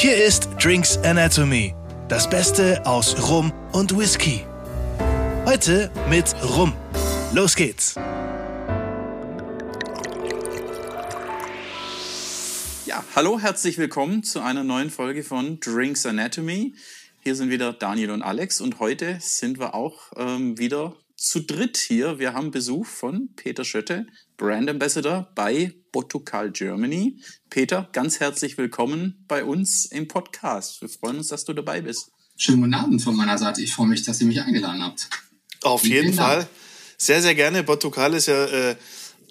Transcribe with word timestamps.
Hier 0.00 0.24
ist 0.24 0.50
Drinks 0.62 0.96
Anatomy, 0.98 1.74
das 2.06 2.30
Beste 2.30 2.86
aus 2.86 3.28
Rum 3.28 3.52
und 3.72 3.98
Whisky. 3.98 4.44
Heute 5.44 5.90
mit 6.08 6.36
Rum. 6.40 6.72
Los 7.34 7.56
geht's. 7.56 7.96
Ja, 12.86 13.04
hallo, 13.16 13.40
herzlich 13.40 13.76
willkommen 13.78 14.22
zu 14.22 14.40
einer 14.40 14.62
neuen 14.62 14.90
Folge 14.90 15.24
von 15.24 15.58
Drinks 15.58 16.06
Anatomy. 16.06 16.74
Hier 17.24 17.34
sind 17.34 17.50
wieder 17.50 17.72
Daniel 17.72 18.12
und 18.12 18.22
Alex 18.22 18.60
und 18.60 18.78
heute 18.78 19.18
sind 19.18 19.58
wir 19.58 19.74
auch 19.74 20.12
ähm, 20.16 20.58
wieder 20.58 20.94
zu 21.18 21.40
dritt 21.40 21.76
hier. 21.76 22.18
Wir 22.20 22.32
haben 22.32 22.52
Besuch 22.52 22.86
von 22.86 23.30
Peter 23.34 23.64
Schötte, 23.64 24.06
Brand 24.36 24.70
Ambassador 24.70 25.30
bei 25.34 25.74
Botokal 25.90 26.52
Germany. 26.52 27.20
Peter, 27.50 27.88
ganz 27.92 28.20
herzlich 28.20 28.56
willkommen 28.56 29.24
bei 29.26 29.44
uns 29.44 29.84
im 29.86 30.06
Podcast. 30.06 30.80
Wir 30.80 30.88
freuen 30.88 31.18
uns, 31.18 31.28
dass 31.28 31.44
du 31.44 31.52
dabei 31.54 31.80
bist. 31.80 32.12
Schönen 32.36 32.60
guten 32.60 32.74
Abend 32.74 33.02
von 33.02 33.16
meiner 33.16 33.36
Seite. 33.36 33.60
Ich 33.62 33.74
freue 33.74 33.88
mich, 33.88 34.04
dass 34.04 34.20
ihr 34.20 34.28
mich 34.28 34.40
eingeladen 34.40 34.80
habt. 34.80 35.10
Auf 35.62 35.84
jeden 35.84 36.14
Fall. 36.14 36.46
Sehr, 36.96 37.20
sehr 37.20 37.34
gerne. 37.34 37.64
Botokal 37.64 38.14
ist 38.14 38.26
ja 38.26 38.44
äh, 38.44 38.76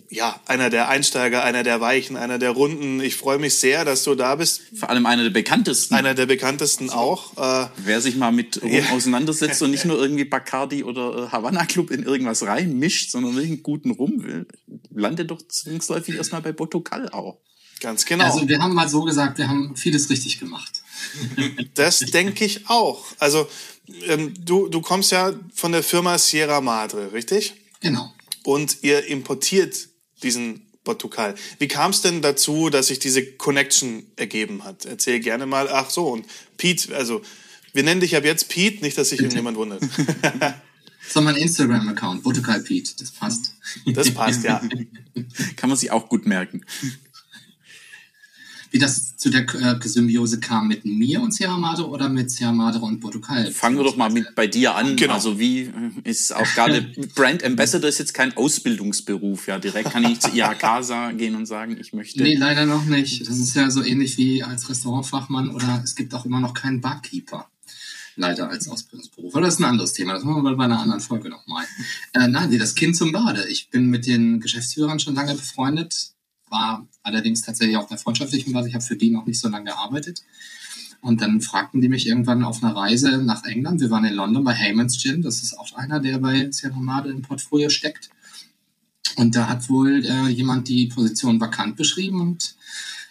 ja, 0.09 0.39
einer 0.45 0.69
der 0.69 0.87
Einsteiger, 0.87 1.43
einer 1.43 1.63
der 1.63 1.81
Weichen, 1.81 2.15
einer 2.15 2.39
der 2.39 2.51
Runden. 2.51 3.01
Ich 3.01 3.15
freue 3.15 3.39
mich 3.39 3.55
sehr, 3.55 3.83
dass 3.83 4.03
du 4.03 4.15
da 4.15 4.35
bist. 4.35 4.61
Vor 4.75 4.89
allem 4.89 5.05
einer 5.05 5.23
der 5.23 5.31
bekanntesten. 5.31 5.95
Einer 5.95 6.13
der 6.13 6.25
bekanntesten 6.25 6.89
auch. 6.89 7.35
Äh, 7.37 7.67
Wer 7.77 7.99
sich 7.99 8.15
mal 8.15 8.31
mit 8.31 8.61
Rum 8.61 8.71
ja. 8.71 8.89
auseinandersetzt 8.91 9.61
und 9.61 9.71
nicht 9.71 9.85
nur 9.85 9.99
irgendwie 9.99 10.23
Bacardi 10.23 10.83
oder 10.83 11.25
äh, 11.25 11.31
Havana 11.31 11.65
Club 11.65 11.91
in 11.91 12.03
irgendwas 12.03 12.43
reinmischt, 12.43 13.11
sondern 13.11 13.35
wirklich 13.35 13.63
guten 13.63 13.91
Rum 13.91 14.23
will, 14.23 14.47
landet 14.93 15.29
doch 15.29 15.41
zwangsläufig 15.45 16.15
erstmal 16.15 16.41
bei 16.41 16.53
Botokal 16.53 17.09
auch. 17.09 17.37
Ganz 17.81 18.05
genau. 18.05 18.25
Also 18.25 18.47
wir 18.47 18.59
haben 18.59 18.73
mal 18.73 18.89
so 18.89 19.03
gesagt, 19.03 19.37
wir 19.37 19.47
haben 19.47 19.75
vieles 19.75 20.09
richtig 20.09 20.39
gemacht. 20.39 20.83
Das 21.75 21.99
denke 21.99 22.43
ich 22.43 22.69
auch. 22.69 23.05
Also 23.19 23.47
ähm, 24.07 24.33
du, 24.43 24.67
du 24.67 24.81
kommst 24.81 25.11
ja 25.11 25.33
von 25.53 25.71
der 25.71 25.83
Firma 25.83 26.17
Sierra 26.17 26.59
Madre, 26.59 27.13
richtig? 27.13 27.53
Genau. 27.81 28.11
Und 28.43 28.77
ihr 28.81 29.05
importiert 29.05 29.86
diesen 30.23 30.61
Portugal. 30.83 31.35
Wie 31.59 31.67
kam 31.67 31.91
es 31.91 32.01
denn 32.01 32.21
dazu, 32.21 32.69
dass 32.69 32.87
sich 32.87 32.99
diese 32.99 33.25
Connection 33.25 34.05
ergeben 34.15 34.63
hat? 34.63 34.85
Erzähl 34.85 35.19
gerne 35.19 35.45
mal. 35.45 35.69
Ach 35.69 35.89
so, 35.89 36.07
und 36.07 36.25
Pete, 36.57 36.95
also 36.95 37.21
wir 37.73 37.83
nennen 37.83 38.01
dich 38.01 38.15
ab 38.15 38.23
jetzt 38.23 38.49
Pete, 38.49 38.83
nicht, 38.83 38.97
dass 38.97 39.09
sich 39.09 39.19
irgendjemand 39.19 39.57
wundert. 39.57 39.81
So 41.09 41.21
mein 41.21 41.37
Instagram-Account, 41.37 42.21
Portugal 42.21 42.59
Pete, 42.59 42.91
das 42.99 43.11
passt. 43.11 43.53
Das 43.85 44.11
passt, 44.11 44.43
ja. 44.43 44.59
Kann 45.55 45.69
man 45.69 45.77
sich 45.77 45.89
auch 45.89 46.09
gut 46.09 46.25
merken 46.25 46.65
wie 48.71 48.79
das 48.79 49.17
zu 49.17 49.29
der 49.29 49.43
äh, 49.55 49.87
Symbiose 49.87 50.39
kam 50.39 50.67
mit 50.67 50.85
mir 50.85 51.21
und 51.21 51.33
Sierra 51.33 51.57
Madre 51.57 51.87
oder 51.87 52.09
mit 52.09 52.31
Sierra 52.31 52.51
Madre 52.51 52.81
und 52.81 52.99
Portugal. 52.99 53.51
Fangen 53.51 53.77
wir 53.77 53.83
doch 53.83 53.97
mal 53.97 54.09
mit 54.09 54.35
bei 54.35 54.47
dir 54.47 54.75
an. 54.75 54.95
Genau. 54.95 55.13
Also 55.13 55.39
wie 55.39 55.61
äh, 55.61 55.71
ist 56.03 56.35
auch 56.35 56.47
gerade 56.53 56.81
Brand 57.15 57.43
Ambassador 57.43 57.89
ist 57.89 57.99
jetzt 57.99 58.13
kein 58.13 58.35
Ausbildungsberuf, 58.35 59.47
ja. 59.47 59.59
Direkt 59.59 59.91
kann 59.91 60.03
ich 60.05 60.19
zu 60.19 60.29
IHK 60.29 61.17
gehen 61.17 61.35
und 61.35 61.45
sagen, 61.45 61.77
ich 61.79 61.93
möchte. 61.93 62.21
Nee, 62.23 62.35
leider 62.35 62.65
noch 62.65 62.85
nicht. 62.85 63.27
Das 63.27 63.37
ist 63.37 63.55
ja 63.55 63.69
so 63.69 63.83
ähnlich 63.83 64.17
wie 64.17 64.43
als 64.43 64.69
Restaurantfachmann 64.69 65.49
oder 65.49 65.81
es 65.83 65.95
gibt 65.95 66.13
auch 66.13 66.25
immer 66.25 66.39
noch 66.39 66.53
keinen 66.53 66.81
Barkeeper 66.81 67.49
leider 68.17 68.49
als 68.49 68.67
Ausbildungsberuf. 68.67 69.33
Aber 69.33 69.45
das 69.45 69.55
ist 69.55 69.59
ein 69.59 69.65
anderes 69.65 69.93
Thema. 69.93 70.13
Das 70.13 70.23
machen 70.23 70.43
wir 70.43 70.55
bei 70.55 70.65
einer 70.65 70.79
anderen 70.79 71.01
Folge 71.01 71.29
nochmal. 71.29 71.65
Äh, 72.13 72.27
nein, 72.27 72.57
das 72.57 72.75
Kind 72.75 72.95
zum 72.95 73.11
Bade. 73.11 73.47
Ich 73.47 73.69
bin 73.69 73.89
mit 73.89 74.07
den 74.07 74.39
Geschäftsführern 74.39 74.99
schon 74.99 75.15
lange 75.15 75.35
befreundet 75.35 76.16
war 76.49 76.87
allerdings 77.03 77.41
tatsächlich 77.41 77.77
auf 77.77 77.89
einer 77.89 77.99
freundschaftlichen 77.99 78.53
Basis. 78.53 78.69
Ich 78.69 78.75
habe 78.75 78.83
für 78.83 78.95
die 78.95 79.09
noch 79.09 79.25
nicht 79.25 79.39
so 79.39 79.49
lange 79.49 79.65
gearbeitet. 79.65 80.23
Und 81.01 81.21
dann 81.21 81.41
fragten 81.41 81.79
die 81.79 81.89
mich 81.89 82.07
irgendwann 82.07 82.43
auf 82.43 82.63
einer 82.63 82.75
Reise 82.75 83.19
nach 83.19 83.43
England. 83.45 83.81
Wir 83.81 83.91
waren 83.91 84.05
in 84.05 84.13
London 84.13 84.43
bei 84.43 84.53
Heyman's 84.53 84.97
Gin. 84.97 85.21
Das 85.21 85.43
ist 85.43 85.57
auch 85.57 85.73
einer, 85.75 85.99
der 85.99 86.17
bei 86.17 86.51
Sierra 86.51 86.79
Madre 86.79 87.11
im 87.11 87.21
Portfolio 87.21 87.69
steckt. 87.69 88.09
Und 89.15 89.35
da 89.35 89.47
hat 89.47 89.69
wohl 89.69 90.05
äh, 90.05 90.27
jemand 90.27 90.67
die 90.67 90.87
Position 90.87 91.39
vakant 91.39 91.75
beschrieben 91.75 92.21
und 92.21 92.55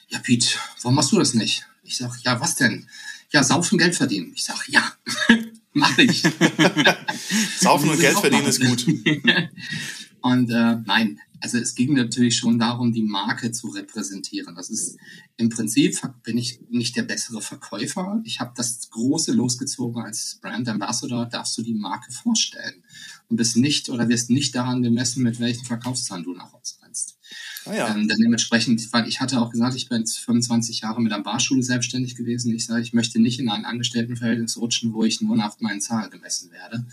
ja, 0.09 0.21
Pete, 0.21 0.56
warum 0.83 0.94
machst 0.94 1.10
du 1.10 1.19
das 1.19 1.34
nicht? 1.34 1.66
Ich 1.83 1.97
sag, 1.97 2.12
ja, 2.22 2.41
was 2.41 2.55
denn? 2.55 2.87
Ja, 3.33 3.43
saufen 3.43 3.78
Geld 3.78 3.97
verdienen. 3.97 4.33
Ich 4.34 4.44
sag, 4.44 4.69
ja, 4.69 4.83
mach 5.72 5.99
ich. 5.99 6.22
saufen 7.59 7.91
und 7.91 7.99
Geld 7.99 8.19
verdienen 8.19 8.47
ist 8.47 8.65
gut. 8.65 8.87
und 10.21 10.50
äh, 10.50 10.77
nein, 10.84 11.19
also 11.41 11.58
es 11.58 11.74
ging 11.74 11.94
natürlich 11.94 12.36
schon 12.36 12.58
darum, 12.58 12.92
die 12.92 13.02
Marke 13.02 13.52
zu 13.52 13.69
repräsentieren. 13.69 14.54
Das 14.54 14.70
ist 14.70 14.97
im 15.36 15.48
Prinzip 15.48 16.00
bin 16.22 16.38
ich 16.38 16.60
nicht 16.70 16.97
der 16.97 17.02
bessere 17.02 17.41
Verkäufer. 17.41 18.20
Ich 18.24 18.41
habe 18.41 18.52
das 18.56 18.91
große 18.91 19.32
losgezogen 19.32 20.02
als 20.02 20.38
Brand 20.41 20.69
Ambassador, 20.69 21.26
darfst 21.26 21.56
du 21.58 21.62
die 21.62 21.74
Marke 21.74 22.12
vorstellen 22.12 22.82
und 23.28 23.36
bist 23.36 23.56
nicht 23.56 23.88
oder 23.88 24.08
wirst 24.08 24.30
nicht 24.30 24.54
daran 24.54 24.82
gemessen, 24.82 25.22
mit 25.22 25.41
welchen 25.41 25.64
Verkaufszahlen 25.64 26.24
du 26.24 26.32
nach 26.32 26.52
Hause 26.52 26.76
rennst. 26.97 27.19
Ah 27.65 27.75
ja. 27.75 27.89
ähm, 27.89 28.09
dann 28.09 28.19
dementsprechend, 28.19 28.93
weil 28.93 29.09
ich 29.09 29.21
hatte 29.21 29.41
auch 29.41 29.51
gesagt, 29.51 29.75
ich 29.75 29.89
bin 29.89 29.99
jetzt 29.99 30.19
25 30.19 30.81
Jahre 30.81 31.01
mit 31.03 31.12
der 31.12 31.19
Barschule 31.19 31.62
selbstständig 31.62 32.15
gewesen. 32.15 32.55
Ich 32.55 32.67
sage, 32.67 32.83
ich 32.83 32.93
möchte 32.93 33.21
nicht 33.21 33.41
in 33.41 33.49
ein 33.49 33.65
Angestelltenverhältnis 33.65 34.57
rutschen, 34.57 34.93
wo 34.93 35.05
ich 35.05 35.21
nur 35.21 35.37
nach 35.37 35.59
meinen 35.61 35.81
Zahlen 35.81 36.11
gemessen 36.11 36.51
werde. 36.53 36.84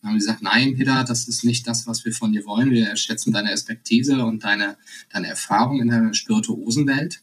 Dann 0.00 0.10
haben 0.10 0.14
wir 0.14 0.18
gesagt, 0.18 0.42
nein, 0.42 0.76
Peter, 0.76 1.04
das 1.04 1.28
ist 1.28 1.44
nicht 1.44 1.66
das, 1.66 1.86
was 1.86 2.04
wir 2.04 2.12
von 2.12 2.32
dir 2.32 2.44
wollen. 2.44 2.70
Wir 2.70 2.96
schätzen 2.96 3.32
deine 3.32 3.50
Expertise 3.50 4.24
und 4.24 4.44
deine, 4.44 4.76
deine 5.12 5.28
Erfahrung 5.28 5.80
in 5.80 5.88
der 5.88 6.14
Spirituosenwelt. 6.14 7.20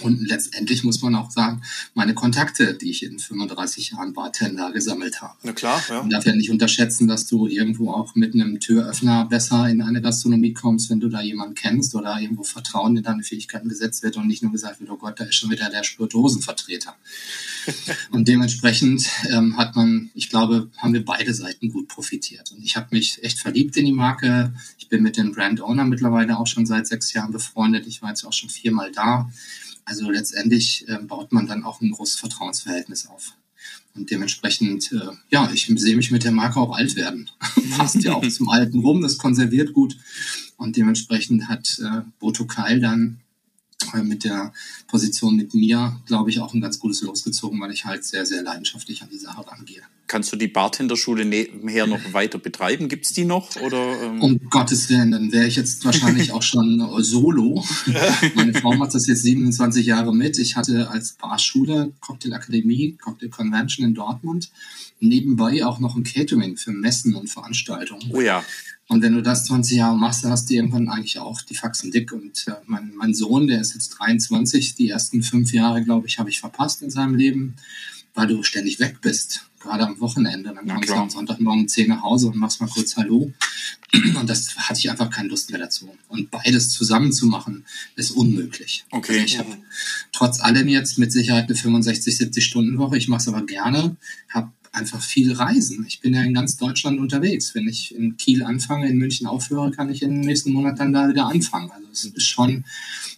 Und 0.00 0.28
letztendlich 0.28 0.84
muss 0.84 1.02
man 1.02 1.14
auch 1.14 1.30
sagen, 1.30 1.62
meine 1.94 2.14
Kontakte, 2.14 2.74
die 2.74 2.90
ich 2.90 3.02
in 3.02 3.18
35 3.18 3.92
Jahren 3.92 4.12
Bartender 4.12 4.70
gesammelt 4.70 5.22
habe. 5.22 5.34
Na 5.42 5.52
klar, 5.52 5.82
ja. 5.88 6.00
Man 6.00 6.10
darf 6.10 6.26
ja 6.26 6.34
nicht 6.34 6.50
unterschätzen, 6.50 7.08
dass 7.08 7.26
du 7.26 7.46
irgendwo 7.46 7.90
auch 7.90 8.14
mit 8.14 8.34
einem 8.34 8.60
Türöffner 8.60 9.24
besser 9.24 9.68
in 9.68 9.80
eine 9.80 10.02
Gastronomie 10.02 10.52
kommst, 10.52 10.90
wenn 10.90 11.00
du 11.00 11.08
da 11.08 11.22
jemanden 11.22 11.54
kennst 11.54 11.94
oder 11.94 12.20
irgendwo 12.20 12.44
Vertrauen 12.44 12.96
in 12.96 13.02
deine 13.02 13.22
Fähigkeiten 13.22 13.68
gesetzt 13.68 14.02
wird 14.02 14.16
und 14.18 14.28
nicht 14.28 14.42
nur 14.42 14.52
gesagt 14.52 14.78
wird, 14.78 14.90
oh 14.90 14.96
Gott, 14.96 15.18
da 15.18 15.24
ist 15.24 15.34
schon 15.34 15.50
wieder 15.50 15.70
der 15.70 15.82
Spirituosenvertreter. 15.82 16.94
und 18.10 18.28
dementsprechend 18.28 19.08
ähm, 19.30 19.56
hat 19.56 19.74
man, 19.74 20.10
ich 20.14 20.28
glaube, 20.28 20.70
haben 20.76 20.92
wir 20.92 21.04
beide 21.04 21.34
Seiten 21.34 21.72
gut 21.72 21.88
profitiert. 21.88 22.52
Und 22.52 22.62
ich 22.62 22.76
habe 22.76 22.88
mich 22.90 23.24
echt 23.24 23.40
verliebt 23.40 23.76
in 23.76 23.86
die 23.86 23.92
Marke. 23.92 24.52
Ich 24.78 24.88
bin 24.88 25.02
mit 25.02 25.16
dem 25.16 25.32
Brand 25.32 25.60
Owner 25.60 25.84
mittlerweile 25.84 26.38
auch 26.38 26.46
schon 26.46 26.66
seit 26.66 26.86
sechs 26.86 27.12
Jahren 27.14 27.32
befreundet. 27.32 27.86
Ich 27.86 28.02
war 28.02 28.10
jetzt 28.10 28.24
auch 28.24 28.32
schon 28.32 28.50
viermal 28.50 28.92
da. 28.92 29.28
Also 29.88 30.10
letztendlich 30.10 30.86
äh, 30.86 30.98
baut 30.98 31.32
man 31.32 31.46
dann 31.46 31.64
auch 31.64 31.80
ein 31.80 31.90
großes 31.90 32.16
Vertrauensverhältnis 32.20 33.06
auf. 33.06 33.32
Und 33.94 34.10
dementsprechend, 34.10 34.92
äh, 34.92 35.16
ja, 35.30 35.50
ich 35.52 35.66
sehe 35.66 35.96
mich 35.96 36.10
mit 36.10 36.24
der 36.24 36.32
Marke 36.32 36.60
auch 36.60 36.76
alt 36.76 36.94
werden. 36.94 37.30
Passt 37.76 38.02
ja 38.02 38.12
auch 38.12 38.28
zum 38.28 38.50
Alten 38.50 38.80
rum, 38.80 39.00
das 39.00 39.16
konserviert 39.16 39.72
gut. 39.72 39.96
Und 40.58 40.76
dementsprechend 40.76 41.48
hat 41.48 41.78
äh, 41.78 42.02
Boto 42.20 42.46
Keil 42.46 42.80
dann 42.80 43.20
mit 44.02 44.24
der 44.24 44.52
Position 44.86 45.36
mit 45.36 45.54
mir, 45.54 46.00
glaube 46.06 46.30
ich, 46.30 46.40
auch 46.40 46.54
ein 46.54 46.60
ganz 46.60 46.78
gutes 46.78 47.02
losgezogen, 47.02 47.60
weil 47.60 47.72
ich 47.72 47.84
halt 47.84 48.04
sehr, 48.04 48.26
sehr 48.26 48.42
leidenschaftlich 48.42 49.02
an 49.02 49.08
die 49.10 49.18
Sache 49.18 49.46
rangehe. 49.46 49.82
Kannst 50.06 50.32
du 50.32 50.36
die 50.36 50.48
Bartenderschule 50.48 51.26
nebenher 51.26 51.86
noch 51.86 52.14
weiter 52.14 52.38
betreiben? 52.38 52.88
Gibt 52.88 53.04
es 53.04 53.12
die 53.12 53.26
noch? 53.26 53.56
Oder, 53.56 54.02
ähm? 54.02 54.22
Um 54.22 54.40
Gottes 54.48 54.88
Willen, 54.88 55.10
dann 55.10 55.32
wäre 55.32 55.46
ich 55.46 55.56
jetzt 55.56 55.84
wahrscheinlich 55.84 56.32
auch 56.32 56.42
schon 56.42 56.80
solo. 57.02 57.62
Meine 58.34 58.54
Frau 58.54 58.74
macht 58.74 58.94
das 58.94 59.06
jetzt 59.06 59.22
27 59.22 59.84
Jahre 59.84 60.14
mit. 60.14 60.38
Ich 60.38 60.56
hatte 60.56 60.88
als 60.90 61.12
Barschule 61.12 61.92
Cocktail 62.00 62.32
Akademie, 62.32 62.96
Cocktail 63.00 63.28
Convention 63.28 63.86
in 63.86 63.94
Dortmund, 63.94 64.50
nebenbei 65.00 65.64
auch 65.64 65.78
noch 65.78 65.94
ein 65.94 66.04
Catering 66.04 66.56
für 66.56 66.72
Messen 66.72 67.14
und 67.14 67.28
Veranstaltungen. 67.28 68.10
Oh 68.10 68.22
ja. 68.22 68.42
Und 68.88 69.02
wenn 69.02 69.12
du 69.12 69.22
das 69.22 69.44
20 69.44 69.76
Jahre 69.76 69.96
machst, 69.96 70.24
dann 70.24 70.32
hast 70.32 70.48
du 70.48 70.54
irgendwann 70.54 70.88
eigentlich 70.88 71.18
auch 71.18 71.42
die 71.42 71.54
Faxen 71.54 71.90
dick. 71.90 72.10
Und 72.12 72.46
äh, 72.48 72.52
mein, 72.66 72.94
mein 72.96 73.14
Sohn, 73.14 73.46
der 73.46 73.60
ist 73.60 73.74
jetzt 73.74 73.90
23, 73.90 74.74
die 74.76 74.88
ersten 74.88 75.22
fünf 75.22 75.52
Jahre, 75.52 75.84
glaube 75.84 76.06
ich, 76.06 76.18
habe 76.18 76.30
ich 76.30 76.40
verpasst 76.40 76.80
in 76.80 76.90
seinem 76.90 77.14
Leben, 77.14 77.56
weil 78.14 78.26
du 78.26 78.42
ständig 78.42 78.80
weg 78.80 79.02
bist, 79.02 79.42
gerade 79.60 79.86
am 79.86 80.00
Wochenende. 80.00 80.54
Dann 80.54 80.66
kommst 80.66 80.88
du 80.88 80.94
am 80.94 81.10
Sonntagmorgen 81.10 81.62
um 81.62 81.68
10 81.68 81.88
nach 81.88 82.02
Hause 82.02 82.28
und 82.28 82.36
machst 82.36 82.62
mal 82.62 82.68
kurz 82.68 82.96
Hallo. 82.96 83.30
Und 83.92 84.28
das 84.28 84.56
hatte 84.56 84.78
ich 84.78 84.90
einfach 84.90 85.10
keine 85.10 85.28
Lust 85.28 85.50
mehr 85.50 85.60
dazu. 85.60 85.94
Und 86.08 86.30
beides 86.30 86.70
zusammen 86.70 87.12
zu 87.12 87.26
machen, 87.26 87.66
ist 87.94 88.12
unmöglich. 88.12 88.86
Okay. 88.90 89.12
Also 89.12 89.24
ich 89.24 89.38
habe 89.38 89.56
trotz 90.12 90.40
allem 90.40 90.66
jetzt 90.66 90.98
mit 90.98 91.12
Sicherheit 91.12 91.44
eine 91.44 91.56
65, 91.56 92.16
70 92.16 92.44
Stunden 92.44 92.78
Woche. 92.78 92.96
Ich 92.96 93.08
mache 93.08 93.20
es 93.20 93.28
aber 93.28 93.44
gerne, 93.44 93.96
habe 94.30 94.50
einfach 94.72 95.02
viel 95.02 95.32
reisen. 95.32 95.84
Ich 95.86 96.00
bin 96.00 96.14
ja 96.14 96.22
in 96.22 96.34
ganz 96.34 96.56
Deutschland 96.56 96.98
unterwegs. 97.00 97.54
Wenn 97.54 97.68
ich 97.68 97.94
in 97.94 98.16
Kiel 98.16 98.42
anfange, 98.42 98.88
in 98.88 98.96
München 98.96 99.26
aufhöre, 99.26 99.70
kann 99.70 99.90
ich 99.90 100.02
in 100.02 100.10
den 100.10 100.20
nächsten 100.20 100.52
Monat 100.52 100.78
dann 100.78 100.92
da 100.92 101.08
wieder 101.08 101.26
anfangen. 101.26 101.70
Also 101.70 101.88
es 101.92 102.04
ist 102.04 102.26
schon 102.26 102.64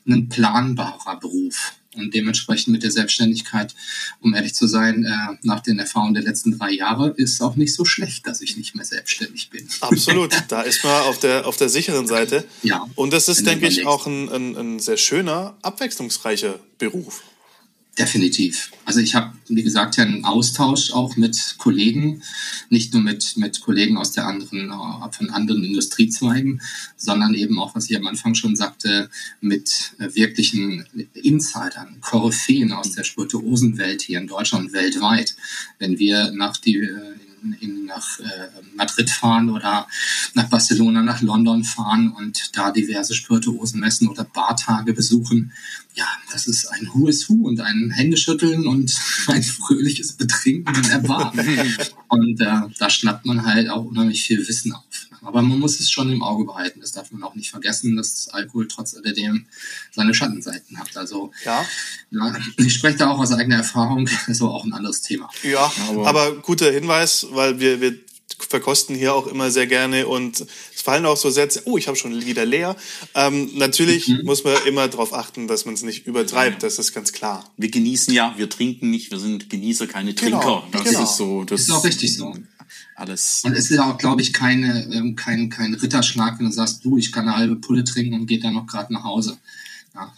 ein 0.07 0.29
planbarer 0.29 1.19
Beruf. 1.19 1.75
Und 1.97 2.15
dementsprechend 2.15 2.69
mit 2.69 2.85
der 2.85 2.93
Selbstständigkeit, 2.93 3.75
um 4.21 4.33
ehrlich 4.33 4.55
zu 4.55 4.69
sein, 4.69 5.05
äh, 5.05 5.37
nach 5.43 5.59
den 5.59 5.81
Erfahrungen 5.81 6.15
der 6.15 6.23
letzten 6.23 6.57
drei 6.57 6.71
Jahre, 6.71 7.11
ist 7.17 7.33
es 7.33 7.41
auch 7.41 7.57
nicht 7.57 7.75
so 7.75 7.85
schlecht, 7.85 8.29
dass 8.29 8.41
ich 8.41 8.57
nicht 8.57 8.77
mehr 8.77 8.85
selbstständig 8.85 9.51
bin. 9.51 9.67
Absolut, 9.81 10.33
da 10.49 10.63
ist 10.63 10.85
man 10.85 11.03
auf 11.03 11.19
der, 11.19 11.49
auf 11.49 11.57
der 11.57 11.69
sicheren 11.69 12.07
Seite. 12.07 12.45
Ja. 12.63 12.87
Und 12.95 13.13
das 13.13 13.29
ist, 13.29 13.45
denke 13.45 13.67
ich, 13.67 13.87
auch 13.87 14.07
ein, 14.07 14.29
ein, 14.29 14.57
ein 14.57 14.79
sehr 14.79 14.99
schöner, 14.99 15.59
abwechslungsreicher 15.63 16.61
Beruf. 16.79 17.25
Definitiv. 17.99 18.71
Also 18.85 19.01
ich 19.01 19.15
habe, 19.15 19.33
wie 19.49 19.63
gesagt, 19.63 19.97
ja 19.97 20.05
einen 20.05 20.25
Austausch 20.25 20.93
auch 20.93 21.17
mit 21.17 21.57
Kollegen, 21.59 22.23
nicht 22.71 22.95
nur 22.95 23.03
mit, 23.03 23.37
mit 23.37 23.61
Kollegen 23.61 23.99
aus 23.99 24.13
der 24.13 24.27
anderen, 24.27 24.71
äh, 24.71 25.13
von 25.13 25.31
anderen 25.31 25.65
Industriezweigen, 25.65 26.63
sondern 26.97 27.35
eben 27.35 27.59
auch, 27.59 27.75
was 27.75 27.91
ich 27.91 27.97
am 27.97 28.07
Anfang 28.07 28.35
schon 28.35 28.57
sagte, 28.57 29.11
mit 29.41 29.93
äh, 29.99 30.15
wirklichen 30.15 30.87
Insidern, 31.15 32.01
Koryphäen 32.01 32.73
aus 32.73 32.93
der 32.93 33.05
Spirituosenwelt 33.05 34.03
hier 34.03 34.21
in 34.21 34.29
Deutschland 34.29 34.73
weltweit. 34.73 35.35
Wenn 35.79 35.99
wir 35.99 36.31
nach 36.31 36.57
die 36.57 36.89
in, 37.61 37.87
nach 37.87 38.19
äh, 38.21 38.49
Madrid 38.77 39.11
fahren 39.11 39.51
oder 39.51 39.87
nach 40.35 40.49
Barcelona, 40.49 41.03
nach 41.03 41.21
London 41.23 41.65
fahren 41.65 42.13
und 42.13 42.57
da 42.57 42.71
diverse 42.71 43.15
Spirituosen 43.15 43.81
messen 43.81 44.09
oder 44.09 44.25
Bartage 44.25 44.93
besuchen. 44.93 45.53
Ja, 45.95 46.07
das 46.33 46.47
ist 46.47 46.67
ein 46.67 46.89
Who 46.93 47.09
is 47.09 47.29
Who 47.29 47.47
und 47.47 47.61
ein 47.61 47.91
Händeschütteln 47.91 48.67
und 48.67 48.95
ein 49.27 49.43
fröhliches 49.43 50.13
Betrinken 50.13 50.75
in 50.75 50.83
der 50.83 50.99
Bar. 50.99 51.33
und 52.09 52.41
äh, 52.41 52.61
da 52.79 52.91
schnappt 52.91 53.27
man 53.27 53.45
halt 53.45 53.69
auch 53.69 53.85
unheimlich 53.85 54.23
viel 54.23 54.47
Wissen 54.47 54.73
auf. 54.73 55.10
Aber 55.23 55.43
man 55.43 55.59
muss 55.59 55.81
es 55.81 55.91
schon 55.91 56.11
im 56.11 56.23
Auge 56.23 56.45
behalten. 56.45 56.81
Das 56.81 56.93
darf 56.93 57.11
man 57.13 57.23
auch 57.23 57.35
nicht 57.35 57.51
vergessen, 57.51 57.97
dass 57.97 58.29
Alkohol 58.29 58.69
trotz 58.69 58.95
alledem 58.95 59.47
seine 59.93 60.15
Schattenseiten 60.15 60.79
hat. 60.79 60.97
Also 60.97 61.33
ja. 61.45 61.65
ja 62.11 62.37
ich 62.57 62.75
spreche 62.75 62.99
da 62.99 63.11
auch 63.11 63.19
aus 63.19 63.33
eigener 63.33 63.57
Erfahrung. 63.57 64.07
Das 64.07 64.29
ist 64.29 64.43
aber 64.43 64.55
auch 64.55 64.65
ein 64.65 64.73
anderes 64.73 65.03
Thema. 65.03 65.29
Ja, 65.43 65.73
aber, 65.89 66.07
aber 66.07 66.37
guter 66.37 66.71
Hinweis, 66.71 67.27
weil 67.31 67.61
wir, 67.61 67.81
wir 67.81 67.99
verkosten 68.49 68.97
hier 68.97 69.15
auch 69.15 69.27
immer 69.27 69.51
sehr 69.51 69.67
gerne 69.67 70.07
und 70.07 70.41
es 70.75 70.83
fallen 70.83 71.07
auch 71.07 71.17
so 71.17 71.31
Sätze, 71.31 71.63
oh, 71.67 71.77
ich 71.77 71.89
habe 71.89 71.97
schon 71.97 72.25
wieder 72.25 72.45
leer. 72.45 72.77
Ähm, 73.15 73.51
natürlich 73.55 74.09
mhm. 74.09 74.23
muss 74.25 74.45
man 74.45 74.57
immer 74.67 74.89
darauf 74.89 75.13
achten, 75.13 75.47
dass 75.47 75.65
man 75.65 75.75
es 75.75 75.83
nicht 75.83 76.07
übertreibt, 76.07 76.63
das 76.63 76.79
ist 76.79 76.93
ganz 76.95 77.13
klar. 77.13 77.51
Wir 77.57 77.71
genießen 77.71 78.13
ja, 78.15 78.35
wir 78.37 78.49
trinken 78.49 78.91
nicht, 78.91 79.11
wir 79.11 79.19
sind 79.19 79.51
Genießer, 79.51 79.87
keine 79.87 80.15
genau, 80.15 80.41
Trinker. 80.41 80.69
Das 80.73 80.85
genau. 80.85 81.03
ist 81.03 81.17
so. 81.17 81.45
Das 81.45 81.61
ist 81.61 81.71
auch 81.71 81.85
richtig 81.85 82.17
so. 82.17 82.35
Alles. 82.95 83.43
Und 83.45 83.53
es 83.53 83.71
ist 83.71 83.79
auch, 83.79 83.99
glaube 83.99 84.23
ich, 84.23 84.33
keine, 84.33 84.93
ähm, 84.93 85.17
kein, 85.17 85.49
kein 85.49 85.75
Ritterschlag, 85.75 86.39
wenn 86.39 86.47
du 86.47 86.53
sagst, 86.53 86.85
du, 86.85 86.97
ich 86.97 87.13
kann 87.13 87.29
eine 87.29 87.37
halbe 87.37 87.57
Pulle 87.57 87.85
trinken 87.85 88.15
und 88.15 88.27
geht 88.27 88.45
dann 88.45 88.55
noch 88.55 88.67
gerade 88.67 88.93
nach 88.93 89.05
Hause. 89.05 89.39
Ja. 89.95 90.15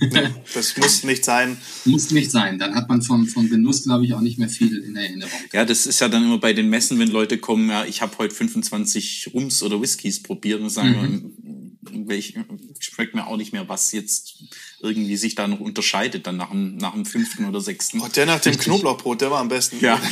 Nee, 0.00 0.28
das 0.54 0.76
muss 0.76 1.04
nicht 1.04 1.24
sein. 1.24 1.56
Muss 1.84 2.10
nicht 2.10 2.30
sein. 2.30 2.58
Dann 2.58 2.74
hat 2.74 2.88
man 2.88 3.02
vom, 3.02 3.26
vom 3.26 3.48
Genuss, 3.48 3.84
glaube 3.84 4.04
ich, 4.04 4.14
auch 4.14 4.20
nicht 4.20 4.38
mehr 4.38 4.48
viel 4.48 4.78
in 4.78 4.96
Erinnerung. 4.96 5.38
Ja, 5.52 5.64
das 5.64 5.86
ist 5.86 6.00
ja 6.00 6.08
dann 6.08 6.24
immer 6.24 6.38
bei 6.38 6.52
den 6.52 6.68
Messen, 6.68 6.98
wenn 6.98 7.08
Leute 7.08 7.38
kommen, 7.38 7.70
ja, 7.70 7.84
ich 7.84 8.02
habe 8.02 8.16
heute 8.18 8.34
25 8.34 9.30
Rums 9.32 9.62
oder 9.62 9.80
Whiskys 9.80 10.22
probiert 10.22 10.60
und 10.60 10.70
sagen, 10.70 11.32
mhm. 11.42 11.65
Welch, 11.92 12.34
schmeckt 12.80 13.14
mir 13.14 13.26
auch 13.26 13.36
nicht 13.36 13.52
mehr, 13.52 13.68
was 13.68 13.92
jetzt 13.92 14.36
irgendwie 14.80 15.16
sich 15.16 15.34
da 15.34 15.48
noch 15.48 15.60
unterscheidet, 15.60 16.26
dann 16.26 16.36
nach 16.36 16.50
dem, 16.50 16.76
nach 16.76 16.92
dem 16.92 17.04
fünften 17.04 17.44
oder 17.44 17.60
sechsten. 17.60 18.00
Oh, 18.00 18.08
der 18.08 18.26
nach 18.26 18.40
dem 18.40 18.56
Knoblauchbrot, 18.56 19.20
der 19.20 19.30
war 19.30 19.40
am 19.40 19.48
besten. 19.48 19.80
Ja. 19.80 20.00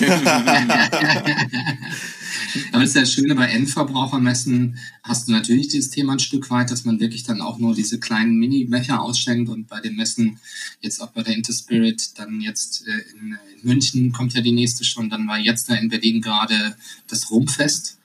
Aber 2.73 2.83
das 2.83 2.91
ist 2.91 2.97
ja 2.97 3.07
Schöne 3.07 3.35
bei 3.35 3.47
Endverbrauchermessen, 3.47 4.79
hast 5.03 5.29
du 5.29 5.33
natürlich 5.33 5.69
dieses 5.69 5.91
Thema 5.91 6.13
ein 6.15 6.19
Stück 6.19 6.51
weit, 6.51 6.71
dass 6.71 6.85
man 6.85 7.01
wirklich 7.01 7.25
dann 7.25 7.41
auch 7.41 7.59
nur 7.59 7.75
diese 7.75 7.99
kleinen 7.99 8.37
Mini-Becher 8.39 9.01
ausschenkt 9.03 9.51
und 9.51 9.69
bei 9.69 9.81
den 9.81 9.97
Messen, 9.97 10.39
jetzt 10.81 11.01
auch 11.01 11.11
bei 11.11 11.23
der 11.23 11.35
Interspirit, 11.35 12.19
dann 12.19 12.41
jetzt 12.41 12.87
äh, 12.87 12.91
in, 13.19 13.39
in 13.61 13.69
München 13.69 14.13
kommt 14.13 14.35
ja 14.35 14.41
die 14.41 14.53
nächste 14.53 14.85
schon, 14.85 15.11
dann 15.11 15.27
war 15.27 15.39
jetzt 15.39 15.69
da 15.69 15.75
in 15.75 15.89
Berlin 15.89 16.21
gerade 16.21 16.77
das 17.09 17.31
Rumfest 17.31 17.99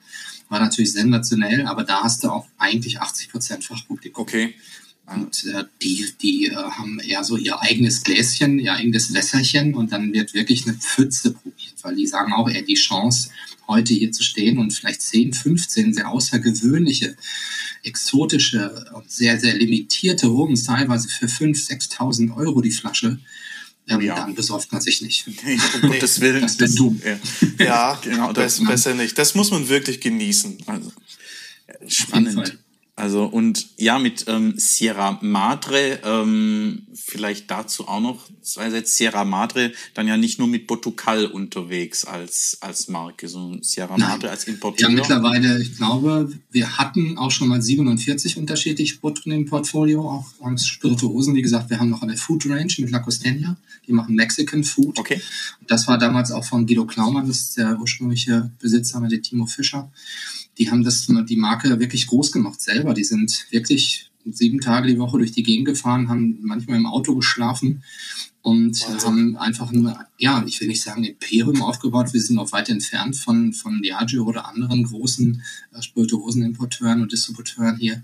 war 0.50 0.60
natürlich 0.60 0.92
sensationell, 0.92 1.66
aber 1.66 1.84
da 1.84 2.02
hast 2.02 2.24
du 2.24 2.28
auch 2.28 2.46
eigentlich 2.58 3.00
80 3.00 3.30
Prozent 3.30 3.64
Fachpublikum. 3.64 4.22
Okay. 4.22 4.54
Und 5.06 5.44
äh, 5.46 5.64
die, 5.82 6.06
die 6.20 6.46
äh, 6.46 6.54
haben 6.54 7.00
eher 7.00 7.24
so 7.24 7.36
ihr 7.36 7.60
eigenes 7.60 8.02
Gläschen, 8.02 8.58
ihr 8.58 8.74
eigenes 8.74 9.14
Wässerchen 9.14 9.74
und 9.74 9.92
dann 9.92 10.12
wird 10.12 10.34
wirklich 10.34 10.66
eine 10.66 10.76
Pfütze 10.76 11.32
probiert, 11.32 11.74
weil 11.82 11.96
die 11.96 12.06
sagen 12.06 12.32
auch 12.32 12.48
eher 12.48 12.62
die 12.62 12.74
Chance, 12.74 13.30
heute 13.66 13.94
hier 13.94 14.12
zu 14.12 14.22
stehen 14.22 14.58
und 14.58 14.72
vielleicht 14.72 15.00
10, 15.00 15.32
15 15.32 15.94
sehr 15.94 16.08
außergewöhnliche, 16.08 17.16
exotische 17.82 18.86
und 18.94 19.10
sehr, 19.10 19.38
sehr 19.40 19.54
limitierte 19.54 20.26
Rums, 20.26 20.64
teilweise 20.64 21.08
für 21.08 21.26
5.000, 21.26 21.90
6.000 21.90 22.36
Euro 22.36 22.60
die 22.60 22.72
Flasche, 22.72 23.20
ähm, 23.90 24.00
ja. 24.00 24.14
dann 24.14 24.34
besäuft 24.34 24.72
man 24.72 24.80
sich 24.80 25.02
nicht. 25.02 25.26
Nee, 25.44 25.58
um 25.82 25.88
Gottes 25.92 26.20
Willen. 26.20 26.42
Das 26.42 26.58
wird 26.58 26.78
dumm. 26.78 27.00
Ja, 27.04 27.64
ja 27.64 27.94
genau, 28.02 28.32
das 28.32 28.64
besser 28.64 28.94
nicht. 28.94 29.18
Das 29.18 29.34
muss 29.34 29.50
man 29.50 29.68
wirklich 29.68 30.00
genießen. 30.00 30.58
Also, 30.66 30.92
spannend. 31.86 32.58
Also 33.00 33.24
und 33.24 33.66
ja, 33.78 33.98
mit 33.98 34.26
ähm, 34.28 34.52
Sierra 34.58 35.18
Madre, 35.22 36.00
ähm, 36.04 36.82
vielleicht 36.92 37.50
dazu 37.50 37.88
auch 37.88 38.00
noch 38.00 38.28
zwei 38.42 38.68
Sätze. 38.68 38.94
Sierra 38.94 39.24
Madre 39.24 39.72
dann 39.94 40.06
ja 40.06 40.18
nicht 40.18 40.38
nur 40.38 40.48
mit 40.48 40.66
Botucal 40.66 41.24
unterwegs 41.24 42.04
als, 42.04 42.58
als 42.60 42.88
Marke, 42.88 43.26
sondern 43.26 43.62
Sierra 43.62 43.96
Madre 43.96 44.18
Nein. 44.26 44.30
als 44.30 44.44
Importeur. 44.44 44.90
Ja, 44.90 44.94
mittlerweile, 44.94 45.62
ich 45.62 45.76
glaube, 45.78 46.30
wir 46.50 46.76
hatten 46.76 47.16
auch 47.16 47.30
schon 47.30 47.48
mal 47.48 47.62
47 47.62 48.36
unterschiedliche 48.36 48.98
Produkte 48.98 49.30
im 49.30 49.46
Portfolio, 49.46 50.02
auch 50.02 50.26
als 50.42 50.66
Spirituosen. 50.66 51.34
Wie 51.34 51.42
gesagt, 51.42 51.70
wir 51.70 51.80
haben 51.80 51.88
noch 51.88 52.02
eine 52.02 52.18
Food 52.18 52.44
Range 52.50 52.72
mit 52.78 52.90
La 52.90 52.98
Costeña, 52.98 53.56
die 53.86 53.92
machen 53.94 54.14
Mexican 54.14 54.62
Food. 54.62 54.98
Okay. 54.98 55.22
Das 55.66 55.88
war 55.88 55.96
damals 55.96 56.32
auch 56.32 56.44
von 56.44 56.66
Guido 56.66 56.84
Klaumann, 56.84 57.26
das 57.26 57.40
ist 57.40 57.56
der 57.56 57.78
ursprüngliche 57.80 58.50
Besitzer 58.60 59.00
mit 59.00 59.10
der 59.10 59.22
Timo 59.22 59.46
Fischer 59.46 59.90
die 60.60 60.70
haben 60.70 60.84
das, 60.84 61.06
die 61.06 61.36
Marke 61.36 61.80
wirklich 61.80 62.06
groß 62.06 62.32
gemacht 62.32 62.60
selber. 62.60 62.89
Die 62.94 63.04
sind 63.04 63.46
wirklich 63.50 64.10
sieben 64.24 64.60
Tage 64.60 64.88
die 64.88 64.98
Woche 64.98 65.18
durch 65.18 65.32
die 65.32 65.42
Gegend 65.42 65.66
gefahren, 65.66 66.08
haben 66.08 66.38
manchmal 66.42 66.78
im 66.78 66.86
Auto 66.86 67.14
geschlafen 67.14 67.82
und 68.42 68.80
Wahnsinn. 68.80 69.06
haben 69.06 69.36
einfach 69.36 69.70
ein, 69.70 69.94
ja, 70.16 70.42
ich 70.46 70.60
will 70.60 70.68
nicht 70.68 70.82
sagen 70.82 71.04
Imperium 71.04 71.62
aufgebaut. 71.62 72.12
Wir 72.14 72.22
sind 72.22 72.38
auch 72.38 72.52
weit 72.52 72.70
entfernt 72.70 73.16
von, 73.16 73.52
von 73.52 73.82
Diageo 73.82 74.24
oder 74.24 74.48
anderen 74.48 74.84
großen 74.84 75.42
äh, 75.74 75.82
Spirituosenimporteuren 75.82 77.02
und 77.02 77.12
Distributeuren 77.12 77.76
hier. 77.76 78.02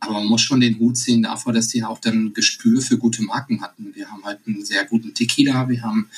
Aber 0.00 0.14
man 0.14 0.26
muss 0.26 0.42
schon 0.42 0.60
den 0.60 0.78
Hut 0.78 0.96
sehen 0.96 1.22
davor, 1.22 1.52
dass 1.52 1.68
die 1.68 1.84
auch 1.84 2.00
dann 2.00 2.34
Gespür 2.34 2.80
für 2.80 2.98
gute 2.98 3.22
Marken 3.22 3.62
hatten. 3.62 3.94
Wir 3.94 4.10
haben 4.10 4.24
halt 4.24 4.40
einen 4.46 4.64
sehr 4.64 4.84
guten 4.84 5.14
Tequila, 5.14 5.68
wir 5.68 5.82
haben 5.82 6.08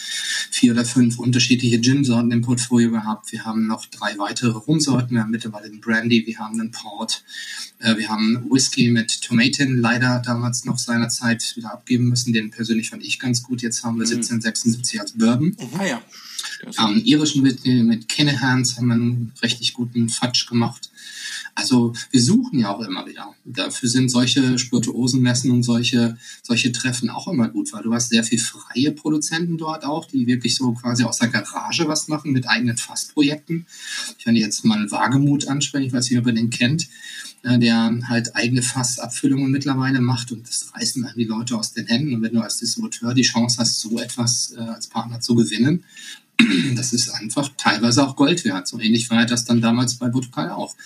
vier 0.51 0.73
oder 0.73 0.85
fünf 0.85 1.19
unterschiedliche 1.19 1.81
Gin-Sorten 1.81 2.33
im 2.33 2.43
Portfolio 2.43 2.91
gehabt, 2.91 3.31
wir 3.33 3.45
haben 3.45 3.67
noch 3.67 3.87
drei 3.87 4.19
weitere 4.19 4.51
Rumsorten, 4.51 5.13
wir 5.13 5.23
haben 5.23 5.31
mittlerweile 5.31 5.67
einen 5.67 5.81
Brandy, 5.81 6.27
wir 6.27 6.39
haben 6.39 6.61
einen 6.61 6.71
Port, 6.71 7.23
äh, 7.79 7.97
wir 7.97 8.09
haben 8.09 8.47
Whisky 8.51 8.91
mit 8.91 9.23
Tomaten, 9.23 9.79
leider 9.79 10.21
damals 10.25 10.65
noch 10.65 10.79
seinerzeit 10.79 11.55
wieder 11.57 11.73
abgeben 11.73 12.09
müssen. 12.09 12.33
Den 12.33 12.51
persönlich 12.51 12.91
fand 12.91 13.05
ich 13.05 13.19
ganz 13.19 13.43
gut. 13.43 13.58
Jetzt 13.63 13.85
haben 13.85 13.97
wir 13.97 14.07
1776 14.07 14.95
mhm. 14.95 15.01
als 15.01 15.13
Bourbon. 15.13 15.57
Ah 15.79 15.85
ja. 15.87 16.03
Ähm, 16.79 17.03
irischen 17.05 17.43
mit, 17.43 17.65
mit 17.65 18.09
Kennehans 18.09 18.77
haben 18.77 18.89
wir 18.89 18.95
einen 18.95 19.33
richtig 19.43 19.75
guten 19.75 20.09
Fatsch 20.09 20.47
gemacht. 20.47 20.88
Also 21.59 21.93
wir 22.13 22.23
suchen 22.23 22.61
ja 22.61 22.73
auch 22.73 22.81
immer 22.87 23.05
wieder. 23.05 23.35
Dafür 23.45 23.89
sind 23.89 24.11
solche 24.11 24.61
Spirituosenmessen 24.61 25.51
und 25.51 25.65
solche, 25.65 26.17
solche 26.41 26.71
Treffen 26.71 27.11
auch 27.11 27.27
immer 27.27 27.49
gut, 27.49 27.73
weil 27.73 27.83
du 27.83 27.93
hast 27.93 28.11
sehr 28.11 28.23
viel 28.23 28.39
freie 28.39 28.93
Produzenten 28.93 29.59
dort 29.59 29.85
auch, 29.85 30.07
die 30.07 30.29
wirklich 30.29 30.55
so 30.55 30.73
quasi 30.73 31.03
aus 31.03 31.19
der 31.19 31.31
Garage 31.31 31.89
was 31.89 32.07
machen 32.07 32.31
mit 32.31 32.49
eigenen 32.49 32.77
Fassprojekten. 32.77 33.67
Ich 34.17 34.25
kann 34.25 34.37
jetzt 34.37 34.65
mal 34.65 34.89
Wagemut 34.93 35.49
ansprechen, 35.49 35.89
ich 35.89 35.93
weiß 35.93 36.09
nicht, 36.09 36.21
ob 36.21 36.29
ihr 36.29 36.33
den 36.33 36.51
kennt, 36.51 36.87
äh, 37.43 37.59
der 37.59 37.93
halt 38.09 38.37
eigene 38.37 38.63
Fassabfüllungen 38.63 39.51
mittlerweile 39.51 40.01
macht 40.01 40.31
und 40.31 40.47
das 40.47 40.73
reißen 40.73 41.03
dann 41.03 41.15
die 41.17 41.25
Leute 41.25 41.57
aus 41.57 41.73
den 41.73 41.89
Händen. 41.89 42.15
Und 42.15 42.23
wenn 42.23 42.35
du 42.35 42.41
als 42.41 42.59
Distributeur 42.59 43.15
die 43.15 43.23
Chance 43.23 43.57
hast, 43.59 43.81
so 43.81 43.99
etwas 43.99 44.53
äh, 44.57 44.61
als 44.61 44.87
Partner 44.87 45.19
zu 45.19 45.35
gewinnen, 45.35 45.83
das 46.77 46.93
ist 46.93 47.09
einfach 47.11 47.51
teilweise 47.57 48.07
auch 48.07 48.15
Gold 48.15 48.45
wert. 48.45 48.69
So 48.69 48.79
ähnlich 48.79 49.11
war 49.11 49.27
das 49.27 49.45
dann 49.45 49.61
damals 49.61 49.97
bei 49.97 50.09
Portugal 50.09 50.51
auch. 50.51 50.77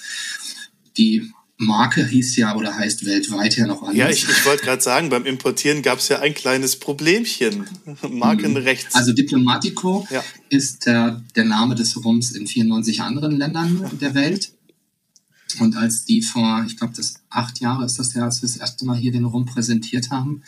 Die 0.96 1.32
Marke 1.62 2.04
hieß 2.04 2.36
ja 2.36 2.56
oder 2.56 2.74
heißt 2.76 3.06
weltweit 3.06 3.56
ja 3.56 3.66
noch 3.66 3.82
anders. 3.82 3.96
Ja, 3.96 4.10
ich, 4.10 4.28
ich 4.28 4.44
wollte 4.44 4.64
gerade 4.64 4.82
sagen, 4.82 5.10
beim 5.10 5.24
Importieren 5.24 5.82
gab 5.82 5.98
es 5.98 6.08
ja 6.08 6.18
ein 6.20 6.34
kleines 6.34 6.76
Problemchen. 6.78 7.66
Markenrechts. 8.10 8.94
Also 8.94 9.12
Diplomatico 9.12 10.06
ja. 10.10 10.24
ist 10.48 10.86
der, 10.86 11.22
der 11.36 11.44
Name 11.44 11.74
des 11.74 12.02
Rums 12.04 12.32
in 12.32 12.46
94 12.46 13.00
anderen 13.02 13.36
Ländern 13.36 13.90
der 14.00 14.14
Welt. 14.14 14.52
Und 15.60 15.76
als 15.76 16.04
die 16.04 16.22
vor, 16.22 16.64
ich 16.66 16.76
glaube, 16.78 16.94
das 16.96 17.14
acht 17.28 17.60
Jahre 17.60 17.84
ist 17.84 17.98
das 17.98 18.14
ja, 18.14 18.24
als 18.24 18.42
wir 18.42 18.48
das 18.48 18.56
erste 18.56 18.84
Mal 18.86 18.96
hier 18.96 19.12
den 19.12 19.26
Rum 19.26 19.44
präsentiert 19.44 20.10
haben, 20.10 20.42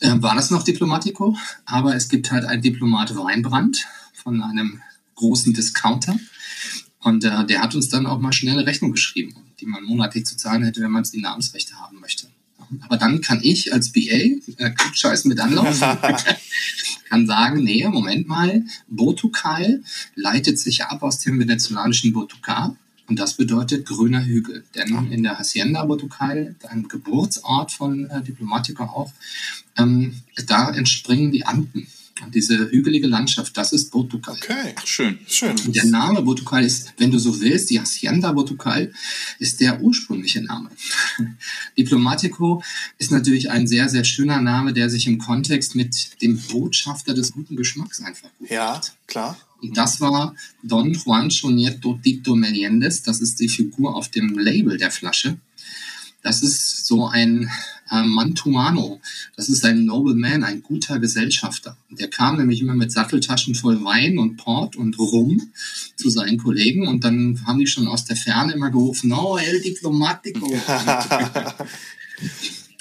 äh, 0.00 0.14
war 0.16 0.34
das 0.34 0.50
noch 0.50 0.62
Diplomatico. 0.62 1.36
Aber 1.64 1.96
es 1.96 2.08
gibt 2.08 2.30
halt 2.30 2.44
ein 2.44 2.62
Diplomat 2.62 3.16
Weinbrand 3.16 3.86
von 4.12 4.42
einem 4.42 4.82
großen 5.14 5.54
Discounter. 5.54 6.18
Und 7.02 7.24
äh, 7.24 7.46
der 7.46 7.62
hat 7.62 7.74
uns 7.74 7.88
dann 7.88 8.06
auch 8.06 8.20
mal 8.20 8.32
schnell 8.32 8.58
eine 8.58 8.66
Rechnung 8.66 8.92
geschrieben, 8.92 9.34
die 9.60 9.66
man 9.66 9.84
monatlich 9.84 10.26
zu 10.26 10.36
zahlen 10.36 10.64
hätte, 10.64 10.80
wenn 10.80 10.90
man 10.90 11.04
die 11.04 11.20
Namensrechte 11.20 11.78
haben 11.78 12.00
möchte. 12.00 12.28
Aber 12.82 12.96
dann 12.96 13.20
kann 13.20 13.40
ich 13.42 13.72
als 13.72 13.90
BA, 13.92 14.00
äh, 14.00 14.70
Klugscheißen 14.70 15.28
mit 15.28 15.40
Anlauf, 15.40 15.80
kann 17.08 17.26
sagen, 17.26 17.64
nee, 17.64 17.86
Moment 17.88 18.28
mal, 18.28 18.64
Botukal 18.88 19.82
leitet 20.14 20.58
sich 20.58 20.84
ab 20.84 21.02
aus 21.02 21.18
dem 21.18 21.38
venezolanischen 21.40 22.12
Botucar. 22.12 22.76
Und 23.08 23.18
das 23.18 23.34
bedeutet 23.34 23.86
grüner 23.86 24.24
Hügel. 24.24 24.64
Denn 24.76 25.10
in 25.10 25.24
der 25.24 25.36
Hacienda 25.36 25.84
Botucal, 25.84 26.54
ein 26.68 26.86
Geburtsort 26.86 27.72
von 27.72 28.08
äh, 28.08 28.22
Diplomatiker 28.22 28.84
auch, 28.84 29.12
ähm, 29.76 30.22
da 30.46 30.70
entspringen 30.70 31.32
die 31.32 31.44
Anden. 31.44 31.88
Diese 32.32 32.70
hügelige 32.70 33.06
Landschaft, 33.06 33.56
das 33.56 33.72
ist 33.72 33.90
Botucal. 33.90 34.34
Okay. 34.36 34.74
Schön. 34.84 35.18
Schön. 35.26 35.56
Und 35.66 35.74
der 35.74 35.86
Name 35.86 36.22
Botucal 36.22 36.64
ist, 36.64 36.92
wenn 36.98 37.10
du 37.10 37.18
so 37.18 37.40
willst, 37.40 37.70
die 37.70 37.80
Hacienda 37.80 38.32
Botucal 38.32 38.92
ist 39.38 39.60
der 39.60 39.80
ursprüngliche 39.80 40.42
Name. 40.42 40.70
Diplomatico 41.78 42.62
ist 42.98 43.10
natürlich 43.10 43.50
ein 43.50 43.66
sehr, 43.66 43.88
sehr 43.88 44.04
schöner 44.04 44.40
Name, 44.40 44.72
der 44.72 44.90
sich 44.90 45.06
im 45.06 45.18
Kontext 45.18 45.74
mit 45.74 46.20
dem 46.22 46.38
Botschafter 46.38 47.14
des 47.14 47.32
guten 47.32 47.56
Geschmacks 47.56 48.00
einfach 48.02 48.28
gut 48.38 48.50
Ja, 48.50 48.74
macht. 48.74 48.92
klar. 49.06 49.38
Und 49.62 49.76
das 49.76 50.00
war 50.00 50.34
Don 50.62 50.92
Juancho 50.94 51.50
Nieto 51.50 51.98
Tito 52.02 52.34
Meliendez. 52.34 53.02
Das 53.02 53.20
ist 53.20 53.40
die 53.40 53.48
Figur 53.48 53.94
auf 53.94 54.08
dem 54.08 54.38
Label 54.38 54.78
der 54.78 54.90
Flasche. 54.90 55.36
Das 56.22 56.42
ist 56.42 56.86
so 56.86 57.06
ein 57.08 57.50
äh, 57.90 58.02
Mantumano. 58.02 59.00
Das 59.36 59.48
ist 59.48 59.64
ein 59.64 59.84
Nobleman, 59.84 60.44
ein 60.44 60.62
guter 60.62 60.98
Gesellschafter. 60.98 61.76
Der 61.90 62.08
kam 62.08 62.36
nämlich 62.36 62.60
immer 62.60 62.74
mit 62.74 62.92
Satteltaschen 62.92 63.54
voll 63.54 63.84
Wein 63.84 64.18
und 64.18 64.36
Port 64.36 64.76
und 64.76 64.98
Rum 64.98 65.50
zu 65.96 66.10
seinen 66.10 66.38
Kollegen 66.38 66.86
und 66.86 67.04
dann 67.04 67.40
haben 67.46 67.58
die 67.58 67.66
schon 67.66 67.88
aus 67.88 68.04
der 68.04 68.16
Ferne 68.16 68.52
immer 68.52 68.70
gerufen, 68.70 69.08
no, 69.08 69.36
el 69.38 69.60
diplomatico. 69.60 70.46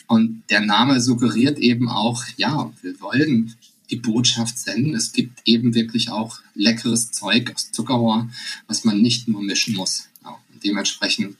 und 0.08 0.44
der 0.50 0.62
Name 0.62 1.02
suggeriert 1.02 1.60
eben 1.60 1.90
auch, 1.90 2.24
ja, 2.38 2.72
wir 2.82 3.00
wollen 3.02 3.56
die 3.90 3.96
Botschaft 3.96 4.58
senden. 4.58 4.96
Es 4.96 5.12
gibt 5.12 5.40
eben 5.46 5.74
wirklich 5.74 6.12
auch 6.12 6.40
leckeres 6.54 7.12
Zeug 7.12 7.52
aus 7.56 7.72
Zuckerrohr, 7.72 8.30
was 8.68 8.84
man 8.84 9.02
nicht 9.02 9.28
nur 9.28 9.42
mischen 9.42 9.76
muss. 9.76 10.10
Ja, 10.24 10.38
und 10.52 10.64
dementsprechend 10.64 11.36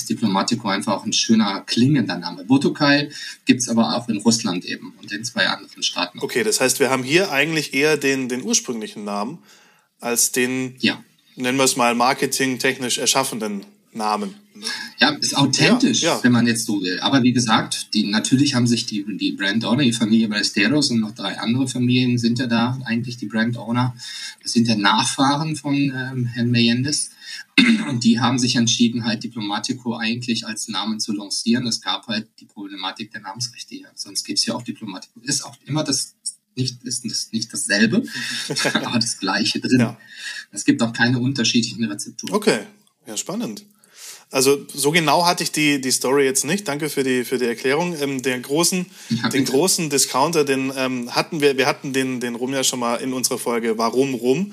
ist 0.00 0.10
Diplomatico 0.10 0.68
einfach 0.68 0.94
auch 0.94 1.04
ein 1.04 1.12
schöner 1.12 1.60
klingender 1.66 2.18
Name. 2.18 2.44
Botukai 2.44 3.10
gibt 3.44 3.60
es 3.60 3.68
aber 3.68 3.96
auch 3.96 4.08
in 4.08 4.18
Russland 4.18 4.64
eben 4.64 4.94
und 5.00 5.12
in 5.12 5.24
zwei 5.24 5.46
anderen 5.46 5.82
Staaten. 5.82 6.18
Okay, 6.20 6.42
das 6.42 6.60
heißt, 6.60 6.80
wir 6.80 6.90
haben 6.90 7.02
hier 7.02 7.30
eigentlich 7.30 7.74
eher 7.74 7.96
den, 7.96 8.28
den 8.28 8.42
ursprünglichen 8.42 9.04
Namen 9.04 9.38
als 10.00 10.32
den, 10.32 10.76
Ja. 10.80 11.02
nennen 11.36 11.58
wir 11.58 11.64
es 11.64 11.76
mal, 11.76 11.94
marketingtechnisch 11.94 12.98
erschaffenen 12.98 13.64
Namen. 13.92 14.34
Ja, 14.98 15.10
ist 15.10 15.36
authentisch, 15.36 16.02
Ja, 16.02 16.16
ja. 16.16 16.24
wenn 16.24 16.32
man 16.32 16.46
jetzt 16.46 16.66
so 16.66 16.80
will. 16.80 17.00
Aber 17.00 17.22
wie 17.22 17.32
gesagt, 17.32 17.94
die, 17.94 18.04
natürlich 18.04 18.54
haben 18.54 18.66
sich 18.66 18.86
die, 18.86 19.04
die 19.16 19.32
Brand 19.32 19.64
Owner, 19.64 19.82
die 19.82 19.92
Familie 19.92 20.28
Ballesteros 20.28 20.90
und 20.90 21.00
noch 21.00 21.14
drei 21.14 21.38
andere 21.38 21.66
Familien 21.66 22.18
sind 22.18 22.38
ja 22.38 22.46
da 22.46 22.78
eigentlich 22.84 23.16
die 23.16 23.26
Brand 23.26 23.56
Owner. 23.56 23.94
Das 24.42 24.52
sind 24.52 24.68
ja 24.68 24.76
Nachfahren 24.76 25.56
von 25.56 25.74
ähm, 25.74 26.26
Herrn 26.26 26.50
Meyendez. 26.50 27.10
Und 27.88 28.04
die 28.04 28.20
haben 28.20 28.38
sich 28.38 28.56
entschieden, 28.56 29.04
halt 29.04 29.24
Diplomatico 29.24 29.96
eigentlich 29.96 30.46
als 30.46 30.68
Namen 30.68 31.00
zu 31.00 31.12
lancieren. 31.12 31.66
Es 31.66 31.80
gab 31.80 32.06
halt 32.06 32.28
die 32.38 32.46
Problematik 32.46 33.12
der 33.12 33.22
Namensrechte 33.22 33.74
hier. 33.74 33.90
Sonst 33.94 34.24
gibt's 34.24 34.46
ja 34.46 34.54
auch 34.54 34.62
Diplomatico. 34.62 35.20
Ist 35.20 35.44
auch 35.44 35.56
immer 35.66 35.84
das, 35.84 36.14
nicht, 36.54 36.82
ist 36.84 37.04
das 37.04 37.32
nicht 37.32 37.52
dasselbe, 37.52 38.02
aber 38.74 38.98
das 38.98 39.18
Gleiche 39.18 39.60
drin. 39.60 39.80
Ja. 39.80 39.98
Es 40.52 40.64
gibt 40.64 40.82
auch 40.82 40.92
keine 40.92 41.18
unterschiedlichen 41.18 41.84
Rezepturen. 41.84 42.34
Okay, 42.34 42.60
ja, 43.06 43.16
spannend. 43.16 43.64
Also 44.32 44.58
so 44.72 44.90
genau 44.92 45.26
hatte 45.26 45.42
ich 45.42 45.50
die, 45.52 45.80
die 45.80 45.90
Story 45.90 46.24
jetzt 46.24 46.44
nicht. 46.44 46.68
Danke 46.68 46.88
für 46.88 47.02
die, 47.02 47.24
für 47.24 47.38
die 47.38 47.46
Erklärung. 47.46 47.96
Ähm, 48.00 48.22
den 48.22 48.42
großen, 48.42 48.86
Ja, 49.08 49.28
den 49.28 49.44
großen 49.44 49.90
Discounter, 49.90 50.44
den 50.44 50.72
ähm, 50.76 51.14
hatten 51.14 51.40
wir, 51.40 51.56
wir 51.56 51.66
hatten 51.66 51.92
den, 51.92 52.20
den 52.20 52.36
Rum 52.36 52.52
ja 52.52 52.62
schon 52.62 52.78
mal 52.78 52.96
in 52.96 53.12
unserer 53.12 53.38
Folge 53.38 53.76
Warum 53.76 54.14
Rum 54.14 54.52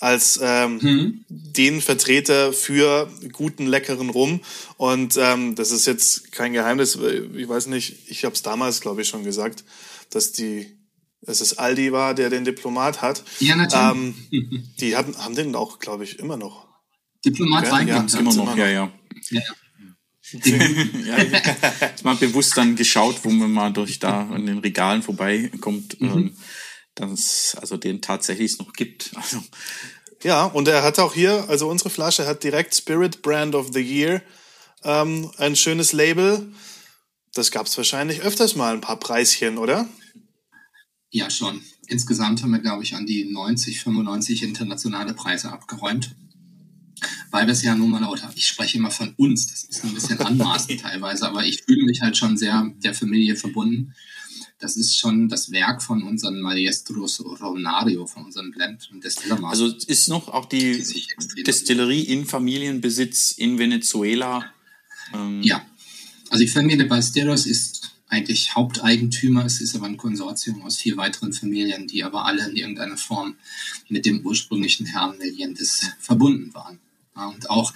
als 0.00 0.38
ähm, 0.42 0.78
Mhm. 0.80 1.24
den 1.28 1.80
Vertreter 1.80 2.52
für 2.52 3.10
guten, 3.32 3.66
leckeren 3.66 4.10
Rum. 4.10 4.40
Und 4.76 5.16
ähm, 5.18 5.56
das 5.56 5.72
ist 5.72 5.86
jetzt 5.86 6.30
kein 6.32 6.52
Geheimnis. 6.52 6.96
Ich 7.36 7.48
weiß 7.48 7.66
nicht, 7.66 8.08
ich 8.08 8.24
habe 8.24 8.34
es 8.34 8.42
damals, 8.42 8.80
glaube 8.80 9.02
ich, 9.02 9.08
schon 9.08 9.24
gesagt, 9.24 9.64
dass 10.10 10.30
die, 10.32 10.68
dass 11.20 11.40
es 11.40 11.58
Aldi 11.58 11.90
war, 11.92 12.14
der 12.14 12.30
den 12.30 12.44
Diplomat 12.44 13.02
hat. 13.02 13.24
Ja, 13.40 13.56
natürlich. 13.56 14.28
Ähm, 14.32 14.54
die 14.80 14.96
haben, 14.96 15.18
haben 15.18 15.34
den 15.34 15.54
auch, 15.56 15.80
glaube 15.80 16.04
ich, 16.04 16.18
immer 16.20 16.36
noch. 16.36 16.68
Diplomat 17.24 17.64
Ja, 17.66 17.80
ja, 17.80 18.06
Immer 18.18 18.30
sie. 18.30 18.38
noch, 18.38 18.56
ja, 18.56 18.68
ja. 18.68 18.92
Ja. 20.32 20.56
ja 21.06 21.18
ich 21.18 21.32
hab 21.80 22.04
mal 22.04 22.16
bewusst 22.16 22.54
dann 22.56 22.76
geschaut, 22.76 23.24
wo 23.24 23.30
man 23.30 23.50
mal 23.50 23.72
durch 23.72 23.98
da 23.98 24.28
an 24.28 24.44
den 24.44 24.58
Regalen 24.58 25.02
vorbeikommt, 25.02 25.98
Mhm. 26.00 26.10
ähm, 26.10 26.36
dass 26.94 27.10
es 27.12 27.56
also 27.58 27.76
den 27.78 28.02
tatsächlich 28.02 28.52
es 28.52 28.58
noch 28.58 28.72
gibt. 28.74 29.10
Also, 29.14 29.42
Ja, 30.22 30.44
und 30.44 30.68
er 30.68 30.82
hat 30.82 30.98
auch 30.98 31.14
hier, 31.14 31.48
also 31.48 31.68
unsere 31.68 31.90
Flasche 31.90 32.26
hat 32.26 32.42
direkt 32.44 32.74
Spirit 32.74 33.22
Brand 33.22 33.54
of 33.54 33.68
the 33.72 33.80
Year, 33.80 34.20
ähm, 34.82 35.30
ein 35.38 35.56
schönes 35.56 35.92
Label. 35.92 36.52
Das 37.34 37.50
gab's 37.50 37.76
wahrscheinlich 37.76 38.20
öfters 38.22 38.54
mal 38.56 38.74
ein 38.74 38.80
paar 38.80 38.98
Preischen, 38.98 39.58
oder? 39.58 39.88
Ja, 41.10 41.30
schon. 41.30 41.62
Insgesamt 41.86 42.42
haben 42.42 42.50
wir, 42.50 42.58
glaube 42.58 42.82
ich, 42.82 42.94
an 42.96 43.06
die 43.06 43.24
90, 43.30 43.80
95 43.80 44.42
internationale 44.42 45.14
Preise 45.14 45.50
abgeräumt. 45.52 46.14
Weil 47.30 47.46
wir 47.46 47.52
es 47.52 47.62
ja 47.62 47.74
nun 47.74 47.90
mal 47.90 48.00
lauter, 48.00 48.30
ich 48.34 48.46
spreche 48.46 48.78
immer 48.78 48.90
von 48.90 49.14
uns, 49.16 49.46
das 49.46 49.64
ist 49.64 49.84
ein 49.84 49.94
bisschen 49.94 50.18
anmaßend 50.20 50.80
teilweise, 50.82 51.26
aber 51.26 51.44
ich 51.44 51.62
fühle 51.62 51.84
mich 51.84 52.00
halt 52.00 52.16
schon 52.16 52.36
sehr 52.36 52.72
der 52.82 52.94
Familie 52.94 53.36
verbunden. 53.36 53.94
Das 54.60 54.76
ist 54.76 54.98
schon 54.98 55.28
das 55.28 55.52
Werk 55.52 55.82
von 55.82 56.02
unseren 56.02 56.40
Maestros 56.40 57.20
Ronario, 57.20 58.06
von 58.06 58.24
unseren 58.24 58.50
Blend- 58.50 58.88
und 58.90 59.04
Destillermastern. 59.04 59.70
also 59.70 59.86
ist 59.86 60.08
noch 60.08 60.28
auch 60.28 60.46
die 60.46 60.84
Destillerie 61.46 62.02
in 62.02 62.26
Familienbesitz 62.26 63.32
in 63.32 63.58
Venezuela. 63.58 64.52
Ähm, 65.14 65.42
Ja, 65.42 65.64
also 66.30 66.42
die 66.42 66.50
Familie 66.50 66.86
Ballesteros 66.86 67.46
ist 67.46 67.92
eigentlich 68.08 68.54
Haupteigentümer. 68.54 69.44
Es 69.44 69.60
ist 69.60 69.76
aber 69.76 69.86
ein 69.86 69.96
Konsortium 69.96 70.62
aus 70.62 70.76
vier 70.76 70.96
weiteren 70.96 71.32
Familien, 71.32 71.86
die 71.86 72.02
aber 72.02 72.26
alle 72.26 72.48
in 72.48 72.56
irgendeiner 72.56 72.96
Form 72.96 73.36
mit 73.88 74.06
dem 74.06 74.24
ursprünglichen 74.24 74.86
Herrn 74.86 75.18
Meliendes 75.18 75.90
verbunden 76.00 76.52
waren. 76.54 76.80
Und 77.26 77.50
auch, 77.50 77.72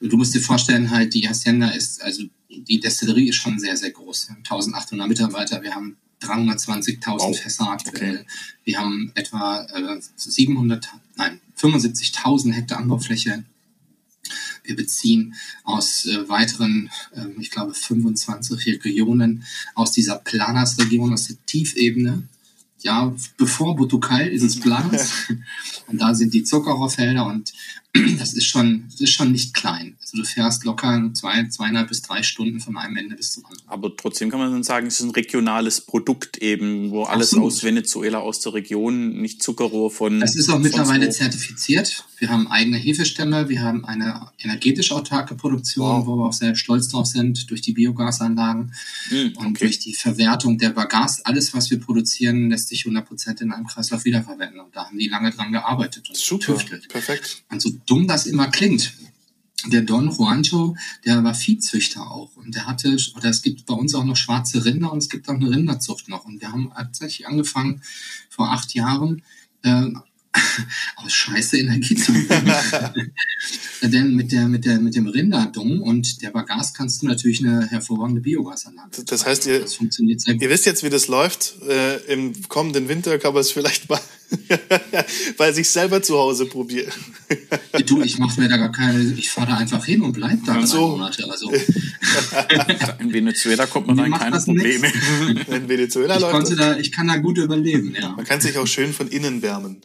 du 0.00 0.16
musst 0.16 0.34
dir 0.34 0.40
vorstellen, 0.40 0.90
halt, 0.90 1.14
die 1.14 1.28
Hacienda 1.28 1.70
ist, 1.70 2.02
also 2.02 2.24
die 2.48 2.80
Destillerie 2.80 3.28
ist 3.28 3.36
schon 3.36 3.58
sehr, 3.58 3.76
sehr 3.76 3.90
groß. 3.90 4.28
Wir 4.28 4.34
haben 4.34 4.42
1800 4.44 5.08
Mitarbeiter, 5.08 5.62
wir 5.62 5.74
haben 5.74 5.96
320.000 6.22 7.18
Wow. 7.18 7.38
Fässer 7.38 7.68
aktuell. 7.68 8.16
Okay. 8.20 8.26
Wir 8.64 8.78
haben 8.78 9.12
etwa 9.14 9.62
äh, 9.64 10.00
700, 10.16 10.88
nein, 11.16 11.40
75.000 11.58 12.52
Hektar 12.52 12.78
Anbaufläche. 12.78 13.44
Wir 14.64 14.76
beziehen 14.76 15.34
aus 15.64 16.06
äh, 16.06 16.28
weiteren, 16.28 16.90
äh, 17.14 17.26
ich 17.40 17.50
glaube, 17.50 17.74
25 17.74 18.84
Regionen 18.84 19.44
aus 19.74 19.92
dieser 19.92 20.16
Planas-Region, 20.16 21.12
aus 21.12 21.26
der 21.26 21.36
Tiefebene. 21.46 22.28
Ja, 22.80 23.14
bevor 23.36 23.76
Butukal 23.76 24.26
ist 24.28 24.42
es 24.42 24.58
Planas. 24.58 25.12
und 25.86 26.00
da 26.00 26.14
sind 26.14 26.34
die 26.34 26.44
Zuckerrohrfelder 26.44 27.26
und 27.26 27.52
das 28.18 28.32
ist 28.32 28.46
schon, 28.46 28.84
das 28.90 29.00
ist 29.02 29.10
schon 29.12 29.32
nicht 29.32 29.52
klein. 29.52 29.96
Also 30.00 30.16
du 30.16 30.24
fährst 30.24 30.64
locker 30.64 31.10
zwei, 31.12 31.46
zweieinhalb 31.48 31.88
bis 31.88 32.00
drei 32.00 32.22
Stunden 32.22 32.58
von 32.58 32.76
einem 32.78 32.96
Ende 32.96 33.16
bis 33.16 33.32
zum 33.32 33.44
anderen. 33.44 33.62
Aber 33.68 33.94
trotzdem 33.94 34.30
kann 34.30 34.40
man 34.40 34.50
dann 34.50 34.62
sagen, 34.62 34.86
es 34.86 34.98
ist 35.00 35.04
ein 35.06 35.10
regionales 35.10 35.82
Produkt 35.82 36.38
eben, 36.38 36.90
wo 36.90 37.02
alles 37.04 37.28
Absolut. 37.34 37.46
aus 37.48 37.62
Venezuela, 37.64 38.18
aus 38.20 38.40
der 38.40 38.54
Region, 38.54 39.20
nicht 39.20 39.42
Zuckerrohr 39.42 39.90
von. 39.90 40.20
Das 40.20 40.36
ist 40.36 40.48
auch 40.48 40.58
mittlerweile 40.58 41.06
wo. 41.06 41.10
zertifiziert. 41.10 42.04
Wir 42.18 42.30
haben 42.30 42.46
eigene 42.46 42.78
Hefestämme, 42.78 43.48
wir 43.50 43.60
haben 43.62 43.84
eine 43.84 44.28
energetisch 44.38 44.92
autarke 44.92 45.34
Produktion, 45.34 45.84
Wow. 45.84 46.06
wo 46.06 46.16
wir 46.16 46.26
auch 46.28 46.32
sehr 46.32 46.54
stolz 46.54 46.88
drauf 46.88 47.06
sind, 47.06 47.50
durch 47.50 47.60
die 47.60 47.72
Biogasanlagen 47.72 48.72
Hm, 49.08 49.32
und 49.36 49.46
okay. 49.48 49.64
durch 49.66 49.80
die 49.80 49.92
Verwertung 49.94 50.56
der 50.56 50.70
Bagasse. 50.70 51.26
Alles, 51.26 51.52
was 51.52 51.70
wir 51.70 51.78
produzieren, 51.80 52.48
lässt 52.50 52.68
sich 52.68 52.84
100% 52.86 53.42
in 53.42 53.52
einem 53.52 53.66
Kreislauf 53.66 54.04
wiederverwenden. 54.04 54.60
Und 54.60 54.74
da 54.74 54.86
haben 54.86 54.96
die 54.98 55.08
lange 55.08 55.30
dran 55.30 55.52
gearbeitet 55.52 56.08
und 56.08 56.16
Super, 56.16 56.52
getüftelt. 56.54 56.88
perfekt. 56.88 57.42
Und 57.50 57.60
so 57.60 57.70
dumm 57.86 58.06
das 58.06 58.26
immer 58.26 58.48
klingt, 58.48 58.92
der 59.66 59.82
Don 59.82 60.10
Juancho, 60.10 60.76
der 61.04 61.22
war 61.22 61.34
Viehzüchter 61.34 62.10
auch. 62.10 62.36
Und 62.36 62.54
der 62.54 62.66
hatte, 62.66 62.96
oder 63.16 63.28
es 63.28 63.42
gibt 63.42 63.66
bei 63.66 63.74
uns 63.74 63.94
auch 63.94 64.04
noch 64.04 64.16
schwarze 64.16 64.64
Rinder 64.64 64.92
und 64.92 64.98
es 64.98 65.08
gibt 65.08 65.28
auch 65.28 65.34
eine 65.34 65.50
Rinderzucht 65.50 66.08
noch. 66.08 66.24
Und 66.24 66.40
wir 66.40 66.50
haben 66.50 66.72
tatsächlich 66.74 67.28
angefangen, 67.28 67.82
vor 68.28 68.50
acht 68.50 68.74
Jahren, 68.74 69.22
äh, 69.62 69.90
aus 70.96 71.12
Scheiße 71.12 71.58
Energie 71.58 71.94
zu. 71.94 72.12
Denn 73.84 74.14
mit, 74.14 74.30
der, 74.30 74.46
mit, 74.48 74.64
der, 74.64 74.78
mit 74.78 74.94
dem 74.94 75.06
Rinderdung 75.08 75.80
und 75.80 76.22
der 76.22 76.30
Bagasse 76.30 76.72
kannst 76.76 77.02
du 77.02 77.06
natürlich 77.06 77.44
eine 77.44 77.66
hervorragende 77.66 78.20
Biogasanlage. 78.20 79.02
Das 79.06 79.26
heißt, 79.26 79.46
ihr- 79.46 79.60
das 79.60 79.74
funktioniert 79.74 80.20
sehr 80.20 80.34
gut. 80.34 80.42
Ihr 80.42 80.50
wisst 80.50 80.66
jetzt, 80.66 80.84
wie 80.84 80.90
das 80.90 81.08
läuft. 81.08 81.54
Äh, 81.68 81.96
Im 82.12 82.32
kommenden 82.48 82.88
Winter 82.88 83.18
kann 83.18 83.32
man 83.34 83.40
es 83.40 83.50
vielleicht 83.50 83.88
mal 83.90 84.00
bei 85.36 85.52
sich 85.52 85.68
selber 85.68 86.00
zu 86.02 86.16
Hause 86.16 86.46
probieren. 86.46 86.92
Du, 87.86 88.02
ich 88.02 88.18
mache 88.18 88.40
mir 88.40 88.48
da 88.48 88.56
gar 88.56 88.72
keine, 88.72 89.02
ich 89.14 89.30
fahre 89.30 89.48
da 89.48 89.56
einfach 89.56 89.84
hin 89.84 90.00
und 90.02 90.12
bleib 90.12 90.44
da 90.44 90.54
drei 90.54 90.66
so. 90.66 90.88
Monate. 90.90 91.28
Also 91.30 91.52
In 93.00 93.12
Venezuela 93.12 93.66
kommt 93.66 93.88
man 93.88 93.96
dann 93.96 94.12
keine 94.12 94.38
Probleme. 94.40 94.86
In 95.48 95.68
Venezuela 95.68 96.14
ich 96.16 96.20
läuft 96.20 96.50
das. 96.50 96.56
da, 96.56 96.76
ich 96.78 96.92
kann 96.92 97.08
da 97.08 97.16
gut 97.16 97.38
überleben, 97.38 97.94
ja. 98.00 98.10
Man 98.10 98.24
kann 98.24 98.40
sich 98.40 98.56
auch 98.58 98.66
schön 98.66 98.92
von 98.92 99.08
innen 99.08 99.42
wärmen. 99.42 99.82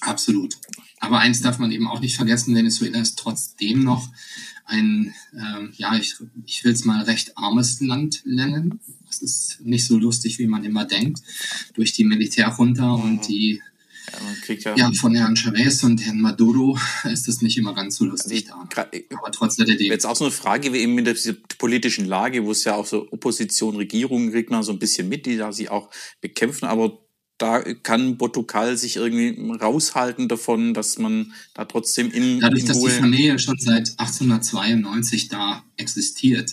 Absolut. 0.00 0.56
Aber 1.00 1.18
eins 1.18 1.40
darf 1.40 1.58
man 1.58 1.72
eben 1.72 1.88
auch 1.88 2.00
nicht 2.00 2.16
vergessen, 2.16 2.54
Venezuela 2.54 3.00
ist 3.00 3.18
trotzdem 3.18 3.82
noch 3.82 4.08
ein, 4.66 5.14
ähm, 5.34 5.72
ja, 5.76 5.96
ich, 5.96 6.14
ich 6.46 6.62
will 6.62 6.72
es 6.72 6.84
mal 6.84 7.02
recht 7.02 7.36
armes 7.36 7.80
Land 7.80 8.22
nennen. 8.24 8.78
Das 9.06 9.22
ist 9.22 9.60
nicht 9.60 9.86
so 9.86 9.98
lustig, 9.98 10.38
wie 10.38 10.46
man 10.46 10.62
immer 10.62 10.84
denkt. 10.84 11.20
Durch 11.74 11.92
die 11.92 12.04
Militärjunta 12.04 12.96
mhm. 12.96 13.02
und 13.02 13.28
die 13.28 13.60
ja, 14.48 14.76
ja, 14.76 14.92
von 14.92 15.14
Herrn 15.14 15.36
Chavez 15.36 15.84
und 15.84 16.04
Herrn 16.04 16.20
Maduro 16.20 16.76
ist 17.04 17.28
das 17.28 17.42
nicht 17.42 17.56
immer 17.58 17.74
ganz 17.74 17.96
so 17.96 18.04
lustig 18.04 18.50
also 18.50 18.64
da. 18.74 18.88
Aber 19.16 19.30
trotz 19.30 19.56
der 19.56 19.66
DD. 19.66 19.86
Jetzt 19.86 20.06
auch 20.06 20.16
so 20.16 20.24
eine 20.24 20.32
Frage, 20.32 20.72
wie 20.72 20.78
eben 20.78 20.94
mit 20.94 21.06
dieser 21.06 21.34
politischen 21.58 22.06
Lage, 22.06 22.44
wo 22.44 22.50
es 22.50 22.64
ja 22.64 22.74
auch 22.74 22.86
so 22.86 23.06
Opposition, 23.12 23.76
Regierungen 23.76 24.32
kriegt 24.32 24.50
man 24.50 24.62
so 24.62 24.72
ein 24.72 24.78
bisschen 24.78 25.08
mit, 25.08 25.26
die 25.26 25.36
da 25.36 25.52
sich 25.52 25.70
auch 25.70 25.90
bekämpfen, 26.20 26.66
aber 26.66 26.98
da 27.40 27.62
kann 27.62 28.18
Portugal 28.18 28.76
sich 28.76 28.96
irgendwie 28.96 29.34
raushalten 29.56 30.28
davon, 30.28 30.74
dass 30.74 30.98
man 30.98 31.32
da 31.54 31.64
trotzdem 31.64 32.10
in 32.10 32.38
Dadurch, 32.38 32.60
in 32.60 32.68
dass 32.68 32.80
die 32.80 32.90
Familie 32.90 33.38
schon 33.38 33.58
seit 33.58 33.98
1892 33.98 35.28
da 35.28 35.64
existiert, 35.78 36.52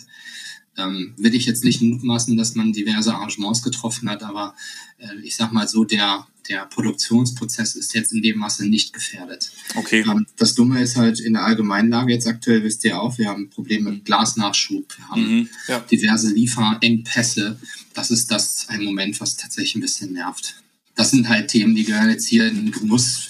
ähm, 0.78 1.12
will 1.18 1.34
ich 1.34 1.44
jetzt 1.44 1.62
nicht 1.62 1.82
mutmaßen, 1.82 2.38
dass 2.38 2.54
man 2.54 2.72
diverse 2.72 3.14
Arrangements 3.14 3.62
getroffen 3.62 4.08
hat, 4.08 4.22
aber 4.22 4.54
äh, 4.96 5.14
ich 5.22 5.36
sag 5.36 5.52
mal 5.52 5.68
so, 5.68 5.84
der, 5.84 6.26
der 6.48 6.64
Produktionsprozess 6.64 7.74
ist 7.74 7.92
jetzt 7.94 8.14
in 8.14 8.22
dem 8.22 8.38
Maße 8.38 8.66
nicht 8.66 8.94
gefährdet. 8.94 9.50
Okay. 9.74 10.06
Ähm, 10.08 10.24
das 10.38 10.54
Dumme 10.54 10.80
ist 10.80 10.96
halt 10.96 11.20
in 11.20 11.34
der 11.34 11.44
Allgemeinlage 11.44 12.14
jetzt 12.14 12.26
aktuell, 12.26 12.62
wisst 12.62 12.82
ihr 12.84 12.98
auch, 12.98 13.18
wir 13.18 13.28
haben 13.28 13.50
Probleme 13.50 13.90
mit 13.90 14.06
Glasnachschub, 14.06 14.96
wir 14.96 15.08
haben 15.10 15.36
mhm, 15.40 15.48
ja. 15.66 15.80
diverse 15.80 16.32
Lieferengpässe. 16.32 17.60
Das 17.92 18.10
ist 18.10 18.30
das 18.30 18.70
ein 18.70 18.82
Moment, 18.84 19.20
was 19.20 19.36
tatsächlich 19.36 19.74
ein 19.74 19.82
bisschen 19.82 20.14
nervt 20.14 20.54
das 20.98 21.12
sind 21.12 21.28
halt 21.28 21.46
Themen, 21.46 21.76
die 21.76 21.84
gehören 21.84 22.10
jetzt 22.10 22.26
hier 22.26 22.48
in 22.48 22.56
den 22.56 22.72
Genuss 22.72 23.28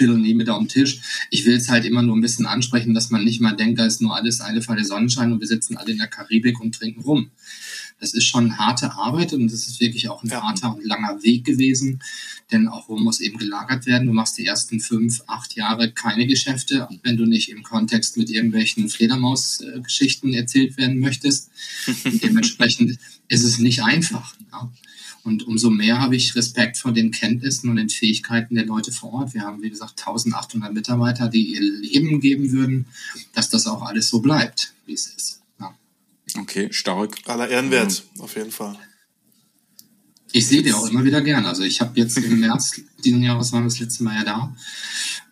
nie 0.00 0.32
mit 0.32 0.48
auf 0.48 0.60
den 0.60 0.68
Tisch. 0.68 1.00
Ich 1.28 1.44
will 1.44 1.56
es 1.56 1.68
halt 1.68 1.84
immer 1.84 2.02
nur 2.02 2.16
ein 2.16 2.22
bisschen 2.22 2.46
ansprechen, 2.46 2.94
dass 2.94 3.10
man 3.10 3.24
nicht 3.24 3.40
mal 3.40 3.52
denkt, 3.52 3.78
da 3.78 3.84
ist 3.84 4.00
nur 4.00 4.16
alles 4.16 4.40
eine 4.40 4.62
Falle 4.62 4.84
Sonnenschein 4.84 5.30
und 5.30 5.40
wir 5.40 5.46
sitzen 5.46 5.76
alle 5.76 5.92
in 5.92 5.98
der 5.98 6.06
Karibik 6.06 6.60
und 6.60 6.74
trinken 6.74 7.02
rum. 7.02 7.30
Das 7.98 8.14
ist 8.14 8.24
schon 8.24 8.56
harte 8.56 8.92
Arbeit 8.92 9.34
und 9.34 9.52
das 9.52 9.66
ist 9.66 9.80
wirklich 9.80 10.08
auch 10.08 10.22
ein 10.22 10.30
ja. 10.30 10.40
harter 10.40 10.74
und 10.74 10.86
langer 10.86 11.22
Weg 11.22 11.44
gewesen, 11.44 12.00
denn 12.50 12.66
auch 12.66 12.88
Rum 12.88 13.02
muss 13.02 13.20
eben 13.20 13.36
gelagert 13.36 13.84
werden. 13.84 14.06
Du 14.06 14.14
machst 14.14 14.38
die 14.38 14.46
ersten 14.46 14.80
fünf, 14.80 15.20
acht 15.26 15.54
Jahre 15.54 15.90
keine 15.90 16.26
Geschäfte, 16.26 16.88
wenn 17.02 17.18
du 17.18 17.26
nicht 17.26 17.50
im 17.50 17.62
Kontext 17.62 18.16
mit 18.16 18.30
irgendwelchen 18.30 18.88
Fledermaus-Geschichten 18.88 20.32
erzählt 20.32 20.78
werden 20.78 20.98
möchtest. 20.98 21.50
Dementsprechend 22.04 22.98
ist 23.28 23.44
es 23.44 23.58
nicht 23.58 23.82
einfach. 23.82 24.34
Ja. 24.50 24.72
Und 25.22 25.46
umso 25.46 25.70
mehr 25.70 26.00
habe 26.00 26.16
ich 26.16 26.34
Respekt 26.34 26.78
vor 26.78 26.92
den 26.92 27.10
Kenntnissen 27.10 27.68
und 27.68 27.76
den 27.76 27.90
Fähigkeiten 27.90 28.54
der 28.54 28.64
Leute 28.64 28.90
vor 28.90 29.12
Ort. 29.12 29.34
Wir 29.34 29.42
haben, 29.42 29.62
wie 29.62 29.70
gesagt, 29.70 30.00
1800 30.00 30.72
Mitarbeiter, 30.72 31.28
die 31.28 31.54
ihr 31.54 31.60
Leben 31.60 32.20
geben 32.20 32.52
würden, 32.52 32.86
dass 33.34 33.50
das 33.50 33.66
auch 33.66 33.82
alles 33.82 34.08
so 34.08 34.20
bleibt, 34.20 34.72
wie 34.86 34.94
es 34.94 35.06
ist. 35.06 35.42
Ja. 35.58 35.74
Okay, 36.38 36.68
stark. 36.72 37.18
Aller 37.26 37.48
Ehrenwert, 37.48 38.04
ja. 38.16 38.22
auf 38.22 38.34
jeden 38.36 38.50
Fall. 38.50 38.78
Ich 40.32 40.46
sehe 40.46 40.62
die 40.62 40.72
auch 40.72 40.88
immer 40.88 41.04
wieder 41.04 41.20
gern. 41.20 41.44
Also 41.44 41.64
ich 41.64 41.80
habe 41.80 41.98
jetzt 41.98 42.16
im 42.16 42.40
März 42.40 42.80
diesen 43.04 43.22
Jahres 43.22 43.52
waren 43.52 43.64
wir 43.64 43.68
das 43.68 43.80
letzte 43.80 44.04
Mal 44.04 44.16
ja 44.16 44.24
da. 44.24 44.56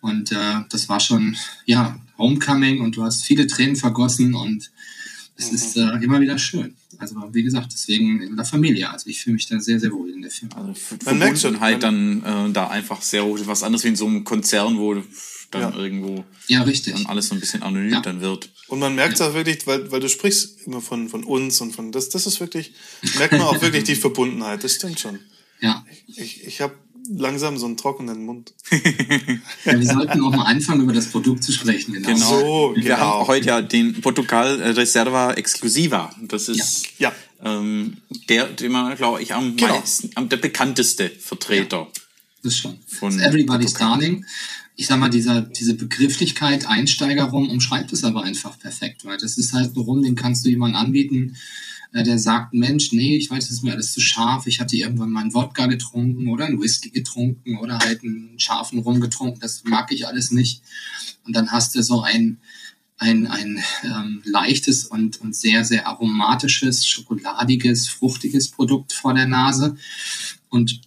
Und 0.01 0.31
äh, 0.31 0.61
das 0.69 0.89
war 0.89 0.99
schon, 0.99 1.37
ja, 1.65 1.99
Homecoming 2.17 2.81
und 2.81 2.97
du 2.97 3.03
hast 3.03 3.23
viele 3.23 3.47
Tränen 3.47 3.75
vergossen 3.75 4.35
und 4.35 4.71
es 5.37 5.49
mhm. 5.49 5.55
ist 5.55 5.77
äh, 5.77 6.03
immer 6.03 6.19
wieder 6.19 6.37
schön. 6.37 6.75
Also 6.99 7.15
wie 7.31 7.43
gesagt, 7.43 7.71
deswegen 7.73 8.21
in 8.21 8.35
der 8.35 8.45
Familie. 8.45 8.89
Also 8.89 9.09
ich 9.09 9.21
fühle 9.21 9.35
mich 9.35 9.47
da 9.47 9.59
sehr, 9.59 9.79
sehr 9.79 9.91
wohl 9.91 10.09
in 10.09 10.21
der 10.21 10.31
Firma. 10.31 10.55
Also 10.55 10.73
man 11.05 11.17
merkt 11.17 11.39
schon 11.39 11.59
halt 11.59 11.81
dann 11.81 12.23
äh, 12.23 12.51
da 12.51 12.67
einfach 12.67 13.01
sehr 13.01 13.23
was 13.47 13.63
anderes 13.63 13.83
wie 13.85 13.89
in 13.89 13.95
so 13.95 14.05
einem 14.05 14.23
Konzern, 14.25 14.77
wo 14.77 15.01
dann 15.51 15.61
ja. 15.61 15.75
irgendwo 15.75 16.25
ja, 16.47 16.61
richtig. 16.63 16.93
dann 16.93 17.05
alles 17.07 17.29
so 17.29 17.35
ein 17.35 17.39
bisschen 17.39 17.63
anonym 17.63 17.91
ja. 17.91 18.01
dann 18.01 18.21
wird. 18.21 18.49
Und 18.67 18.79
man 18.79 18.95
merkt 18.95 19.19
ja. 19.19 19.27
auch 19.27 19.33
wirklich, 19.33 19.65
weil, 19.65 19.91
weil 19.91 19.99
du 19.99 20.09
sprichst 20.09 20.61
immer 20.67 20.81
von, 20.81 21.09
von 21.09 21.23
uns 21.23 21.61
und 21.61 21.75
von 21.75 21.91
das, 21.91 22.09
das 22.09 22.27
ist 22.27 22.39
wirklich, 22.39 22.73
merkt 23.17 23.33
man 23.33 23.41
auch 23.41 23.61
wirklich 23.61 23.85
die 23.85 23.95
Verbundenheit, 23.95 24.63
das 24.63 24.75
stimmt 24.75 24.99
schon. 24.99 25.19
Ja. 25.61 25.85
Ich, 26.07 26.45
ich 26.45 26.61
habe 26.61 26.75
langsam 27.09 27.57
so 27.57 27.65
einen 27.65 27.77
trockenen 27.77 28.25
Mund. 28.25 28.53
ja, 29.65 29.79
wir 29.79 29.85
sollten 29.85 30.21
auch 30.21 30.35
mal 30.35 30.45
anfangen, 30.45 30.81
über 30.81 30.93
das 30.93 31.07
Produkt 31.07 31.43
zu 31.43 31.51
sprechen. 31.51 31.93
Genau. 31.93 32.07
genau. 32.07 32.39
So, 32.39 32.75
wir 32.75 32.83
genau. 32.83 32.97
haben 32.97 33.27
heute 33.27 33.47
ja 33.47 33.61
den 33.61 33.99
Portugal 34.01 34.61
Reserva 34.61 35.33
Exclusiva. 35.33 36.13
Das 36.21 36.49
ist 36.49 36.87
ja. 36.99 37.13
Ähm, 37.41 37.97
der, 38.27 38.47
den 38.47 38.71
man, 38.71 38.95
glaube 38.97 39.21
ich, 39.21 39.33
am 39.33 39.55
genau. 39.55 39.77
meisten, 39.77 40.09
am, 40.15 40.27
der 40.27 40.37
bekannteste 40.37 41.09
Vertreter. 41.09 41.77
Ja, 41.77 41.87
das 42.43 42.53
ist 42.53 42.59
schon. 42.59 42.77
Von 42.85 43.17
das 43.17 43.25
Everybody's 43.25 43.73
Darling. 43.73 44.25
Ich 44.75 44.87
sag 44.87 44.99
mal, 44.99 45.09
dieser, 45.09 45.41
diese 45.41 45.73
Begrifflichkeit 45.73 46.67
Einsteigerung 46.67 47.49
umschreibt 47.49 47.93
es 47.93 48.03
aber 48.03 48.23
einfach 48.23 48.59
perfekt, 48.59 49.05
weil 49.05 49.17
das 49.17 49.37
ist 49.37 49.53
halt 49.53 49.75
ein 49.75 49.79
Rum, 49.79 50.03
den 50.03 50.15
kannst 50.15 50.45
du 50.45 50.49
jemandem 50.49 50.81
anbieten, 50.81 51.37
äh, 51.93 52.03
der 52.03 52.19
sagt, 52.19 52.53
Mensch, 52.53 52.91
nee, 52.91 53.17
ich 53.17 53.29
weiß, 53.29 53.45
das 53.45 53.57
ist 53.57 53.63
mir 53.63 53.73
alles 53.73 53.93
zu 53.93 54.01
scharf. 54.01 54.47
Ich 54.47 54.59
hatte 54.59 54.75
irgendwann 54.75 55.11
mal 55.11 55.21
einen 55.21 55.33
Wodka 55.33 55.65
getrunken 55.67 56.27
oder 56.29 56.45
einen 56.45 56.61
Whisky 56.61 56.89
getrunken 56.89 57.57
oder 57.57 57.79
halt 57.79 58.03
einen 58.03 58.39
scharfen 58.39 58.79
Rum 58.79 58.99
getrunken. 58.99 59.39
Das 59.39 59.63
mag 59.63 59.91
ich 59.91 60.07
alles 60.07 60.31
nicht. 60.31 60.61
Und 61.25 61.35
dann 61.35 61.51
hast 61.51 61.75
du 61.75 61.83
so 61.83 62.01
ein, 62.01 62.39
ein, 62.97 63.27
ein 63.27 63.63
ähm, 63.83 64.21
leichtes 64.25 64.85
und, 64.85 65.21
und 65.21 65.35
sehr, 65.35 65.65
sehr 65.65 65.87
aromatisches, 65.87 66.85
schokoladiges, 66.87 67.87
fruchtiges 67.87 68.49
Produkt 68.49 68.93
vor 68.93 69.13
der 69.13 69.27
Nase. 69.27 69.75
Und 70.49 70.81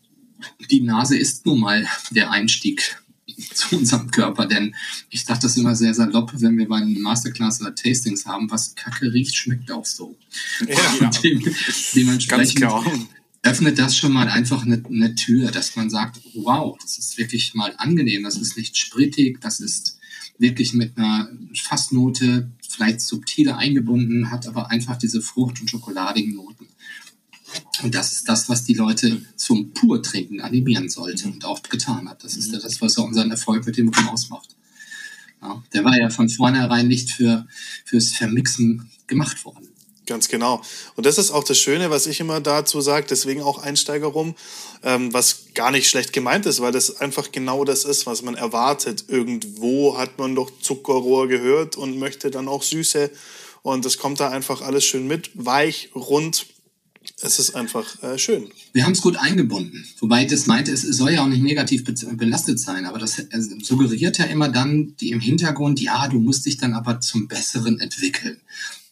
die 0.70 0.80
Nase 0.80 1.16
ist 1.16 1.46
nun 1.46 1.60
mal 1.60 1.86
der 2.10 2.30
Einstieg 2.30 3.01
zu 3.54 3.76
unserem 3.76 4.10
Körper. 4.10 4.46
Denn 4.46 4.74
ich 5.10 5.24
dachte 5.24 5.42
das 5.42 5.56
immer 5.56 5.74
sehr 5.74 5.94
salopp, 5.94 6.32
wenn 6.34 6.58
wir 6.58 6.68
bei 6.68 6.76
einem 6.76 7.00
Masterclass 7.00 7.60
oder 7.60 7.74
Tastings 7.74 8.26
haben, 8.26 8.50
was 8.50 8.74
Kacke 8.74 9.12
riecht, 9.12 9.36
schmeckt 9.36 9.70
auch 9.70 9.86
so. 9.86 10.16
Ja, 10.66 11.10
dem, 11.10 11.42
dementsprechend 11.94 12.64
öffnet 13.42 13.78
das 13.78 13.96
schon 13.96 14.12
mal 14.12 14.28
einfach 14.28 14.64
eine, 14.64 14.82
eine 14.88 15.14
Tür, 15.14 15.50
dass 15.50 15.74
man 15.74 15.90
sagt, 15.90 16.20
wow, 16.34 16.76
das 16.80 16.98
ist 16.98 17.18
wirklich 17.18 17.54
mal 17.54 17.74
angenehm, 17.76 18.22
das 18.22 18.36
ist 18.36 18.56
nicht 18.56 18.78
sprittig, 18.78 19.40
das 19.40 19.58
ist 19.58 19.98
wirklich 20.38 20.72
mit 20.74 20.96
einer 20.96 21.28
Fassnote 21.54 22.50
vielleicht 22.68 23.00
subtiler 23.00 23.58
eingebunden, 23.58 24.30
hat 24.30 24.46
aber 24.46 24.70
einfach 24.70 24.96
diese 24.96 25.20
Frucht- 25.20 25.60
und 25.60 25.68
schokoladigen 25.68 26.34
Noten. 26.34 26.68
Und 27.82 27.94
das 27.94 28.12
ist 28.12 28.28
das, 28.28 28.48
was 28.48 28.64
die 28.64 28.74
Leute 28.74 29.22
zum 29.36 29.72
Purtrinken 29.72 30.40
animieren 30.40 30.88
sollte 30.88 31.26
und 31.28 31.44
auch 31.44 31.62
getan 31.62 32.08
hat. 32.08 32.22
Das 32.24 32.36
ist 32.36 32.52
ja 32.52 32.58
das, 32.58 32.80
was 32.80 32.96
unseren 32.98 33.30
Erfolg 33.30 33.66
mit 33.66 33.76
dem 33.76 33.88
Rum 33.88 34.08
ausmacht. 34.08 34.54
Ja, 35.40 35.62
der 35.72 35.84
war 35.84 35.96
ja 35.98 36.08
von 36.10 36.28
vornherein 36.28 36.86
nicht 36.86 37.10
für, 37.10 37.46
fürs 37.84 38.12
Vermixen 38.12 38.90
gemacht 39.08 39.44
worden. 39.44 39.68
Ganz 40.06 40.28
genau. 40.28 40.60
Und 40.96 41.06
das 41.06 41.16
ist 41.16 41.30
auch 41.30 41.44
das 41.44 41.58
Schöne, 41.58 41.90
was 41.90 42.06
ich 42.06 42.18
immer 42.18 42.40
dazu 42.40 42.80
sage, 42.80 43.06
deswegen 43.08 43.40
auch 43.40 43.62
Einsteiger 43.62 44.08
rum, 44.08 44.34
ähm, 44.82 45.12
was 45.12 45.46
gar 45.54 45.70
nicht 45.70 45.88
schlecht 45.88 46.12
gemeint 46.12 46.44
ist, 46.46 46.60
weil 46.60 46.72
das 46.72 47.00
einfach 47.00 47.30
genau 47.30 47.64
das 47.64 47.84
ist, 47.84 48.04
was 48.04 48.22
man 48.22 48.34
erwartet. 48.34 49.04
Irgendwo 49.08 49.96
hat 49.96 50.18
man 50.18 50.34
doch 50.34 50.50
Zuckerrohr 50.60 51.28
gehört 51.28 51.76
und 51.76 51.98
möchte 51.98 52.30
dann 52.30 52.48
auch 52.48 52.64
Süße. 52.64 53.10
Und 53.62 53.84
das 53.84 53.96
kommt 53.96 54.18
da 54.18 54.28
einfach 54.30 54.60
alles 54.60 54.84
schön 54.84 55.06
mit, 55.06 55.30
weich, 55.34 55.90
rund, 55.94 56.46
es 57.20 57.38
ist 57.38 57.54
einfach 57.54 58.02
äh, 58.02 58.18
schön. 58.18 58.48
Wir 58.72 58.84
haben 58.84 58.92
es 58.92 59.00
gut 59.00 59.16
eingebunden. 59.16 59.84
Wobei 60.00 60.24
das 60.24 60.46
meinte, 60.46 60.72
es 60.72 60.82
soll 60.82 61.12
ja 61.12 61.22
auch 61.22 61.28
nicht 61.28 61.42
negativ 61.42 61.84
belastet 61.84 62.58
sein, 62.58 62.86
aber 62.86 62.98
das 62.98 63.22
suggeriert 63.62 64.18
ja 64.18 64.24
immer 64.24 64.48
dann 64.48 64.94
die 65.00 65.10
im 65.10 65.20
Hintergrund, 65.20 65.80
ja, 65.80 66.08
du 66.08 66.18
musst 66.18 66.46
dich 66.46 66.56
dann 66.56 66.74
aber 66.74 67.00
zum 67.00 67.28
Besseren 67.28 67.80
entwickeln, 67.80 68.40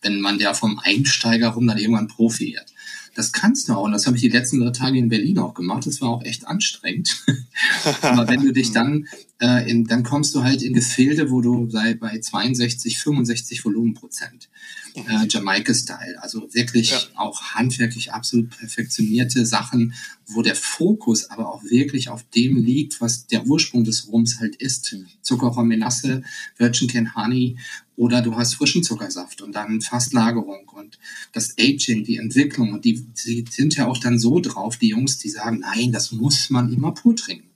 wenn 0.03 0.21
man 0.21 0.39
ja 0.39 0.55
vom 0.55 0.79
Einsteiger 0.79 1.49
rum 1.49 1.67
dann 1.67 1.79
irgendwann 1.79 2.09
Profi 2.09 2.55
wird. 2.55 2.70
Das 3.15 3.33
kannst 3.33 3.69
du 3.69 3.75
auch. 3.75 3.85
Und 3.85 3.93
das 3.93 4.07
habe 4.07 4.17
ich 4.17 4.23
die 4.23 4.29
letzten 4.29 4.61
drei 4.61 4.71
Tage 4.71 4.99
in 4.99 5.09
Berlin 5.09 5.39
auch 5.39 5.55
gemacht. 5.55 5.87
Das 5.87 6.01
war 6.01 6.11
auch 6.11 6.25
echt 6.25 6.47
anstrengend. 6.47 7.25
Aber 8.03 8.29
wenn 8.29 8.43
du 8.43 8.53
dich 8.53 8.71
dann, 8.73 9.07
äh, 9.41 9.71
in, 9.71 9.85
dann 9.85 10.03
kommst 10.03 10.35
du 10.35 10.43
halt 10.43 10.63
in 10.63 10.75
Gefilde, 10.75 11.31
wo 11.31 11.41
du 11.41 11.69
sei 11.71 11.95
bei 11.95 12.19
62, 12.19 12.99
65 12.99 13.65
Volumenprozent 13.65 14.49
äh, 14.95 15.27
Jamaika-Style. 15.29 16.23
Also 16.23 16.49
wirklich 16.53 16.91
ja. 16.91 16.99
auch 17.17 17.43
handwerklich 17.55 18.13
absolut 18.13 18.51
perfektionierte 18.51 19.45
Sachen, 19.47 19.95
wo 20.27 20.43
der 20.43 20.57
Fokus 20.57 21.31
aber 21.31 21.53
auch 21.53 21.65
wirklich 21.65 22.09
auf 22.09 22.25
dem 22.31 22.57
liegt, 22.57 23.01
was 23.01 23.27
der 23.27 23.47
Ursprung 23.47 23.85
des 23.85 24.09
Rums 24.09 24.39
halt 24.41 24.57
ist. 24.57 24.93
Mhm. 24.93 25.07
Zuckerrohr 25.23 25.65
Melasse, 25.65 26.23
Virgin 26.57 26.89
Can 26.89 27.15
Honey 27.15 27.57
oder 28.01 28.23
du 28.23 28.35
hast 28.35 28.55
frischen 28.55 28.83
Zuckersaft 28.83 29.43
und 29.43 29.55
dann 29.55 29.83
Fastlagerung 29.83 30.67
und 30.71 30.99
das 31.33 31.59
Aging, 31.59 32.03
die 32.03 32.17
Entwicklung 32.17 32.73
und 32.73 32.87
die, 32.87 33.05
die 33.27 33.45
sind 33.51 33.77
ja 33.77 33.87
auch 33.89 33.99
dann 33.99 34.19
so 34.19 34.41
drauf, 34.41 34.79
die 34.79 34.89
Jungs, 34.89 35.19
die 35.19 35.29
sagen, 35.29 35.59
nein, 35.59 35.93
das 35.93 36.11
muss 36.11 36.49
man 36.49 36.73
immer 36.73 36.93
pur 36.93 37.15
trinken. 37.15 37.50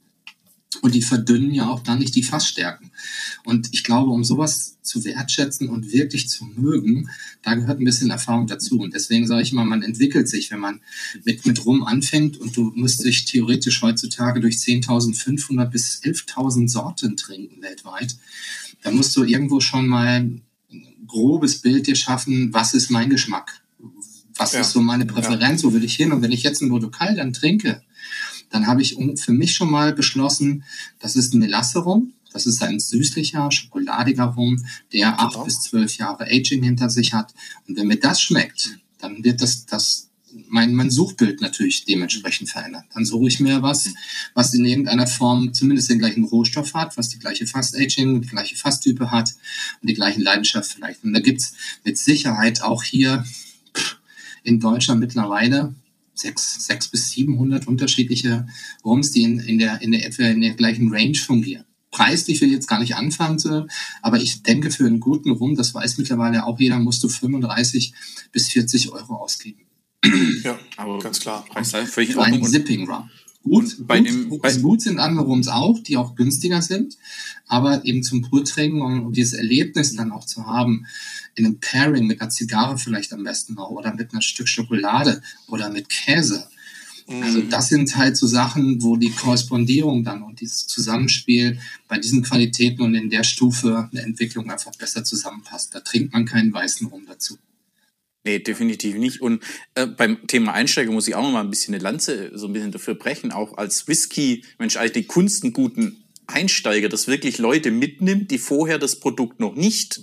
Und 0.82 0.94
die 0.94 1.02
verdünnen 1.02 1.52
ja 1.52 1.68
auch 1.68 1.80
dann 1.80 1.98
nicht 1.98 2.14
die 2.14 2.22
Fassstärken. 2.22 2.90
Und 3.44 3.68
ich 3.72 3.84
glaube, 3.84 4.10
um 4.10 4.24
sowas 4.24 4.76
zu 4.82 5.04
wertschätzen 5.04 5.68
und 5.68 5.92
wirklich 5.92 6.28
zu 6.28 6.44
mögen, 6.44 7.08
da 7.42 7.54
gehört 7.54 7.80
ein 7.80 7.84
bisschen 7.84 8.10
Erfahrung 8.10 8.46
dazu. 8.46 8.80
Und 8.80 8.94
deswegen 8.94 9.26
sage 9.26 9.42
ich 9.42 9.52
mal, 9.52 9.64
man 9.64 9.82
entwickelt 9.82 10.28
sich, 10.28 10.50
wenn 10.50 10.60
man 10.60 10.80
mit, 11.24 11.46
mit 11.46 11.64
Rum 11.64 11.84
anfängt 11.84 12.36
und 12.36 12.56
du 12.56 12.72
musst 12.74 13.04
dich 13.04 13.24
theoretisch 13.24 13.82
heutzutage 13.82 14.40
durch 14.40 14.56
10.500 14.56 15.66
bis 15.66 16.02
11.000 16.02 16.68
Sorten 16.68 17.16
trinken 17.16 17.62
weltweit. 17.62 18.16
dann 18.82 18.96
musst 18.96 19.16
du 19.16 19.24
irgendwo 19.24 19.60
schon 19.60 19.86
mal 19.86 20.06
ein 20.06 20.42
grobes 21.06 21.60
Bild 21.60 21.86
dir 21.86 21.96
schaffen, 21.96 22.52
was 22.52 22.74
ist 22.74 22.90
mein 22.90 23.10
Geschmack? 23.10 23.62
Was 24.36 24.52
ja. 24.52 24.60
ist 24.60 24.72
so 24.72 24.80
meine 24.80 25.06
Präferenz? 25.06 25.62
Ja. 25.62 25.68
Wo 25.68 25.72
will 25.74 25.84
ich 25.84 25.94
hin? 25.94 26.12
Und 26.12 26.22
wenn 26.22 26.32
ich 26.32 26.42
jetzt 26.42 26.60
ein 26.60 26.68
Protokoll 26.68 27.14
dann 27.14 27.32
trinke, 27.32 27.82
dann 28.54 28.68
habe 28.68 28.82
ich 28.82 28.96
für 29.16 29.32
mich 29.32 29.52
schon 29.52 29.68
mal 29.68 29.92
beschlossen, 29.92 30.62
das 31.00 31.16
ist 31.16 31.34
ein 31.34 31.40
Melasse-Rum. 31.40 32.12
Das 32.32 32.46
ist 32.46 32.62
ein 32.62 32.80
süßlicher, 32.80 33.50
schokoladiger 33.50 34.24
Rum, 34.24 34.64
der 34.92 35.10
genau. 35.10 35.22
acht 35.22 35.44
bis 35.44 35.60
zwölf 35.60 35.96
Jahre 35.98 36.24
Aging 36.24 36.62
hinter 36.62 36.90
sich 36.90 37.12
hat. 37.12 37.34
Und 37.66 37.76
wenn 37.76 37.86
mir 37.86 37.98
das 37.98 38.20
schmeckt, 38.20 38.78
dann 38.98 39.22
wird 39.22 39.40
das, 39.40 39.66
das 39.66 40.08
mein, 40.48 40.74
mein 40.74 40.90
Suchbild 40.90 41.40
natürlich 41.40 41.84
dementsprechend 41.84 42.48
verändert. 42.48 42.84
Dann 42.92 43.04
suche 43.04 43.28
ich 43.28 43.38
mir 43.38 43.62
was, 43.62 43.88
was 44.34 44.54
in 44.54 44.64
irgendeiner 44.64 45.06
Form 45.06 45.52
zumindest 45.52 45.90
den 45.90 46.00
gleichen 46.00 46.24
Rohstoff 46.24 46.74
hat, 46.74 46.96
was 46.96 47.08
die 47.08 47.18
gleiche 47.18 47.46
Fast-Aging, 47.46 48.22
die 48.22 48.28
gleiche 48.28 48.56
Fasstype 48.56 49.10
hat 49.10 49.30
und 49.80 49.90
die 49.90 49.94
gleichen 49.94 50.22
Leidenschaft 50.22 50.72
vielleicht. 50.72 51.04
Und 51.04 51.12
da 51.12 51.20
gibt's 51.20 51.54
mit 51.84 51.98
Sicherheit 51.98 52.62
auch 52.62 52.82
hier 52.82 53.24
in 54.42 54.58
Deutschland 54.60 55.00
mittlerweile 55.00 55.74
sechs, 56.14 56.66
sechs 56.66 56.88
bis 56.88 57.10
700 57.10 57.66
unterschiedliche 57.66 58.46
Rums, 58.84 59.10
die 59.10 59.22
in, 59.22 59.40
in, 59.40 59.58
der, 59.58 59.82
in, 59.82 59.92
der, 59.92 60.06
etwa 60.06 60.24
in 60.24 60.40
der 60.40 60.54
gleichen 60.54 60.92
Range 60.92 61.16
fungieren. 61.16 61.64
Preislich 61.90 62.40
will 62.40 62.48
ich 62.48 62.54
jetzt 62.54 62.66
gar 62.66 62.80
nicht 62.80 62.96
anfangen, 62.96 63.70
aber 64.02 64.16
ich 64.16 64.42
denke, 64.42 64.70
für 64.70 64.84
einen 64.84 64.98
guten 64.98 65.30
Rum, 65.30 65.54
das 65.54 65.74
weiß 65.74 65.98
mittlerweile 65.98 66.44
auch 66.44 66.58
jeder, 66.58 66.78
musst 66.80 67.04
du 67.04 67.08
35 67.08 67.94
bis 68.32 68.48
40 68.48 68.90
Euro 68.90 69.14
ausgeben. 69.14 69.60
Ja, 70.42 70.58
aber 70.76 70.98
ganz 70.98 71.20
klar. 71.20 71.44
Preis 71.48 71.70
völlig 71.70 72.18
ein 72.18 72.44
Sipping 72.44 72.88
Rum. 72.88 73.08
Gut, 73.44 73.86
bei 73.86 73.98
gut, 73.98 74.08
dem, 74.08 74.38
bei 74.40 74.54
gut 74.56 74.80
sind 74.80 74.98
andere 74.98 75.26
Rums 75.26 75.48
auch, 75.48 75.78
die 75.78 75.98
auch 75.98 76.16
günstiger 76.16 76.62
sind, 76.62 76.96
aber 77.46 77.84
eben 77.84 78.02
zum 78.02 78.22
Purtrinken 78.22 78.80
und, 78.80 79.00
und 79.00 79.16
dieses 79.16 79.34
Erlebnis 79.34 79.94
dann 79.94 80.12
auch 80.12 80.24
zu 80.24 80.46
haben, 80.46 80.86
in 81.34 81.44
einem 81.44 81.60
Pairing 81.60 82.06
mit 82.06 82.20
einer 82.20 82.30
Zigarre 82.30 82.78
vielleicht 82.78 83.12
am 83.12 83.22
besten 83.22 83.54
noch 83.54 83.70
oder 83.70 83.94
mit 83.94 84.12
einem 84.12 84.22
Stück 84.22 84.48
Schokolade 84.48 85.20
oder 85.46 85.68
mit 85.68 85.90
Käse. 85.90 86.48
Also 87.06 87.40
mhm. 87.40 87.50
das 87.50 87.68
sind 87.68 87.94
halt 87.96 88.16
so 88.16 88.26
Sachen, 88.26 88.82
wo 88.82 88.96
die 88.96 89.10
Korrespondierung 89.10 90.04
dann 90.04 90.22
und 90.22 90.40
dieses 90.40 90.66
Zusammenspiel 90.66 91.60
bei 91.86 91.98
diesen 91.98 92.22
Qualitäten 92.22 92.80
und 92.80 92.94
in 92.94 93.10
der 93.10 93.24
Stufe 93.24 93.90
eine 93.92 94.02
Entwicklung 94.02 94.50
einfach 94.50 94.72
besser 94.76 95.04
zusammenpasst. 95.04 95.74
Da 95.74 95.80
trinkt 95.80 96.14
man 96.14 96.24
keinen 96.24 96.52
weißen 96.52 96.86
Rum 96.86 97.04
dazu. 97.06 97.36
Nee, 98.24 98.38
definitiv 98.38 98.96
nicht. 98.96 99.20
Und 99.20 99.42
äh, 99.74 99.86
beim 99.86 100.26
Thema 100.26 100.52
Einsteiger 100.54 100.90
muss 100.90 101.06
ich 101.06 101.14
auch 101.14 101.22
noch 101.22 101.30
mal 101.30 101.42
ein 101.42 101.50
bisschen 101.50 101.74
eine 101.74 101.82
Lanze 101.82 102.30
so 102.34 102.46
ein 102.46 102.54
bisschen 102.54 102.72
dafür 102.72 102.94
brechen. 102.94 103.32
Auch 103.32 103.58
als 103.58 103.86
Whisky, 103.86 104.44
Mensch, 104.58 104.76
eigentlich 104.76 104.92
die 104.92 105.04
Kunst, 105.04 105.44
einen 105.44 105.52
guten 105.52 106.04
Einsteiger, 106.26 106.88
das 106.88 107.06
wirklich 107.06 107.36
Leute 107.36 107.70
mitnimmt, 107.70 108.30
die 108.30 108.38
vorher 108.38 108.78
das 108.78 108.96
Produkt 108.96 109.40
noch 109.40 109.54
nicht 109.54 110.00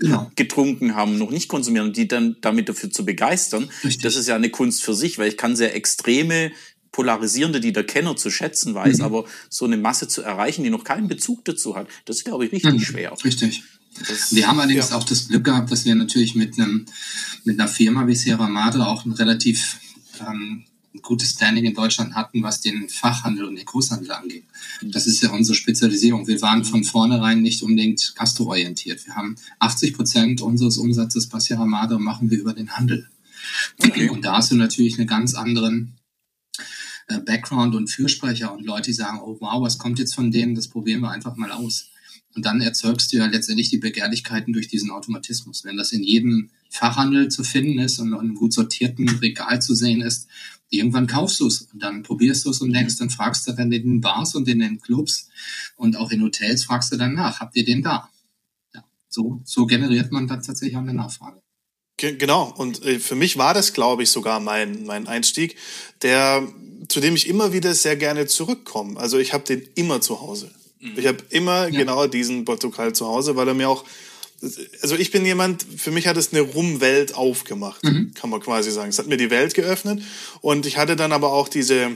genau. 0.00 0.30
getrunken 0.34 0.96
haben, 0.96 1.16
noch 1.16 1.30
nicht 1.30 1.48
konsumieren 1.48 1.88
und 1.88 1.96
die 1.96 2.08
dann 2.08 2.36
damit 2.40 2.68
dafür 2.68 2.90
zu 2.90 3.04
begeistern. 3.04 3.70
Richtig. 3.84 4.02
Das 4.02 4.16
ist 4.16 4.26
ja 4.26 4.34
eine 4.34 4.50
Kunst 4.50 4.82
für 4.82 4.94
sich, 4.94 5.18
weil 5.18 5.28
ich 5.28 5.36
kann 5.36 5.54
sehr 5.54 5.74
extreme 5.76 6.50
polarisierende, 6.92 7.60
die 7.60 7.72
der 7.72 7.84
Kenner 7.84 8.16
zu 8.16 8.30
schätzen 8.30 8.74
weiß, 8.74 8.98
mhm. 8.98 9.04
aber 9.04 9.24
so 9.48 9.64
eine 9.64 9.76
Masse 9.76 10.08
zu 10.08 10.22
erreichen, 10.22 10.64
die 10.64 10.70
noch 10.70 10.82
keinen 10.82 11.06
Bezug 11.06 11.44
dazu 11.44 11.76
hat, 11.76 11.86
das 12.04 12.16
ist, 12.16 12.24
glaube 12.24 12.46
ich, 12.46 12.52
richtig 12.52 12.72
mhm. 12.72 12.80
schwer. 12.80 13.16
Richtig. 13.24 13.62
Das, 13.98 14.34
wir 14.34 14.46
haben 14.46 14.60
allerdings 14.60 14.90
ja. 14.90 14.96
auch 14.96 15.04
das 15.04 15.28
Glück 15.28 15.44
gehabt, 15.44 15.70
dass 15.70 15.84
wir 15.84 15.94
natürlich 15.94 16.34
mit 16.34 16.58
einem 16.58 16.86
mit 17.44 17.58
einer 17.58 17.68
Firma 17.68 18.06
wie 18.06 18.14
Sierra 18.14 18.48
Madre 18.48 18.86
auch 18.86 19.04
ein 19.04 19.12
relativ 19.12 19.78
ähm, 20.20 20.64
gutes 21.02 21.30
Standing 21.30 21.64
in 21.64 21.74
Deutschland 21.74 22.14
hatten, 22.14 22.42
was 22.42 22.60
den 22.60 22.88
Fachhandel 22.88 23.44
und 23.44 23.56
den 23.56 23.64
Großhandel 23.64 24.10
angeht. 24.10 24.44
Das 24.82 25.06
ist 25.06 25.22
ja 25.22 25.30
unsere 25.30 25.54
Spezialisierung. 25.54 26.26
Wir 26.26 26.40
waren 26.42 26.64
von 26.64 26.84
vornherein 26.84 27.42
nicht 27.42 27.62
unbedingt 27.62 28.14
gastroorientiert. 28.16 29.06
Wir 29.06 29.14
haben 29.14 29.36
80 29.60 29.94
Prozent 29.94 30.40
unseres 30.40 30.78
Umsatzes 30.78 31.28
bei 31.28 31.38
Sierra 31.38 31.64
Madre 31.64 32.00
machen 32.00 32.30
wir 32.30 32.38
über 32.38 32.54
den 32.54 32.76
Handel. 32.76 33.08
Okay. 33.78 34.08
Und 34.10 34.24
da 34.24 34.36
hast 34.36 34.50
du 34.50 34.56
natürlich 34.56 34.98
einen 34.98 35.06
ganz 35.06 35.34
anderen 35.34 35.96
äh, 37.06 37.18
Background 37.18 37.74
und 37.74 37.88
Fürsprecher 37.88 38.52
und 38.52 38.64
Leute, 38.64 38.90
die 38.90 38.92
sagen, 38.92 39.20
oh 39.22 39.36
wow, 39.40 39.62
was 39.62 39.78
kommt 39.78 39.98
jetzt 39.98 40.14
von 40.14 40.30
denen, 40.30 40.54
das 40.54 40.68
probieren 40.68 41.00
wir 41.00 41.10
einfach 41.10 41.36
mal 41.36 41.52
aus. 41.52 41.89
Und 42.34 42.46
dann 42.46 42.60
erzeugst 42.60 43.12
du 43.12 43.16
ja 43.16 43.26
letztendlich 43.26 43.70
die 43.70 43.78
Begehrlichkeiten 43.78 44.52
durch 44.52 44.68
diesen 44.68 44.90
Automatismus. 44.90 45.64
Wenn 45.64 45.76
das 45.76 45.92
in 45.92 46.02
jedem 46.02 46.50
Fachhandel 46.68 47.28
zu 47.28 47.42
finden 47.42 47.78
ist 47.78 47.98
und 47.98 48.08
in 48.08 48.14
einem 48.14 48.34
gut 48.34 48.52
sortierten 48.52 49.08
Regal 49.08 49.60
zu 49.60 49.74
sehen 49.74 50.00
ist, 50.00 50.28
irgendwann 50.70 51.08
kaufst 51.08 51.40
du 51.40 51.48
es 51.48 51.62
und 51.72 51.82
dann 51.82 52.02
probierst 52.02 52.46
du 52.46 52.50
es 52.50 52.60
und 52.60 52.72
denkst, 52.72 52.96
dann 52.98 53.10
fragst 53.10 53.46
du 53.48 53.52
dann 53.52 53.72
in 53.72 53.82
den 53.82 54.00
Bars 54.00 54.34
und 54.34 54.48
in 54.48 54.60
den 54.60 54.80
Clubs 54.80 55.28
und 55.76 55.96
auch 55.96 56.10
in 56.12 56.22
Hotels 56.22 56.64
fragst 56.64 56.92
du 56.92 56.96
dann 56.96 57.14
nach, 57.14 57.40
habt 57.40 57.56
ihr 57.56 57.64
den 57.64 57.82
da? 57.82 58.08
Ja, 58.72 58.84
so, 59.08 59.42
so 59.44 59.66
generiert 59.66 60.12
man 60.12 60.28
dann 60.28 60.42
tatsächlich 60.42 60.76
auch 60.76 60.82
eine 60.82 60.94
Nachfrage. 60.94 61.42
Genau, 61.96 62.54
und 62.56 62.82
äh, 62.84 62.98
für 62.98 63.14
mich 63.14 63.36
war 63.36 63.52
das, 63.52 63.74
glaube 63.74 64.04
ich, 64.04 64.10
sogar 64.10 64.40
mein, 64.40 64.84
mein 64.86 65.06
Einstieg, 65.06 65.56
der, 66.00 66.48
zu 66.88 67.00
dem 67.00 67.14
ich 67.14 67.28
immer 67.28 67.52
wieder 67.52 67.74
sehr 67.74 67.96
gerne 67.96 68.26
zurückkomme. 68.26 68.98
Also 68.98 69.18
ich 69.18 69.34
habe 69.34 69.44
den 69.44 69.68
immer 69.74 70.00
zu 70.00 70.22
Hause. 70.22 70.50
Ich 70.96 71.06
habe 71.06 71.18
immer 71.30 71.68
ja. 71.68 71.78
genau 71.78 72.06
diesen 72.06 72.44
Portugal 72.44 72.92
zu 72.92 73.06
Hause, 73.06 73.36
weil 73.36 73.48
er 73.48 73.54
mir 73.54 73.68
auch 73.68 73.84
also 74.80 74.96
ich 74.96 75.10
bin 75.10 75.26
jemand, 75.26 75.66
für 75.76 75.90
mich 75.90 76.06
hat 76.06 76.16
es 76.16 76.32
eine 76.32 76.40
Rumwelt 76.40 77.14
aufgemacht, 77.14 77.84
mhm. 77.84 78.14
kann 78.14 78.30
man 78.30 78.40
quasi 78.40 78.70
sagen. 78.70 78.88
Es 78.88 78.98
hat 78.98 79.06
mir 79.06 79.18
die 79.18 79.28
Welt 79.28 79.52
geöffnet 79.52 80.02
und 80.40 80.64
ich 80.64 80.78
hatte 80.78 80.96
dann 80.96 81.12
aber 81.12 81.32
auch 81.32 81.48
diese 81.48 81.90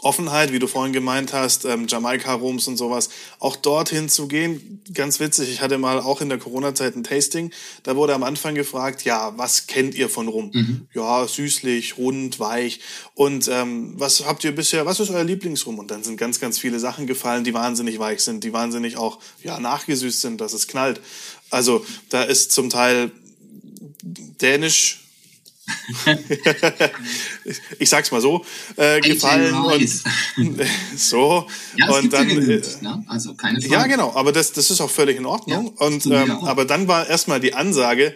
Offenheit, 0.00 0.52
wie 0.52 0.58
du 0.58 0.66
vorhin 0.66 0.92
gemeint 0.92 1.32
hast, 1.32 1.64
ähm, 1.64 1.86
Jamaika-Rums 1.88 2.68
und 2.68 2.76
sowas, 2.76 3.08
auch 3.38 3.56
dorthin 3.56 4.08
zu 4.08 4.28
gehen. 4.28 4.80
Ganz 4.94 5.18
witzig, 5.20 5.50
ich 5.50 5.60
hatte 5.60 5.78
mal 5.78 6.00
auch 6.00 6.20
in 6.20 6.28
der 6.28 6.38
Corona-Zeit 6.38 6.96
ein 6.96 7.04
Tasting, 7.04 7.50
da 7.82 7.96
wurde 7.96 8.14
am 8.14 8.22
Anfang 8.22 8.54
gefragt, 8.54 9.04
ja, 9.04 9.36
was 9.36 9.66
kennt 9.66 9.94
ihr 9.94 10.08
von 10.08 10.28
Rum? 10.28 10.50
Mhm. 10.52 10.88
Ja, 10.94 11.26
süßlich, 11.26 11.98
rund, 11.98 12.38
weich. 12.38 12.80
Und 13.14 13.48
ähm, 13.48 13.94
was 13.96 14.24
habt 14.24 14.44
ihr 14.44 14.54
bisher, 14.54 14.86
was 14.86 15.00
ist 15.00 15.10
euer 15.10 15.24
Lieblingsrum? 15.24 15.78
Und 15.78 15.90
dann 15.90 16.04
sind 16.04 16.16
ganz, 16.16 16.38
ganz 16.38 16.58
viele 16.58 16.78
Sachen 16.78 17.06
gefallen, 17.06 17.44
die 17.44 17.54
wahnsinnig 17.54 17.98
weich 17.98 18.20
sind, 18.20 18.44
die 18.44 18.52
wahnsinnig 18.52 18.96
auch 18.96 19.18
ja, 19.42 19.58
nachgesüßt 19.58 20.20
sind, 20.20 20.40
dass 20.40 20.52
es 20.52 20.68
knallt. 20.68 21.00
Also 21.50 21.84
da 22.10 22.22
ist 22.22 22.52
zum 22.52 22.70
Teil 22.70 23.10
Dänisch 24.02 25.07
ich 27.78 27.88
sag's 27.88 28.10
mal 28.10 28.20
so, 28.20 28.44
äh, 28.76 29.00
gefallen 29.00 29.54
und 29.54 29.88
so. 30.96 31.46
Ja, 31.76 31.90
und 31.90 32.12
dann, 32.12 32.28
genügend, 32.28 32.78
äh, 32.80 32.84
ne? 32.84 33.04
also 33.06 33.34
keine 33.34 33.60
Frage. 33.60 33.72
Ja, 33.72 33.86
genau, 33.86 34.14
aber 34.14 34.32
das, 34.32 34.52
das 34.52 34.70
ist 34.70 34.80
auch 34.80 34.90
völlig 34.90 35.16
in 35.16 35.26
Ordnung. 35.26 35.74
Ja, 35.78 35.86
und 35.86 36.06
ähm, 36.06 36.30
aber 36.42 36.64
dann 36.64 36.88
war 36.88 37.08
erstmal 37.08 37.40
die 37.40 37.54
Ansage, 37.54 38.14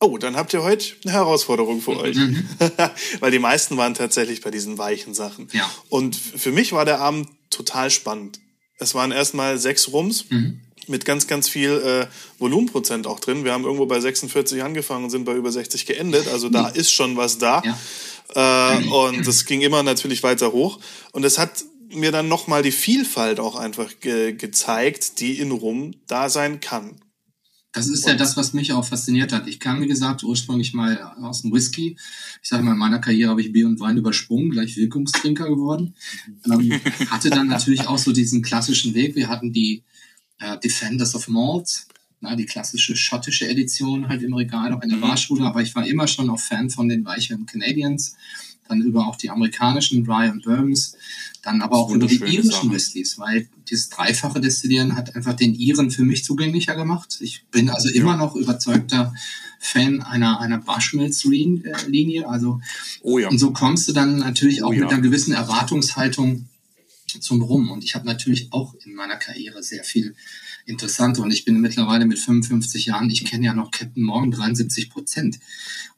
oh, 0.00 0.18
dann 0.18 0.36
habt 0.36 0.52
ihr 0.52 0.62
heute 0.62 0.94
eine 1.04 1.12
Herausforderung 1.12 1.80
für 1.80 1.98
euch. 1.98 2.16
Mhm. 2.16 2.48
Weil 3.20 3.30
die 3.30 3.38
meisten 3.38 3.76
waren 3.76 3.94
tatsächlich 3.94 4.40
bei 4.40 4.50
diesen 4.50 4.78
weichen 4.78 5.14
Sachen. 5.14 5.48
Ja. 5.52 5.70
Und 5.88 6.16
für 6.16 6.52
mich 6.52 6.72
war 6.72 6.84
der 6.84 7.00
Abend 7.00 7.28
total 7.50 7.90
spannend. 7.90 8.40
Es 8.78 8.94
waren 8.94 9.12
erstmal 9.12 9.58
sechs 9.58 9.92
Rums. 9.92 10.30
Mhm 10.30 10.60
mit 10.88 11.04
ganz, 11.04 11.26
ganz 11.26 11.48
viel 11.48 11.70
äh, 11.70 12.06
Volumenprozent 12.38 13.06
auch 13.06 13.20
drin. 13.20 13.44
Wir 13.44 13.52
haben 13.52 13.64
irgendwo 13.64 13.86
bei 13.86 14.00
46 14.00 14.62
angefangen 14.62 15.04
und 15.04 15.10
sind 15.10 15.24
bei 15.24 15.34
über 15.34 15.52
60 15.52 15.86
geendet. 15.86 16.28
Also 16.28 16.48
da 16.48 16.70
mhm. 16.70 16.74
ist 16.74 16.92
schon 16.92 17.16
was 17.16 17.38
da. 17.38 17.62
Ja. 17.64 18.74
Äh, 18.74 18.88
und 18.88 19.26
das 19.26 19.44
ging 19.44 19.60
immer 19.60 19.82
natürlich 19.82 20.22
weiter 20.22 20.52
hoch. 20.52 20.78
Und 21.12 21.24
es 21.24 21.38
hat 21.38 21.64
mir 21.92 22.12
dann 22.12 22.28
nochmal 22.28 22.62
die 22.62 22.72
Vielfalt 22.72 23.40
auch 23.40 23.56
einfach 23.56 23.90
ge 24.00 24.32
gezeigt, 24.32 25.20
die 25.20 25.38
in 25.38 25.50
Rum 25.50 25.94
da 26.06 26.28
sein 26.28 26.60
kann. 26.60 27.00
Das 27.72 27.88
ist 27.88 28.04
ja 28.04 28.14
das, 28.14 28.36
was 28.36 28.52
mich 28.52 28.72
auch 28.72 28.84
fasziniert 28.84 29.32
hat. 29.32 29.46
Ich 29.46 29.60
kam, 29.60 29.80
wie 29.80 29.86
gesagt, 29.86 30.24
ursprünglich 30.24 30.74
mal 30.74 31.00
aus 31.22 31.42
dem 31.42 31.52
Whisky. 31.52 31.96
Ich 32.42 32.48
sage 32.48 32.64
mal, 32.64 32.72
in 32.72 32.78
meiner 32.78 32.98
Karriere 32.98 33.30
habe 33.30 33.42
ich 33.42 33.52
Bier 33.52 33.68
und 33.68 33.78
Wein 33.78 33.96
übersprungen, 33.96 34.50
gleich 34.50 34.76
Wirkungstrinker 34.76 35.48
geworden. 35.48 35.94
Ähm, 36.50 36.80
hatte 37.10 37.30
dann 37.30 37.46
natürlich 37.46 37.86
auch 37.86 37.98
so 37.98 38.12
diesen 38.12 38.42
klassischen 38.42 38.94
Weg. 38.94 39.14
Wir 39.14 39.28
hatten 39.28 39.52
die 39.52 39.84
äh, 40.40 40.58
Defenders 40.58 41.14
of 41.14 41.28
Malt, 41.28 41.86
na, 42.20 42.36
die 42.36 42.46
klassische 42.46 42.96
schottische 42.96 43.48
Edition 43.48 44.08
halt 44.08 44.22
im 44.22 44.34
Regal, 44.34 44.72
auch 44.72 44.82
in 44.82 44.90
der 44.90 44.98
mhm. 44.98 45.02
Barschule, 45.02 45.44
aber 45.44 45.62
ich 45.62 45.74
war 45.74 45.86
immer 45.86 46.06
schon 46.06 46.28
auch 46.30 46.40
Fan 46.40 46.70
von 46.70 46.88
den 46.88 47.04
weicheren 47.04 47.46
Canadians, 47.46 48.16
dann 48.68 48.82
über 48.82 49.06
auch 49.06 49.16
die 49.16 49.30
amerikanischen 49.30 50.04
Dry 50.04 50.28
und 50.28 50.44
Bourbons, 50.44 50.96
dann 51.42 51.62
aber 51.62 51.76
auch 51.76 51.90
über 51.90 52.06
die 52.06 52.16
irischen 52.16 52.70
Whiskys, 52.70 53.18
weil 53.18 53.48
dieses 53.68 53.88
dreifache 53.88 54.40
Destillieren 54.40 54.96
hat 54.96 55.16
einfach 55.16 55.34
den 55.34 55.54
Iren 55.54 55.90
für 55.90 56.04
mich 56.04 56.24
zugänglicher 56.24 56.74
gemacht. 56.74 57.18
Ich 57.20 57.44
bin 57.50 57.70
also 57.70 57.88
immer 57.88 58.16
noch 58.16 58.36
überzeugter 58.36 59.14
Fan 59.58 60.02
einer, 60.02 60.40
einer 60.40 60.58
Bushmills-Linie, 60.58 62.28
also, 62.28 62.60
oh 63.02 63.18
ja. 63.18 63.28
und 63.28 63.38
so 63.38 63.52
kommst 63.52 63.88
du 63.88 63.92
dann 63.92 64.18
natürlich 64.18 64.62
auch 64.62 64.70
oh 64.70 64.72
ja. 64.72 64.80
mit 64.80 64.92
einer 64.92 65.02
gewissen 65.02 65.32
Erwartungshaltung 65.32 66.46
zum 67.18 67.42
Rum. 67.42 67.70
Und 67.70 67.84
ich 67.84 67.94
habe 67.94 68.06
natürlich 68.06 68.52
auch 68.52 68.74
in 68.84 68.94
meiner 68.94 69.16
Karriere 69.16 69.62
sehr 69.62 69.84
viel 69.84 70.14
Interessante. 70.66 71.22
Und 71.22 71.32
ich 71.32 71.44
bin 71.44 71.60
mittlerweile 71.60 72.06
mit 72.06 72.18
55 72.18 72.86
Jahren, 72.86 73.10
ich 73.10 73.24
kenne 73.24 73.46
ja 73.46 73.54
noch 73.54 73.70
Captain 73.70 74.02
Morgan 74.02 74.30
73 74.30 74.90
Prozent 74.90 75.38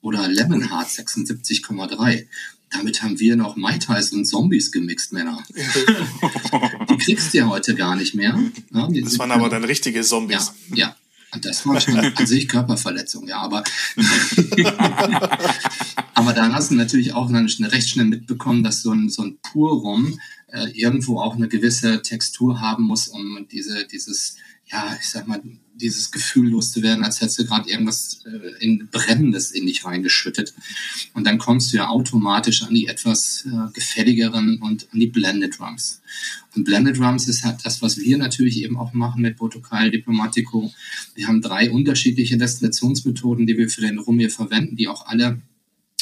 oder 0.00 0.28
Lemonheart 0.28 0.88
76,3. 0.88 2.26
Damit 2.70 3.02
haben 3.02 3.20
wir 3.20 3.36
noch 3.36 3.56
Mai 3.56 3.76
Tais 3.78 4.12
und 4.12 4.24
Zombies 4.24 4.72
gemixt, 4.72 5.12
Männer. 5.12 5.42
die 6.90 6.96
kriegst 6.96 7.34
du 7.34 7.38
ja 7.38 7.48
heute 7.48 7.74
gar 7.74 7.96
nicht 7.96 8.14
mehr. 8.14 8.38
Ja, 8.72 8.88
das 8.88 9.18
waren 9.18 9.30
aber 9.30 9.50
dann 9.50 9.64
richtige 9.64 10.00
Zombies. 10.00 10.52
Ja, 10.70 10.76
ja. 10.76 10.96
Und 11.34 11.46
das 11.46 11.66
war 11.66 11.80
schon 11.80 11.96
an 11.96 12.26
sich 12.26 12.46
Körperverletzung, 12.46 13.26
ja, 13.26 13.38
aber, 13.38 13.64
aber 16.14 16.34
da 16.34 16.52
hast 16.52 16.70
du 16.70 16.74
natürlich 16.74 17.14
auch 17.14 17.32
dann 17.32 17.46
recht 17.46 17.88
schnell 17.88 18.04
mitbekommen, 18.04 18.62
dass 18.62 18.82
so 18.82 18.92
ein, 18.92 19.08
so 19.08 19.22
ein 19.22 19.38
Purrum 19.40 20.18
äh, 20.52 20.68
irgendwo 20.74 21.18
auch 21.18 21.34
eine 21.34 21.48
gewisse 21.48 22.02
Textur 22.02 22.60
haben 22.60 22.84
muss, 22.84 23.08
um 23.08 23.46
diese, 23.50 23.86
dieses, 23.86 24.36
ja, 24.66 24.96
ich 25.00 25.08
sag 25.08 25.26
mal, 25.26 25.42
dieses 25.74 26.10
Gefühl 26.10 26.50
loszuwerden, 26.50 27.04
als 27.04 27.20
hättest 27.20 27.38
du 27.38 27.46
gerade 27.46 27.70
irgendwas 27.70 28.20
äh, 28.26 28.64
in 28.64 28.88
Brennendes 28.90 29.50
in 29.50 29.66
dich 29.66 29.84
reingeschüttet. 29.84 30.54
Und 31.14 31.26
dann 31.26 31.38
kommst 31.38 31.72
du 31.72 31.78
ja 31.78 31.88
automatisch 31.88 32.62
an 32.62 32.74
die 32.74 32.86
etwas 32.86 33.46
äh, 33.46 33.72
gefälligeren 33.72 34.60
und 34.60 34.88
an 34.92 35.00
die 35.00 35.06
Blended 35.06 35.58
Drums. 35.58 36.02
Und 36.54 36.64
Blended 36.64 36.98
Drums 36.98 37.28
ist 37.28 37.44
halt 37.44 37.60
das, 37.64 37.80
was 37.80 37.96
wir 37.96 38.18
natürlich 38.18 38.62
eben 38.62 38.76
auch 38.76 38.92
machen 38.92 39.22
mit 39.22 39.38
Botokal 39.38 39.90
Diplomatico. 39.90 40.72
Wir 41.14 41.28
haben 41.28 41.40
drei 41.40 41.70
unterschiedliche 41.70 42.36
Destillationsmethoden, 42.36 43.46
die 43.46 43.56
wir 43.56 43.70
für 43.70 43.80
den 43.80 43.98
Rum 43.98 44.18
hier 44.18 44.30
verwenden, 44.30 44.76
die 44.76 44.88
auch 44.88 45.06
alle 45.06 45.40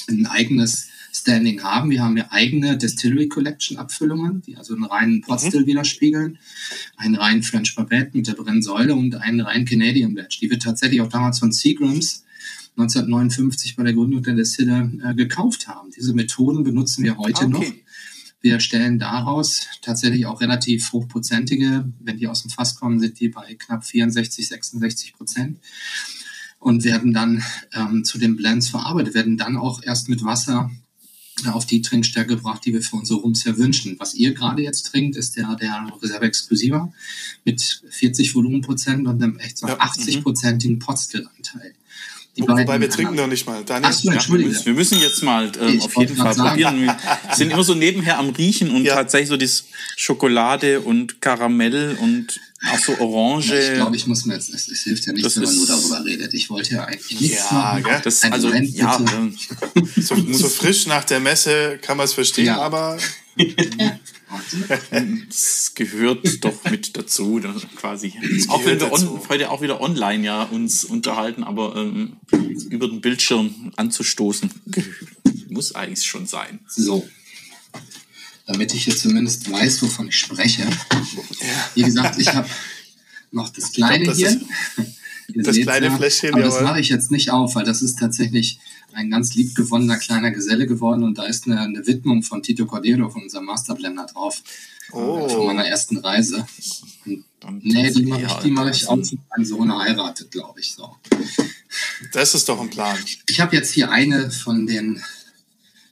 ein 0.08 0.26
eigenes 0.26 0.88
Standing 1.12 1.62
haben. 1.62 1.90
Wir 1.90 2.02
haben 2.02 2.16
ja 2.16 2.26
eigene 2.30 2.76
Distillery 2.76 3.28
Collection 3.28 3.76
Abfüllungen, 3.76 4.42
die 4.42 4.56
also 4.56 4.74
einen 4.74 4.84
reinen 4.84 5.20
Potstill 5.20 5.62
mhm. 5.62 5.66
widerspiegeln, 5.66 6.38
einen 6.96 7.16
reinen 7.16 7.42
French 7.42 7.74
Babette 7.74 8.10
mit 8.16 8.26
der 8.28 8.34
Brennsäule 8.34 8.94
und 8.94 9.14
einen 9.16 9.40
reinen 9.40 9.64
Canadian 9.64 10.14
Batch, 10.14 10.40
die 10.40 10.50
wir 10.50 10.58
tatsächlich 10.58 11.00
auch 11.00 11.08
damals 11.08 11.38
von 11.38 11.52
Seagrams 11.52 12.24
1959 12.76 13.76
bei 13.76 13.82
der 13.82 13.92
Gründung 13.92 14.22
der 14.22 14.34
Distille 14.34 14.92
äh, 15.04 15.14
gekauft 15.14 15.68
haben. 15.68 15.90
Diese 15.90 16.14
Methoden 16.14 16.64
benutzen 16.64 17.04
wir 17.04 17.18
heute 17.18 17.46
okay. 17.46 17.52
noch. 17.52 17.64
Wir 18.42 18.58
stellen 18.60 18.98
daraus 18.98 19.66
tatsächlich 19.82 20.24
auch 20.24 20.40
relativ 20.40 20.92
hochprozentige, 20.92 21.92
wenn 22.00 22.16
die 22.16 22.26
aus 22.26 22.42
dem 22.42 22.50
Fass 22.50 22.74
kommen, 22.74 22.98
sind 22.98 23.20
die 23.20 23.28
bei 23.28 23.54
knapp 23.54 23.84
64, 23.84 24.48
66 24.48 25.12
Prozent 25.12 25.58
und 26.58 26.84
werden 26.84 27.12
dann 27.12 27.42
ähm, 27.74 28.04
zu 28.04 28.18
den 28.18 28.36
Blends 28.36 28.68
verarbeitet, 28.68 29.14
werden 29.14 29.36
dann 29.36 29.58
auch 29.58 29.82
erst 29.82 30.08
mit 30.08 30.24
Wasser 30.24 30.70
auf 31.48 31.66
die 31.66 31.82
Trinkstärke 31.82 32.36
gebracht, 32.36 32.64
die 32.64 32.72
wir 32.72 32.82
für 32.82 32.96
unsere 32.96 33.20
Rums 33.20 33.44
ja 33.44 33.56
wünschen. 33.56 33.96
Was 33.98 34.14
ihr 34.14 34.34
gerade 34.34 34.62
jetzt 34.62 34.84
trinkt, 34.84 35.16
ist 35.16 35.36
der, 35.36 35.56
der 35.56 35.86
Reserve 36.02 36.24
Exclusiva 36.24 36.92
mit 37.44 37.82
40 37.90 38.34
Volumenprozent 38.34 39.06
und 39.06 39.22
einem 39.22 39.38
echt 39.38 39.58
so 39.58 39.66
ja. 39.66 39.78
80-prozentigen 39.78 40.78
Potstill-Anteil. 40.78 41.74
Die 42.36 42.42
Wobei 42.42 42.80
wir 42.80 42.88
trinken 42.88 43.16
noch 43.16 43.26
nicht 43.26 43.46
mal. 43.46 43.64
Daniel, 43.64 43.90
Ach. 43.92 44.02
Ja, 44.04 44.64
wir 44.64 44.72
müssen 44.72 45.00
jetzt 45.00 45.22
mal 45.22 45.50
ähm, 45.60 45.80
auf 45.80 45.96
jeden 45.96 46.16
Fall 46.16 46.34
probieren. 46.34 46.82
Wir 46.82 46.96
sind 47.34 47.50
immer 47.50 47.64
so 47.64 47.74
nebenher 47.74 48.18
am 48.18 48.30
Riechen 48.30 48.70
und 48.70 48.84
ja. 48.84 48.94
tatsächlich 48.94 49.28
so 49.28 49.36
das 49.36 49.64
Schokolade 49.96 50.80
und 50.80 51.20
Karamell 51.20 51.98
und 52.00 52.40
auch 52.66 52.78
so 52.78 52.98
Orange. 52.98 53.58
Ich 53.58 53.74
glaube, 53.74 53.96
ich 53.96 54.06
muss 54.06 54.26
mir 54.26 54.34
jetzt, 54.34 54.52
es, 54.52 54.68
es 54.68 54.82
hilft 54.82 55.06
ja 55.06 55.12
nicht, 55.12 55.24
wenn 55.36 55.42
man 55.42 55.56
nur 55.56 55.66
darüber 55.66 56.04
redet. 56.04 56.34
Ich 56.34 56.50
wollte 56.50 56.74
ja 56.74 56.84
eigentlich 56.84 57.20
nichts 57.20 57.50
ja, 57.50 57.52
machen. 57.52 57.84
Gell? 57.84 58.00
Das, 58.04 58.22
also, 58.24 58.52
ja, 58.52 58.98
ähm, 59.14 59.34
so, 59.96 60.16
so, 60.32 60.48
frisch 60.48 60.86
nach 60.86 61.04
der 61.04 61.20
Messe 61.20 61.78
kann 61.80 61.96
man 61.96 62.04
es 62.04 62.12
verstehen, 62.12 62.46
ja. 62.46 62.60
aber 62.60 62.98
das 65.28 65.72
gehört 65.74 66.44
doch 66.44 66.64
mit 66.70 66.96
dazu, 66.96 67.40
quasi. 67.76 68.12
Auch 68.48 68.64
wenn 68.64 68.78
wir 68.78 68.92
on, 68.92 69.28
heute 69.28 69.50
auch 69.50 69.62
wieder 69.62 69.80
online 69.80 70.24
ja 70.24 70.42
uns 70.42 70.84
unterhalten, 70.84 71.44
aber 71.44 71.76
ähm, 71.76 72.16
über 72.68 72.88
den 72.88 73.00
Bildschirm 73.00 73.72
anzustoßen, 73.76 74.50
muss 75.48 75.74
eigentlich 75.74 76.06
schon 76.06 76.26
sein. 76.26 76.60
So. 76.68 77.08
Damit 78.52 78.74
ich 78.74 78.86
jetzt 78.86 79.02
zumindest 79.02 79.48
weiß, 79.48 79.80
wovon 79.82 80.08
ich 80.08 80.18
spreche. 80.18 80.66
Wie 81.76 81.84
gesagt, 81.84 82.18
ich 82.18 82.34
habe 82.34 82.48
noch 83.30 83.48
das 83.48 83.70
kleine 83.70 84.02
glaub, 84.02 84.18
das 84.18 84.18
hier. 84.18 84.40
das 85.44 85.56
kleine 85.60 85.86
ja, 85.86 85.96
Fläschchen, 85.96 86.34
aber 86.34 86.42
das 86.42 86.60
mache 86.60 86.80
ich 86.80 86.88
jetzt 86.88 87.12
nicht 87.12 87.30
auf, 87.30 87.54
weil 87.54 87.64
das 87.64 87.80
ist 87.80 88.00
tatsächlich 88.00 88.58
ein 88.92 89.08
ganz 89.08 89.34
liebgewonnener 89.36 89.98
kleiner 89.98 90.32
Geselle 90.32 90.66
geworden 90.66 91.04
und 91.04 91.16
da 91.16 91.26
ist 91.26 91.46
eine, 91.46 91.60
eine 91.60 91.86
Widmung 91.86 92.24
von 92.24 92.42
Tito 92.42 92.66
Cordero, 92.66 93.08
von 93.08 93.22
unserem 93.22 93.44
Masterblender 93.44 94.06
drauf. 94.06 94.42
Oh. 94.90 95.28
Von 95.28 95.46
meiner 95.46 95.68
ersten 95.68 95.98
Reise. 95.98 96.44
Und, 97.06 97.64
nee, 97.64 97.92
die 97.92 98.04
mache 98.04 98.22
ich, 98.22 98.32
die 98.32 98.50
mache 98.50 98.70
ich 98.70 98.88
auch 98.88 98.96
mit 98.96 99.20
meinem 99.30 99.44
Sohn 99.44 99.78
heiratet, 99.78 100.32
glaube 100.32 100.58
ich. 100.58 100.72
So. 100.72 100.96
Das 102.12 102.34
ist 102.34 102.48
doch 102.48 102.60
ein 102.60 102.68
Plan. 102.68 102.98
Ich 103.28 103.40
habe 103.40 103.54
jetzt 103.54 103.70
hier 103.70 103.92
eine 103.92 104.32
von 104.32 104.66
den 104.66 105.00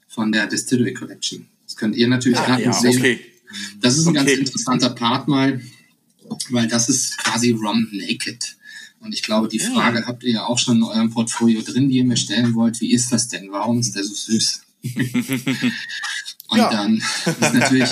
von 0.09 0.33
der 0.33 0.49
Distillery 0.49 0.92
Collection. 0.92 1.47
Könnt 1.78 1.94
ihr 1.94 2.08
natürlich 2.08 2.38
ah, 2.38 2.58
ja, 2.58 2.72
sehen. 2.72 2.98
Okay. 2.98 3.20
Das 3.80 3.96
ist 3.96 4.06
ein 4.06 4.16
okay. 4.16 4.26
ganz 4.26 4.38
interessanter 4.38 4.90
Part 4.90 5.28
mal, 5.28 5.60
weil 6.50 6.66
das 6.66 6.88
ist 6.88 7.16
quasi 7.18 7.52
Rum 7.52 7.88
Naked. 7.92 8.56
Und 9.00 9.14
ich 9.14 9.22
glaube, 9.22 9.46
die 9.46 9.60
Frage 9.60 10.04
habt 10.06 10.24
ihr 10.24 10.32
ja 10.32 10.46
auch 10.46 10.58
schon 10.58 10.78
in 10.78 10.82
eurem 10.82 11.10
Portfolio 11.10 11.62
drin, 11.62 11.88
die 11.88 11.98
ihr 11.98 12.04
mir 12.04 12.16
stellen 12.16 12.54
wollt. 12.54 12.80
Wie 12.80 12.92
ist 12.92 13.12
das 13.12 13.28
denn? 13.28 13.52
Warum 13.52 13.78
ist 13.78 13.94
der 13.94 14.02
so 14.02 14.12
süß? 14.12 14.62
Und 16.48 16.58
ja. 16.58 16.68
dann 16.68 16.96
ist 16.96 17.54
natürlich 17.54 17.90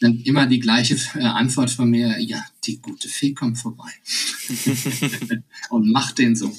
dann 0.00 0.20
immer 0.22 0.46
die 0.46 0.58
gleiche 0.58 0.96
äh, 1.14 1.22
Antwort 1.22 1.70
von 1.70 1.88
mir, 1.88 2.18
ja, 2.20 2.44
die 2.64 2.80
gute 2.80 3.08
Fee 3.08 3.34
kommt 3.34 3.58
vorbei 3.58 3.90
und 5.70 5.90
macht 5.90 6.18
den 6.18 6.36
so. 6.36 6.54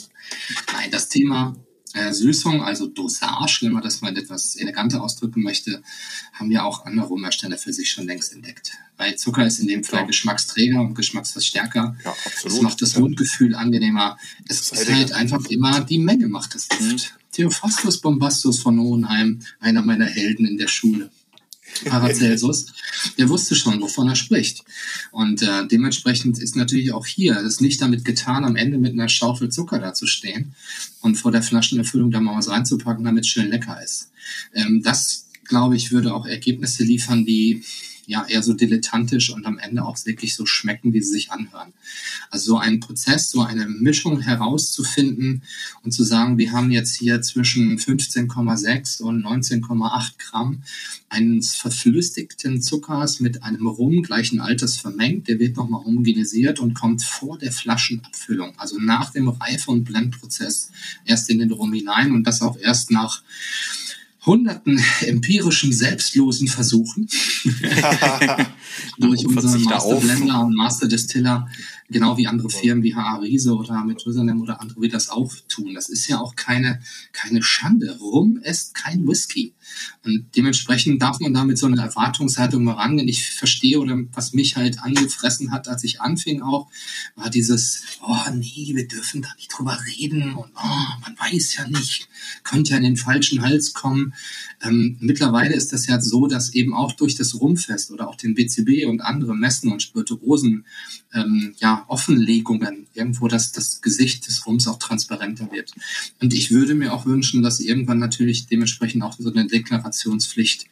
Nein, 0.74 0.92
das 0.92 1.10
Thema 1.10 1.56
Süßung, 1.94 2.62
also 2.62 2.88
Dosage, 2.88 3.60
wenn 3.62 3.74
man 3.74 3.84
das 3.84 4.02
mal 4.02 4.16
etwas 4.16 4.56
eleganter 4.56 5.02
ausdrücken 5.02 5.42
möchte, 5.42 5.82
haben 6.34 6.52
ja 6.52 6.64
auch 6.64 6.86
andere 6.86 7.08
Rumhersteller 7.08 7.58
für 7.58 7.74
sich 7.74 7.90
schon 7.90 8.06
längst 8.06 8.34
entdeckt. 8.34 8.72
Weil 8.98 9.16
Zucker 9.16 9.46
ist 9.46 9.60
in 9.60 9.68
dem 9.68 9.84
Fall 9.84 10.02
ja. 10.02 10.06
Geschmacksträger 10.06 10.82
und 10.82 10.94
Geschmacksverstärker. 10.94 11.96
Ja, 12.04 12.12
absolut. 12.12 12.58
Es 12.58 12.62
macht 12.62 12.82
das 12.82 12.98
Mundgefühl 12.98 13.56
angenehmer. 13.56 14.18
Es 14.48 14.72
ist 14.72 14.92
halt 14.92 15.14
einfach 15.14 15.46
immer, 15.46 15.82
die 15.82 16.00
Menge 16.00 16.28
macht 16.28 16.54
das 16.54 16.68
Gift. 16.68 16.84
Mhm. 16.84 17.00
Theophastus 17.32 18.02
Bombastus 18.02 18.60
von 18.60 18.80
Hohenheim, 18.80 19.40
einer 19.60 19.82
meiner 19.82 20.06
Helden 20.06 20.46
in 20.46 20.58
der 20.58 20.68
Schule. 20.68 21.10
Paracelsus, 21.86 22.68
der 23.18 23.30
wusste 23.30 23.56
schon, 23.56 23.82
wovon 23.82 24.10
er 24.10 24.16
spricht. 24.16 24.64
Und 25.12 25.42
äh, 25.42 25.68
dementsprechend 25.68 26.40
ist 26.40 26.56
natürlich 26.56 26.92
auch 26.92 27.06
hier 27.06 27.38
es 27.38 27.62
nicht 27.62 27.82
damit 27.82 28.06
getan, 28.06 28.46
am 28.46 28.56
Ende 28.56 28.78
mit 28.78 28.94
einer 28.94 29.10
Schaufel 29.10 29.50
Zucker 29.50 29.80
dazustehen 29.80 30.54
und 31.02 31.16
vor 31.16 31.32
der 31.32 31.44
Flaschenerfüllung 31.44 32.12
da 32.12 32.20
mal 32.20 32.38
was 32.38 32.50
reinzupacken, 32.50 33.04
damit 33.04 33.26
es 33.26 33.30
schön 33.30 33.50
lecker 33.50 33.82
ist. 33.84 34.12
Ähm, 34.54 34.82
das, 34.84 35.28
glaube 35.46 35.76
ich, 35.76 35.92
würde 35.92 36.14
auch 36.14 36.26
Ergebnisse 36.26 36.84
liefern, 36.84 37.26
die 37.26 37.64
ja 38.10 38.26
eher 38.28 38.42
so 38.42 38.54
dilettantisch 38.54 39.30
und 39.30 39.46
am 39.46 39.60
Ende 39.60 39.86
auch 39.86 39.98
wirklich 40.06 40.36
so 40.36 40.48
schmecken, 40.48 40.94
wie 40.94 41.02
sie 41.02 41.12
sich 41.12 41.32
anhören. 41.32 41.74
Also 42.32 42.54
so 42.54 42.58
einen 42.58 42.80
Prozess, 42.80 43.30
so 43.30 43.42
eine 43.42 43.68
Mischung 43.68 44.20
herauszufinden 44.20 45.44
und 45.84 45.92
zu 45.92 46.04
sagen, 46.04 46.40
wir 46.40 46.52
haben 46.52 46.72
jetzt 46.72 46.96
hier 46.96 47.22
zwischen 47.22 47.78
15,6 47.78 49.04
und 49.04 49.24
19,8 49.24 50.14
Gramm 50.18 50.64
eines 51.08 51.56
verflüssigten 51.56 52.62
Zuckers 52.64 53.20
mit 53.20 53.44
einem 53.44 53.68
Rum 53.68 54.02
gleichen 54.02 54.40
Alters 54.40 54.78
vermengt. 54.78 55.28
Der 55.28 55.38
wird 55.38 55.56
nochmal 55.56 55.86
homogenisiert 55.86 56.60
und 56.60 56.74
kommt 56.74 57.04
vor 57.04 57.38
der 57.38 57.52
Flaschenabfüllung, 57.52 58.58
also 58.58 58.80
nach 58.80 59.12
dem 59.12 59.30
Reife- 59.30 59.70
und 59.70 59.84
Blendprozess 59.84 60.72
erst 61.06 61.30
in 61.30 61.38
den 61.38 61.52
Rum 61.52 61.74
hinein 61.74 62.12
und 62.12 62.24
das 62.26 62.42
auch 62.42 62.58
erst 62.58 62.90
nach 62.90 63.22
hunderten 64.26 64.82
empirischen, 65.02 65.72
selbstlosen 65.72 66.48
Versuchen 66.48 67.08
durch 68.98 69.26
unseren 69.26 69.64
Master 69.64 69.96
Blender 69.96 70.42
und 70.42 70.56
Master 70.56 70.88
Distiller 70.88 71.48
Genau 71.92 72.18
wie 72.18 72.28
andere 72.28 72.52
Firmen 72.52 72.84
wie 72.84 72.94
HA 72.94 73.16
Riese 73.18 73.56
oder 73.56 73.84
Methusalem 73.84 74.42
oder 74.42 74.62
andere 74.62 74.80
wie 74.82 74.90
das 74.90 75.10
auch 75.10 75.34
tun. 75.48 75.74
Das 75.74 75.90
ist 75.90 76.08
ja 76.08 76.20
auch 76.20 76.36
keine, 76.36 76.80
keine 77.14 77.42
Schande. 77.42 77.98
Rum 78.00 78.38
ist 78.44 78.76
kein 78.76 79.08
Whisky. 79.08 79.56
Und 80.06 80.28
dementsprechend 80.36 81.02
darf 81.02 81.20
man 81.20 81.34
da 81.34 81.44
mit 81.44 81.58
so 81.58 81.66
einer 81.66 81.84
Erwartungshaltung 81.84 82.64
mal 82.64 82.74
rangehen. 82.74 83.08
Ich 83.08 83.30
verstehe 83.32 83.80
oder 83.80 83.98
was 84.14 84.34
mich 84.34 84.56
halt 84.56 84.80
angefressen 84.80 85.52
hat, 85.52 85.68
als 85.68 85.84
ich 85.84 86.02
anfing 86.02 86.42
auch, 86.42 86.68
war 87.16 87.30
dieses, 87.30 87.84
oh 88.02 88.32
nee, 88.34 88.72
wir 88.74 88.88
dürfen 88.88 89.22
da 89.22 89.30
nicht 89.38 89.50
drüber 89.50 89.78
reden 89.98 90.36
und 90.36 90.52
oh, 90.56 91.02
man 91.02 91.18
weiß 91.18 91.56
ja 91.56 91.68
nicht, 91.68 92.08
könnte 92.44 92.72
ja 92.72 92.78
in 92.78 92.84
den 92.84 92.98
falschen 92.98 93.42
Hals 93.42 93.74
kommen. 93.74 94.14
Ähm, 94.62 94.98
mittlerweile 95.00 95.56
ist 95.56 95.72
das 95.74 95.88
ja 95.88 96.02
so, 96.02 96.28
dass 96.28 96.54
eben 96.54 96.74
auch 96.74 96.92
durch 96.92 97.16
das 97.16 97.40
Rumfest 97.40 97.92
oder 97.92 98.08
auch 98.10 98.16
den 98.16 98.36
BC 98.36 98.50
DCB 98.50 98.86
und 98.88 99.02
andere 99.02 99.36
Messen 99.36 99.72
und 99.72 99.82
Spirituosen 99.82 100.66
ähm, 101.14 101.54
ja, 101.60 101.86
Offenlegungen, 101.88 102.88
irgendwo, 102.94 103.28
dass 103.28 103.52
das 103.52 103.82
Gesicht 103.82 104.28
des 104.28 104.46
Rums 104.46 104.68
auch 104.68 104.78
transparenter 104.78 105.52
wird. 105.52 105.72
Und 106.22 106.34
ich 106.34 106.52
würde 106.52 106.76
mir 106.76 106.94
auch 106.94 107.06
wünschen, 107.06 107.42
dass 107.42 107.60
irgendwann 107.60 108.00
natürlich 108.00 108.48
dementsprechend 108.48 109.04
auch 109.04 109.16
so 109.18 109.32
eine 109.32 109.42
Deklarationspflicht 109.60 110.66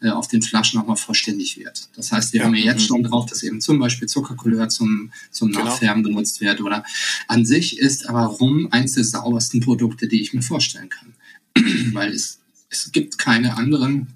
äh, 0.00 0.10
auf 0.10 0.28
den 0.28 0.42
Flaschen 0.42 0.80
auch 0.80 0.86
mal 0.86 0.96
vollständig 0.96 1.58
wird. 1.58 1.88
Das 1.96 2.12
heißt, 2.12 2.32
wir 2.32 2.40
ja. 2.40 2.46
haben 2.46 2.54
ja 2.54 2.64
jetzt 2.64 2.82
mhm. 2.82 2.86
schon 2.86 3.02
drauf, 3.04 3.26
dass 3.26 3.42
eben 3.42 3.60
zum 3.60 3.78
Beispiel 3.78 4.08
Zuckercouleur 4.08 4.68
zum, 4.68 5.12
zum 5.30 5.52
genau. 5.52 5.64
Nachfärben 5.64 6.02
genutzt 6.02 6.40
wird. 6.40 6.60
Oder 6.60 6.84
an 7.28 7.44
sich 7.44 7.78
ist 7.78 8.08
aber 8.08 8.24
Rum 8.24 8.68
eins 8.70 8.92
der 8.92 9.04
saubersten 9.04 9.60
Produkte, 9.60 10.08
die 10.08 10.20
ich 10.20 10.32
mir 10.32 10.42
vorstellen 10.42 10.88
kann. 10.88 11.14
Weil 11.92 12.12
es, 12.12 12.40
es 12.68 12.92
gibt 12.92 13.18
keine 13.18 13.56
anderen 13.56 14.08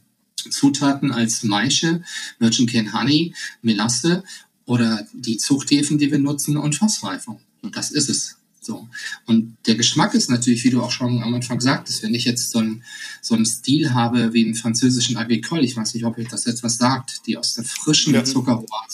Zutaten 0.50 1.12
als 1.12 1.42
Maische, 1.42 2.02
Virgin 2.38 2.66
Cane 2.66 2.92
Honey, 2.92 3.34
Melasse 3.62 4.24
oder 4.64 5.06
die 5.12 5.36
Zuchthäfen, 5.38 5.98
die 5.98 6.10
wir 6.10 6.18
nutzen 6.18 6.56
und 6.56 6.74
Fassreifung. 6.74 7.40
Das 7.62 7.90
ist 7.90 8.08
es. 8.08 8.36
So. 8.66 8.88
Und 9.26 9.56
der 9.66 9.76
Geschmack 9.76 10.14
ist 10.14 10.28
natürlich, 10.28 10.64
wie 10.64 10.70
du 10.70 10.82
auch 10.82 10.90
schon 10.90 11.22
am 11.22 11.34
Anfang 11.34 11.60
sagtest, 11.60 12.02
wenn 12.02 12.14
ich 12.14 12.24
jetzt 12.24 12.50
so 12.50 12.58
einen, 12.58 12.82
so 13.26 13.34
einen 13.34 13.44
Stil 13.44 13.92
habe 13.92 14.32
wie 14.32 14.44
einen 14.44 14.54
französischen 14.54 15.16
Agricole, 15.16 15.62
ich 15.62 15.76
weiß 15.76 15.94
nicht, 15.94 16.04
ob 16.04 16.16
euch 16.16 16.28
das 16.28 16.46
etwas 16.46 16.76
sagt, 16.76 17.26
die 17.26 17.36
aus 17.36 17.54
der 17.54 17.64
frischen 17.64 18.14
ja. 18.14 18.22
Zuckerrohr 18.22 18.86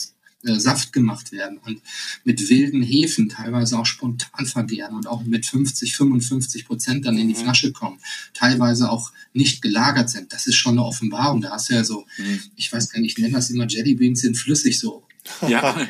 äh, 0.43 0.59
Saft 0.59 0.91
gemacht 0.91 1.31
werden 1.31 1.59
und 1.59 1.81
mit 2.23 2.49
wilden 2.49 2.81
Hefen 2.81 3.29
teilweise 3.29 3.77
auch 3.77 3.85
spontan 3.85 4.47
vergären 4.47 4.95
und 4.95 5.05
auch 5.05 5.23
mit 5.23 5.45
50, 5.45 5.95
55 5.95 6.65
Prozent 6.65 7.05
dann 7.05 7.15
in 7.19 7.27
die 7.27 7.35
mhm. 7.35 7.43
Flasche 7.43 7.71
kommen, 7.71 7.99
teilweise 8.33 8.89
auch 8.89 9.11
nicht 9.33 9.61
gelagert 9.61 10.09
sind. 10.09 10.33
Das 10.33 10.47
ist 10.47 10.55
schon 10.55 10.73
eine 10.73 10.85
Offenbarung. 10.85 11.41
Da 11.41 11.51
hast 11.51 11.69
du 11.69 11.75
ja 11.75 11.83
so, 11.83 12.05
mhm. 12.17 12.39
ich 12.55 12.73
weiß 12.73 12.89
gar 12.89 13.01
nicht, 13.01 13.17
ich 13.17 13.23
nenne 13.23 13.35
das 13.35 13.51
immer 13.51 13.67
Jellybeans 13.67 14.21
sind 14.21 14.35
flüssig 14.35 14.79
so 14.79 15.05
ja. 15.47 15.87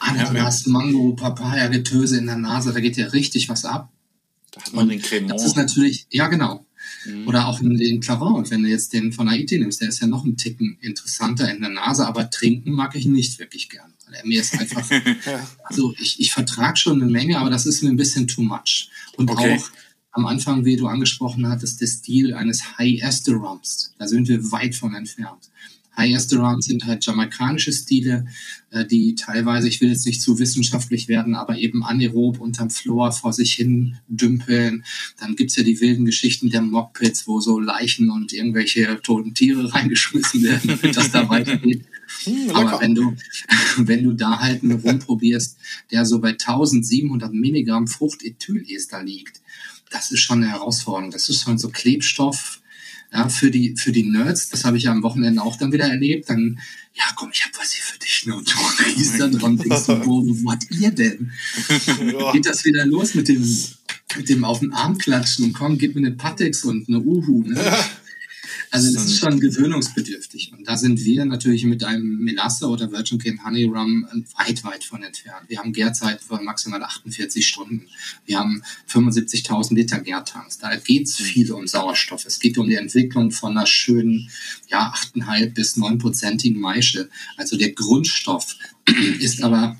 Ananas, 0.00 0.66
Mango, 0.66 1.12
Papaya, 1.12 1.68
Getöse 1.68 2.18
in 2.18 2.26
der 2.26 2.36
Nase, 2.36 2.72
da 2.72 2.80
geht 2.80 2.96
ja 2.96 3.08
richtig 3.08 3.48
was 3.50 3.64
ab. 3.64 3.92
Da 4.50 4.62
hat 4.62 4.72
man 4.72 4.84
und 4.84 4.88
den 4.88 5.02
Cremant. 5.02 5.30
Das 5.30 5.44
ist 5.44 5.56
natürlich, 5.56 6.06
ja 6.10 6.26
genau. 6.28 6.65
Mhm. 7.06 7.28
Oder 7.28 7.48
auch 7.48 7.60
in 7.60 7.76
den 7.76 8.00
Clavant. 8.00 8.50
Wenn 8.50 8.62
du 8.62 8.68
jetzt 8.68 8.92
den 8.92 9.12
von 9.12 9.30
Haiti 9.30 9.58
nimmst, 9.58 9.80
der 9.80 9.88
ist 9.88 10.00
ja 10.00 10.06
noch 10.06 10.24
ein 10.24 10.36
Ticken 10.36 10.78
interessanter 10.80 11.50
in 11.50 11.60
der 11.60 11.70
Nase, 11.70 12.06
aber 12.06 12.30
trinken 12.30 12.72
mag 12.72 12.94
ich 12.94 13.06
nicht 13.06 13.38
wirklich 13.38 13.68
gern. 13.68 13.92
Weil 14.06 14.14
er 14.14 14.26
mir 14.26 14.40
ist 14.40 14.58
einfach, 14.58 14.88
also 15.64 15.94
ich, 15.98 16.20
ich 16.20 16.32
vertrage 16.32 16.76
schon 16.76 17.00
eine 17.00 17.10
Menge, 17.10 17.38
aber 17.38 17.50
das 17.50 17.66
ist 17.66 17.82
mir 17.82 17.90
ein 17.90 17.96
bisschen 17.96 18.28
too 18.28 18.42
much. 18.42 18.90
Und 19.16 19.30
okay. 19.30 19.56
auch 19.56 19.70
am 20.12 20.26
Anfang, 20.26 20.64
wie 20.64 20.76
du 20.76 20.86
angesprochen 20.86 21.48
hattest, 21.48 21.80
der 21.80 21.88
Stil 21.88 22.34
eines 22.34 22.78
High 22.78 23.02
Ester 23.02 23.34
Rums. 23.34 23.92
Da 23.98 24.08
sind 24.08 24.28
wir 24.28 24.50
weit 24.50 24.74
von 24.74 24.94
entfernt. 24.94 25.50
High 25.96 26.14
Esteron 26.14 26.60
sind 26.60 26.84
halt 26.84 27.04
jamaikanische 27.04 27.72
Stile, 27.72 28.26
äh, 28.70 28.84
die 28.84 29.14
teilweise, 29.14 29.68
ich 29.68 29.80
will 29.80 29.90
jetzt 29.90 30.06
nicht 30.06 30.20
zu 30.20 30.38
wissenschaftlich 30.38 31.08
werden, 31.08 31.34
aber 31.34 31.56
eben 31.58 31.84
anaerob 31.84 32.40
unterm 32.40 32.70
Floor 32.70 33.12
vor 33.12 33.32
sich 33.32 33.54
hin 33.54 33.98
dümpeln. 34.08 34.84
Dann 35.18 35.36
gibt's 35.36 35.56
ja 35.56 35.62
die 35.62 35.80
wilden 35.80 36.04
Geschichten 36.04 36.50
der 36.50 36.62
Mockpits, 36.62 37.26
wo 37.26 37.40
so 37.40 37.58
Leichen 37.58 38.10
und 38.10 38.32
irgendwelche 38.32 39.00
toten 39.02 39.34
Tiere 39.34 39.72
reingeschmissen 39.74 40.42
werden, 40.42 40.76
damit 40.80 40.96
das 40.96 41.10
da 41.10 41.28
weitergeht. 41.28 41.84
Hm, 42.24 42.50
aber 42.50 42.80
wenn 42.80 42.94
du, 42.94 43.16
wenn 43.78 44.04
du 44.04 44.12
da 44.12 44.40
halt 44.40 44.62
einen 44.62 44.80
Rum 44.80 44.98
probierst, 44.98 45.56
der 45.90 46.04
so 46.04 46.20
bei 46.20 46.30
1700 46.30 47.32
Milligramm 47.32 47.86
Fruchtethyester 47.86 49.02
liegt, 49.02 49.40
das 49.90 50.10
ist 50.10 50.20
schon 50.20 50.42
eine 50.42 50.52
Herausforderung. 50.52 51.10
Das 51.10 51.28
ist 51.28 51.42
schon 51.42 51.58
so 51.58 51.68
Klebstoff, 51.68 52.60
ja, 53.12 53.28
für 53.28 53.50
die, 53.50 53.76
für 53.76 53.92
die 53.92 54.04
Nerds, 54.04 54.50
das 54.50 54.64
habe 54.64 54.76
ich 54.76 54.84
ja 54.84 54.92
am 54.92 55.02
Wochenende 55.02 55.42
auch 55.42 55.56
dann 55.56 55.72
wieder 55.72 55.86
erlebt, 55.86 56.28
dann, 56.28 56.58
ja, 56.94 57.04
komm, 57.14 57.30
ich 57.32 57.44
habe 57.44 57.54
was 57.58 57.72
hier 57.72 57.84
für 57.84 57.98
dich, 57.98 58.26
ne? 58.26 58.36
Und 58.36 58.50
du 58.50 58.56
riechst 58.84 59.20
dann 59.20 59.32
dran, 59.32 59.56
denkst 59.56 59.86
du, 59.86 60.06
wo, 60.06 60.22
wo 60.26 60.50
habt 60.50 60.70
ihr 60.70 60.90
denn? 60.90 61.32
Ja. 62.18 62.32
Geht 62.32 62.46
das 62.46 62.64
wieder 62.64 62.84
los 62.86 63.14
mit 63.14 63.28
dem, 63.28 63.42
mit 64.16 64.28
dem 64.28 64.44
auf 64.44 64.60
den 64.60 64.72
Arm 64.72 64.98
klatschen 64.98 65.44
und 65.44 65.52
komm, 65.52 65.78
gib 65.78 65.94
mir 65.94 66.06
eine 66.06 66.16
Patix 66.16 66.64
und 66.64 66.88
eine 66.88 67.00
Uhu, 67.00 67.42
ne? 67.42 67.60
Also 68.76 68.92
das 68.92 69.06
ist 69.06 69.18
schon 69.18 69.40
gewöhnungsbedürftig. 69.40 70.52
Und 70.52 70.68
da 70.68 70.76
sind 70.76 71.02
wir 71.02 71.24
natürlich 71.24 71.64
mit 71.64 71.82
einem 71.82 72.18
Melasse 72.18 72.68
oder 72.68 72.92
Virgin 72.92 73.18
Cane 73.18 73.42
Honey 73.42 73.64
Rum 73.64 74.06
weit, 74.36 74.64
weit 74.64 74.84
von 74.84 75.02
entfernt. 75.02 75.48
Wir 75.48 75.58
haben 75.58 75.72
Gärzeit 75.72 76.20
von 76.20 76.44
maximal 76.44 76.82
48 76.82 77.46
Stunden. 77.46 77.86
Wir 78.26 78.38
haben 78.38 78.62
75.000 78.90 79.74
Liter 79.74 80.00
Gärtanks. 80.00 80.58
Da 80.58 80.76
geht 80.76 81.06
es 81.06 81.16
viel 81.16 81.50
um 81.52 81.66
Sauerstoff. 81.66 82.26
Es 82.26 82.38
geht 82.38 82.58
um 82.58 82.68
die 82.68 82.74
Entwicklung 82.74 83.30
von 83.30 83.56
einer 83.56 83.66
schönen, 83.66 84.28
ja, 84.68 84.92
8,5 84.92 85.54
bis 85.54 85.76
9-prozentigen 85.76 86.60
Maische. 86.60 87.08
Also 87.38 87.56
der 87.56 87.72
Grundstoff 87.72 88.56
ist 89.20 89.42
aber 89.42 89.78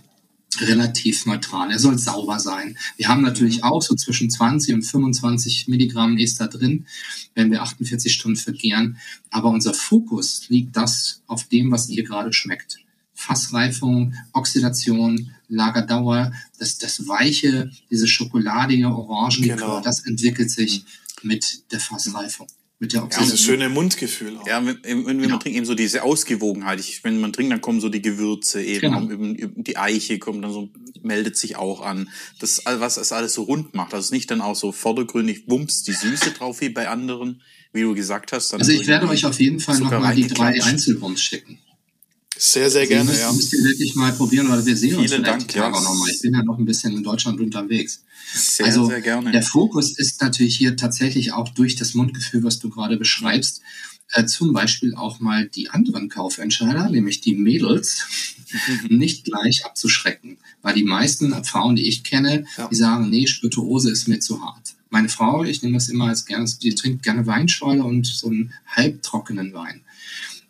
relativ 0.60 1.26
neutral. 1.26 1.70
Er 1.70 1.78
soll 1.78 1.98
sauber 1.98 2.38
sein. 2.38 2.76
Wir 2.96 3.08
haben 3.08 3.22
natürlich 3.22 3.64
auch 3.64 3.82
so 3.82 3.94
zwischen 3.94 4.30
20 4.30 4.74
und 4.74 4.82
25 4.82 5.68
Milligramm 5.68 6.18
Ester 6.18 6.48
drin, 6.48 6.86
wenn 7.34 7.50
wir 7.50 7.62
48 7.62 8.12
Stunden 8.12 8.36
vergären. 8.36 8.98
Aber 9.30 9.50
unser 9.50 9.74
Fokus 9.74 10.48
liegt 10.48 10.76
das 10.76 11.22
auf 11.26 11.44
dem, 11.44 11.70
was 11.70 11.88
ihr 11.88 12.04
gerade 12.04 12.32
schmeckt. 12.32 12.78
Fassreifung, 13.14 14.14
Oxidation, 14.32 15.30
Lagerdauer, 15.48 16.32
das, 16.58 16.78
das 16.78 17.08
weiche, 17.08 17.70
diese 17.90 18.06
schokoladige 18.06 18.88
Orangenlikör, 18.88 19.56
genau. 19.56 19.80
das 19.80 20.04
entwickelt 20.04 20.50
sich 20.50 20.84
mit 21.22 21.72
der 21.72 21.80
Fassreifung 21.80 22.46
mit 22.78 22.92
der 22.92 23.04
Oxidation. 23.04 23.28
Ja, 23.28 23.32
das 23.32 23.40
schöne 23.40 23.68
Mundgefühl. 23.68 24.36
Auch. 24.36 24.46
Ja, 24.46 24.64
wenn, 24.64 24.82
wenn 24.84 25.04
genau. 25.04 25.28
man 25.30 25.40
trinkt, 25.40 25.56
eben 25.56 25.66
so 25.66 25.74
diese 25.74 26.02
Ausgewogenheit. 26.02 26.78
Ich, 26.78 27.02
wenn 27.04 27.20
man 27.20 27.32
trinkt, 27.32 27.52
dann 27.52 27.60
kommen 27.60 27.80
so 27.80 27.88
die 27.88 28.02
Gewürze 28.02 28.62
eben, 28.62 28.80
genau. 28.80 29.10
eben, 29.10 29.64
die 29.64 29.76
Eiche 29.76 30.18
kommt 30.18 30.44
dann 30.44 30.52
so, 30.52 30.68
meldet 31.02 31.36
sich 31.36 31.56
auch 31.56 31.80
an. 31.80 32.10
Das, 32.38 32.62
was 32.66 32.98
es 32.98 33.12
alles 33.12 33.34
so 33.34 33.44
rund 33.44 33.74
macht. 33.74 33.94
Also 33.94 34.14
nicht 34.14 34.30
dann 34.30 34.40
auch 34.40 34.56
so 34.56 34.72
vordergründig 34.72 35.44
wumps 35.46 35.84
die 35.84 35.92
Süße 35.92 36.32
drauf 36.32 36.60
wie 36.60 36.68
bei 36.68 36.88
anderen, 36.88 37.40
wie 37.72 37.82
du 37.82 37.94
gesagt 37.94 38.32
hast. 38.32 38.52
also 38.52 38.70
ich 38.72 38.86
werde 38.86 39.08
euch 39.08 39.24
auf 39.24 39.40
jeden 39.40 39.60
Fall 39.60 39.78
nochmal 39.78 40.14
die 40.14 40.26
drei 40.26 40.62
Einzelwumms 40.62 41.20
schicken. 41.20 41.58
Sehr, 42.38 42.70
sehr 42.70 42.86
gerne, 42.86 43.10
müsst, 43.10 43.20
ja. 43.20 43.32
Müsst 43.32 43.52
ihr 43.54 43.64
wirklich 43.64 43.94
mal 43.94 44.12
probieren, 44.12 44.48
weil 44.50 44.64
wir 44.66 44.76
sehen 44.76 45.00
Vielen 45.00 45.20
uns 45.20 45.26
Dank, 45.26 45.54
ja. 45.54 45.70
auch 45.70 45.82
nochmal. 45.82 46.10
Ich 46.10 46.20
bin 46.20 46.34
ja 46.34 46.42
noch 46.42 46.58
ein 46.58 46.66
bisschen 46.66 46.94
in 46.94 47.02
Deutschland 47.02 47.40
unterwegs. 47.40 48.02
Sehr, 48.34 48.66
also, 48.66 48.86
sehr 48.86 49.00
gerne. 49.00 49.32
Der 49.32 49.42
Fokus 49.42 49.96
ist 49.96 50.20
natürlich 50.20 50.56
hier 50.56 50.76
tatsächlich 50.76 51.32
auch 51.32 51.48
durch 51.48 51.76
das 51.76 51.94
Mundgefühl, 51.94 52.42
was 52.42 52.58
du 52.58 52.68
gerade 52.68 52.98
beschreibst, 52.98 53.62
äh, 54.12 54.26
zum 54.26 54.52
Beispiel 54.52 54.94
auch 54.94 55.18
mal 55.18 55.48
die 55.48 55.70
anderen 55.70 56.10
Kaufentscheider, 56.10 56.90
nämlich 56.90 57.22
die 57.22 57.34
Mädels, 57.34 58.04
nicht 58.88 59.24
gleich 59.24 59.64
abzuschrecken. 59.64 60.36
Weil 60.60 60.74
die 60.74 60.84
meisten 60.84 61.32
Frauen, 61.44 61.76
die 61.76 61.88
ich 61.88 62.04
kenne, 62.04 62.44
ja. 62.58 62.68
die 62.68 62.76
sagen, 62.76 63.08
nee, 63.08 63.26
Spirituose 63.26 63.90
ist 63.90 64.08
mir 64.08 64.20
zu 64.20 64.42
hart. 64.42 64.74
Meine 64.90 65.08
Frau, 65.08 65.42
ich 65.42 65.62
nehme 65.62 65.74
das 65.74 65.88
immer 65.88 66.08
als 66.08 66.26
gerne, 66.26 66.50
die 66.62 66.74
trinkt 66.74 67.02
gerne 67.02 67.26
Weinschorle 67.26 67.82
und 67.82 68.06
so 68.06 68.28
einen 68.28 68.52
halbtrockenen 68.66 69.54
Wein 69.54 69.82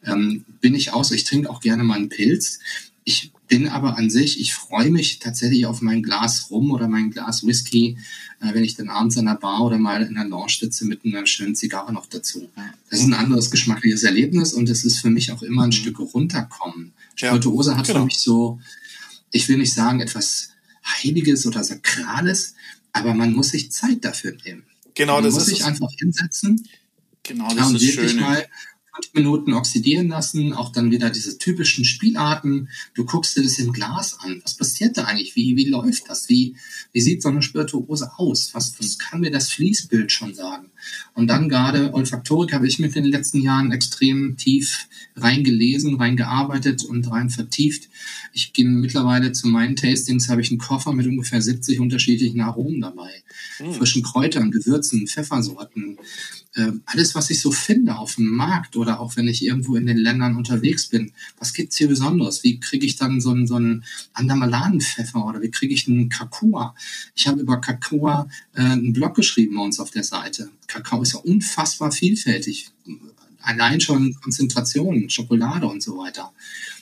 ähm, 0.06 0.44
bin 0.60 0.74
ich 0.74 0.92
aus. 0.92 1.10
Ich 1.10 1.24
trinke 1.24 1.50
auch 1.50 1.60
gerne 1.60 1.84
mal 1.84 1.94
einen 1.94 2.08
Pilz. 2.08 2.60
Ich 3.04 3.32
bin 3.46 3.68
aber 3.68 3.96
an 3.96 4.10
sich, 4.10 4.40
ich 4.40 4.54
freue 4.54 4.90
mich 4.90 5.20
tatsächlich 5.20 5.66
auf 5.66 5.80
mein 5.80 6.02
Glas 6.02 6.50
Rum 6.50 6.72
oder 6.72 6.88
mein 6.88 7.10
Glas 7.10 7.46
Whisky, 7.46 7.96
äh, 8.40 8.52
wenn 8.52 8.64
ich 8.64 8.74
dann 8.74 8.88
abends 8.88 9.16
an 9.16 9.26
der 9.26 9.34
Bar 9.34 9.62
oder 9.62 9.78
mal 9.78 10.02
in 10.02 10.14
der 10.14 10.24
Lounge 10.24 10.56
sitze 10.58 10.84
mit 10.84 11.04
einer 11.04 11.24
schönen 11.26 11.54
Zigarre 11.54 11.92
noch 11.92 12.06
dazu. 12.06 12.48
Das 12.90 13.00
ist 13.00 13.06
ein 13.06 13.14
anderes 13.14 13.50
geschmackliches 13.50 14.02
Erlebnis 14.02 14.52
und 14.52 14.68
es 14.68 14.84
ist 14.84 14.98
für 14.98 15.10
mich 15.10 15.30
auch 15.30 15.42
immer 15.42 15.62
ein 15.62 15.68
mhm. 15.68 15.72
Stück 15.72 16.00
runterkommen. 16.00 16.92
Spirituose 17.14 17.72
ja, 17.72 17.76
hat 17.76 17.86
genau. 17.86 18.00
für 18.00 18.06
mich 18.06 18.18
so, 18.18 18.60
ich 19.30 19.48
will 19.48 19.58
nicht 19.58 19.72
sagen 19.72 20.00
etwas 20.00 20.50
Heiliges 20.84 21.46
oder 21.46 21.62
Sakrales, 21.62 22.54
aber 22.92 23.14
man 23.14 23.32
muss 23.32 23.50
sich 23.50 23.70
Zeit 23.70 24.04
dafür 24.04 24.36
nehmen. 24.44 24.64
Genau, 24.94 25.16
man 25.16 25.24
das 25.24 25.34
muss 25.34 25.42
ist 25.44 25.48
sich 25.50 25.64
einfach 25.64 25.90
hinsetzen 25.96 26.66
Genau, 27.26 27.52
das 27.54 27.68
und 27.68 27.76
ist 27.76 27.82
wirklich 27.82 28.12
schön. 28.12 28.20
mal 28.20 28.46
fünf 28.96 29.14
Minuten 29.14 29.52
oxidieren 29.52 30.08
lassen, 30.08 30.52
auch 30.52 30.72
dann 30.72 30.90
wieder 30.90 31.10
diese 31.10 31.38
typischen 31.38 31.84
Spielarten. 31.84 32.68
Du 32.94 33.04
guckst 33.04 33.36
dir 33.36 33.42
das 33.42 33.58
im 33.58 33.72
Glas 33.72 34.18
an. 34.20 34.40
Was 34.42 34.54
passiert 34.54 34.96
da 34.96 35.04
eigentlich? 35.04 35.36
Wie, 35.36 35.56
wie 35.56 35.68
läuft 35.68 36.08
das? 36.08 36.28
Wie, 36.28 36.56
wie 36.92 37.00
sieht 37.00 37.22
so 37.22 37.28
eine 37.28 37.42
Spirituose 37.42 38.10
aus? 38.16 38.50
Was, 38.54 38.78
was 38.78 38.98
kann 38.98 39.20
mir 39.20 39.30
das 39.30 39.50
Fließbild 39.50 40.10
schon 40.10 40.34
sagen? 40.34 40.70
Und 41.14 41.28
dann 41.28 41.48
gerade 41.48 41.92
Olfaktorik 41.94 42.52
habe 42.52 42.66
ich 42.66 42.78
mit 42.78 42.96
in 42.96 43.04
den 43.04 43.12
letzten 43.12 43.40
Jahren 43.40 43.72
extrem 43.72 44.36
tief 44.36 44.88
reingelesen, 45.16 45.96
reingearbeitet 45.96 46.84
und 46.84 47.10
rein 47.10 47.30
vertieft. 47.30 47.88
Ich 48.32 48.52
gehe 48.52 48.66
mittlerweile 48.66 49.32
zu 49.32 49.48
meinen 49.48 49.76
Tastings, 49.76 50.28
habe 50.28 50.40
ich 50.40 50.50
einen 50.50 50.58
Koffer 50.58 50.92
mit 50.92 51.06
ungefähr 51.06 51.40
70 51.40 51.80
unterschiedlichen 51.80 52.40
Aromen 52.40 52.80
dabei. 52.80 53.22
Mhm. 53.58 53.74
Frischen 53.74 54.02
Kräutern, 54.02 54.50
Gewürzen, 54.50 55.06
Pfeffersorten, 55.06 55.98
äh, 56.56 56.72
alles, 56.86 57.14
was 57.14 57.30
ich 57.30 57.40
so 57.40 57.52
finde 57.52 57.96
auf 57.96 58.16
dem 58.16 58.28
Markt 58.28 58.76
oder 58.76 58.98
auch 59.00 59.16
wenn 59.16 59.28
ich 59.28 59.44
irgendwo 59.44 59.76
in 59.76 59.86
den 59.86 59.98
Ländern 59.98 60.36
unterwegs 60.36 60.88
bin. 60.88 61.12
Was 61.38 61.52
gibt's 61.52 61.76
hier 61.76 61.88
Besonderes? 61.88 62.42
Wie 62.44 62.58
kriege 62.58 62.86
ich 62.86 62.96
dann 62.96 63.20
so 63.20 63.30
einen, 63.30 63.46
so 63.46 63.56
einen 63.56 63.84
Andamaladenpfeffer 64.14 65.24
oder 65.24 65.42
wie 65.42 65.50
kriege 65.50 65.74
ich 65.74 65.86
einen 65.86 66.08
Kakao? 66.08 66.72
Ich 67.14 67.28
habe 67.28 67.40
über 67.40 67.60
Kakao 67.60 68.26
äh, 68.54 68.62
einen 68.62 68.94
Blog 68.94 69.14
geschrieben 69.14 69.56
bei 69.56 69.62
uns 69.62 69.78
auf 69.78 69.90
der 69.90 70.04
Seite. 70.04 70.50
Kakao 70.66 71.02
ist 71.02 71.12
ja 71.12 71.20
unfassbar 71.20 71.92
vielfältig. 71.92 72.70
Allein 73.42 73.80
schon 73.80 74.14
Konzentrationen, 74.20 75.10
Schokolade 75.10 75.66
und 75.66 75.82
so 75.82 75.98
weiter. 75.98 76.32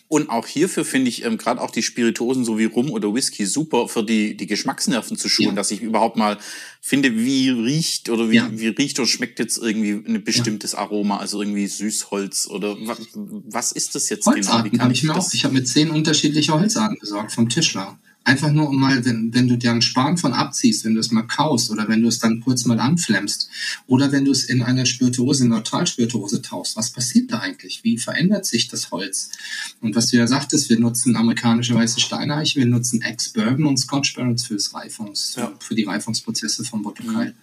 Und 0.06 0.28
auch 0.28 0.46
hierfür 0.46 0.84
finde 0.84 1.08
ich 1.08 1.24
ähm, 1.24 1.38
gerade 1.38 1.60
auch 1.60 1.70
die 1.70 1.82
Spirituosen 1.82 2.44
so 2.44 2.58
wie 2.58 2.66
Rum 2.66 2.90
oder 2.90 3.12
Whisky 3.14 3.46
super 3.46 3.88
für 3.88 4.04
die, 4.04 4.36
die 4.36 4.46
Geschmacksnerven 4.46 5.16
zu 5.16 5.28
schulen, 5.28 5.50
Ja. 5.50 5.54
dass 5.56 5.70
ich 5.70 5.80
überhaupt 5.80 6.16
mal 6.16 6.38
finde, 6.80 7.16
wie 7.16 7.48
riecht 7.48 8.10
oder 8.10 8.30
wie, 8.30 8.36
Ja. 8.36 8.48
wie 8.52 8.68
riecht 8.68 8.98
oder 9.00 9.08
schmeckt 9.08 9.38
jetzt 9.38 9.56
irgendwie 9.58 9.92
ein 9.92 10.22
bestimmtes 10.22 10.74
Aroma, 10.74 11.16
also 11.16 11.40
irgendwie 11.40 11.66
Süßholz 11.66 12.46
oder 12.48 12.76
wa, 12.86 12.96
was 13.14 13.72
ist 13.72 13.94
das 13.94 14.08
jetzt 14.10 14.24
genau? 14.26 14.36
Wie 14.36 14.40
Holzarten 14.40 14.70
kann 14.72 14.80
habe 14.82 14.92
ich 14.92 15.02
mir 15.04 15.14
das? 15.14 15.28
auch. 15.28 15.34
Ich 15.34 15.44
habe 15.44 15.54
mir 15.54 15.64
zehn 15.64 15.90
unterschiedliche 15.90 16.52
Holzarten 16.52 16.98
besorgt 17.00 17.32
vom 17.32 17.48
Tischler. 17.48 17.98
Einfach 18.26 18.50
nur 18.50 18.70
um 18.70 18.80
mal, 18.80 19.04
wenn, 19.04 19.34
wenn 19.34 19.48
du 19.48 19.56
dir 19.58 19.70
einen 19.70 19.82
Span 19.82 20.16
von 20.16 20.32
abziehst, 20.32 20.84
wenn 20.86 20.94
du 20.94 21.00
es 21.00 21.10
mal 21.10 21.24
kaust 21.24 21.70
oder 21.70 21.88
wenn 21.88 22.00
du 22.00 22.08
es 22.08 22.18
dann 22.20 22.40
kurz 22.40 22.64
mal 22.64 22.80
anflammst 22.80 23.50
oder 23.86 24.12
wenn 24.12 24.24
du 24.24 24.30
es 24.32 24.44
in 24.44 24.62
eine 24.62 24.86
Spirituose, 24.86 25.46
Neutralspirituose 25.46 26.40
tauchst, 26.40 26.74
was 26.76 26.90
passiert 26.90 27.30
da 27.32 27.40
eigentlich? 27.40 27.80
Wie 27.84 27.98
verändert 27.98 28.46
sich 28.46 28.68
das 28.68 28.90
Holz? 28.90 29.28
Und 29.82 29.94
was 29.94 30.06
du 30.06 30.16
ja 30.16 30.26
sagtest, 30.26 30.70
wir 30.70 30.78
nutzen 30.80 31.16
amerikanische 31.16 31.74
weiße 31.74 32.00
Steineiche, 32.00 32.58
wir 32.60 32.66
nutzen 32.66 33.02
Ex-Bourbon 33.02 33.66
und 33.66 33.76
Scotch 33.76 34.14
Barrels 34.14 34.44
fürs 34.44 34.72
Reifungs, 34.72 35.34
Ja. 35.36 35.52
für 35.60 35.74
die 35.74 35.84
Reifungsprozesse 35.84 36.64
vom 36.64 36.82
Botukai. 36.82 37.34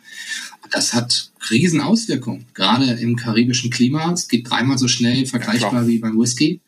Und 0.63 0.73
das 0.73 0.93
hat 0.95 1.31
riesen 1.51 1.81
Auswirkungen, 1.81 2.45
gerade 2.55 2.85
im 2.93 3.15
karibischen 3.15 3.69
Klima. 3.69 4.11
Es 4.13 4.27
geht 4.27 4.49
dreimal 4.49 4.79
so 4.79 4.87
schnell 4.87 5.27
vergleichbar 5.27 5.69
klar. 5.69 5.87
wie 5.87 5.99
beim 5.99 6.17
Whisky. 6.19 6.59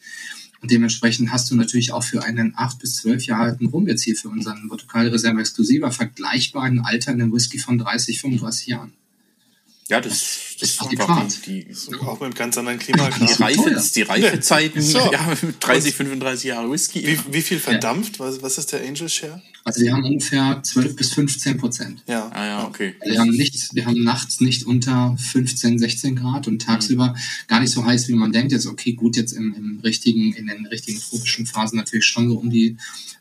Und 0.64 0.72
dementsprechend 0.72 1.30
hast 1.34 1.52
du 1.52 1.56
natürlich 1.56 1.92
auch 1.92 2.04
für 2.04 2.24
einen 2.24 2.54
acht 2.56 2.80
bis 2.80 2.96
zwölf 2.96 3.26
Jahre 3.26 3.44
alten 3.44 3.66
Rum 3.66 3.86
jetzt 3.86 4.04
hier 4.04 4.16
für 4.16 4.30
unseren 4.30 4.70
Portugal 4.70 5.10
Reserve 5.10 5.42
Exklusiver 5.42 5.92
vergleichbaren 5.92 6.80
alternden 6.80 7.34
Whisky 7.34 7.60
von 7.60 7.78
30, 7.78 8.22
35 8.22 8.68
Jahren. 8.68 8.94
Ja, 9.94 10.02
das, 10.02 10.56
das 10.60 10.70
ist 10.70 10.82
adäquat. 10.82 11.46
die, 11.46 11.68
Auch 12.02 12.20
mit 12.20 12.36
ganz 12.36 12.58
anderen 12.58 12.80
Klima, 12.80 13.10
die. 13.10 13.26
Reife, 13.26 13.82
die 13.94 14.02
Reifezeiten, 14.02 14.82
So. 14.82 15.12
ja, 15.12 15.34
30, 15.60 15.94
35 15.94 16.46
Jahre 16.46 16.72
Whisky. 16.72 17.06
Wie, 17.06 17.20
wie 17.34 17.42
viel 17.42 17.60
verdampft? 17.60 18.20
Was, 18.20 18.42
was 18.42 18.58
ist 18.58 18.72
der 18.72 18.82
Angel 18.82 19.08
Share? 19.08 19.42
Also 19.66 19.82
wir 19.82 19.94
haben 19.94 20.04
ungefähr 20.04 20.62
12 20.62 20.96
bis 20.96 21.14
15 21.14 21.58
Prozent. 21.58 22.04
Ja. 22.08 22.30
ah 22.34 22.46
ja, 22.46 22.68
okay. 22.68 22.96
Wir 23.06 23.20
haben, 23.20 23.30
nicht, 23.30 23.74
wir 23.74 23.86
haben 23.86 24.04
nachts 24.04 24.42
nicht 24.42 24.66
unter 24.66 25.16
15, 25.18 25.80
16 25.80 26.18
Grad 26.18 26.48
und 26.48 26.62
tagsüber 26.62 27.16
gar 27.48 27.62
nicht 27.62 27.72
so 27.72 27.86
heiß, 27.86 28.10
wie 28.10 28.14
man 28.14 28.34
denkt. 28.34 28.52
Jetzt 28.52 28.68
okay, 28.68 28.94
gut, 28.94 29.16
jetzt 29.16 29.32
im, 29.32 29.54
im 29.54 29.80
richtigen, 29.82 30.34
in 30.34 30.48
den 30.48 30.66
richtigen 30.66 31.00
tropischen 31.00 31.46
Phasen 31.46 31.78
natürlich 31.78 32.06
schon 32.06 32.28
so 32.30 32.38
um 32.40 32.50
die 32.50 32.76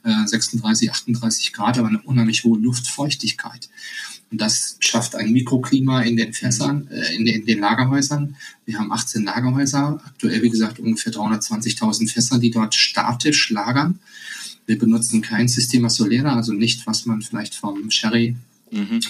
äh, 0.05 0.27
36, 0.27 0.91
38 0.91 1.53
Grad, 1.53 1.79
aber 1.79 1.89
eine 1.89 2.03
unheimlich 2.03 2.43
hohe 2.43 2.59
Luftfeuchtigkeit. 2.59 3.68
Und 4.33 4.41
das 4.41 4.76
schafft 4.80 5.14
ein 5.14 5.30
Mikroklima 5.30 6.03
in 6.03 6.16
den 6.16 6.33
Fässern, 6.33 6.89
äh, 6.91 7.14
in, 7.14 7.26
den, 7.26 7.41
in 7.43 7.47
den 7.47 7.59
Lagerhäusern. 7.61 8.35
Wir 8.64 8.78
haben 8.78 8.91
18 8.91 9.24
Lagerhäuser, 9.24 10.03
aktuell 10.05 10.43
wie 10.43 10.51
gesagt 10.51 10.78
ungefähr 10.80 11.12
320.000 11.12 12.11
Fässer, 12.11 12.39
die 12.39 12.51
dort 12.51 12.74
statisch 12.74 13.51
lagern. 13.51 14.01
Wir 14.64 14.78
benutzen 14.78 15.20
kein 15.20 15.49
Sistema 15.49 15.91
Solera, 15.91 16.35
also 16.35 16.55
nicht, 16.55 16.87
was 16.87 17.05
man 17.05 17.20
vielleicht 17.20 17.55
vom 17.55 17.91
Sherry 17.91 18.37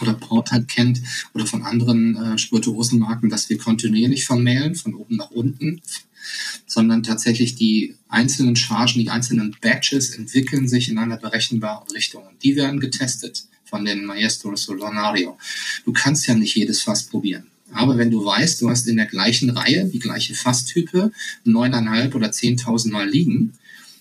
oder 0.01 0.15
Port 0.15 0.51
halt 0.51 0.67
kennt 0.67 1.01
oder 1.35 1.47
von 1.47 1.63
anderen 1.63 2.17
äh, 2.17 2.37
Spirituosenmarken, 2.39 3.31
dass 3.31 3.49
wir 3.49 3.59
kontinuierlich 3.59 4.25
vermählen, 4.25 4.75
von 4.75 4.95
oben 4.95 5.17
nach 5.17 5.31
unten, 5.31 5.81
sondern 6.67 7.05
tatsächlich 7.05 7.55
die 7.55 7.95
einzelnen 8.09 8.57
Chargen, 8.57 9.01
die 9.01 9.11
einzelnen 9.11 9.57
Batches 9.61 10.11
entwickeln 10.11 10.67
sich 10.69 10.89
in 10.89 10.99
einer 10.99 11.17
berechenbaren 11.17 11.89
Richtung. 11.93 12.25
Und 12.27 12.43
die 12.43 12.57
werden 12.57 12.81
getestet 12.81 13.45
von 13.73 13.87
den 13.87 14.05
Maestros 14.05 14.65
Solonario. 14.65 15.39
Du 15.87 15.95
kannst 15.95 16.27
ja 16.27 16.35
nicht 16.35 16.55
jedes 16.55 16.83
Fass 16.83 17.05
probieren. 17.05 17.47
Aber 17.73 17.97
wenn 17.97 18.11
du 18.11 18.23
weißt, 18.23 18.61
du 18.61 18.69
hast 18.69 18.87
in 18.87 18.97
der 18.97 19.07
gleichen 19.07 19.49
Reihe 19.49 19.87
die 19.87 19.99
gleiche 19.99 20.35
Fasstype 20.35 21.11
neuneinhalb 21.45 22.15
oder 22.15 22.31
zehntausend 22.31 22.93
Mal 22.93 23.09
liegen, 23.09 23.55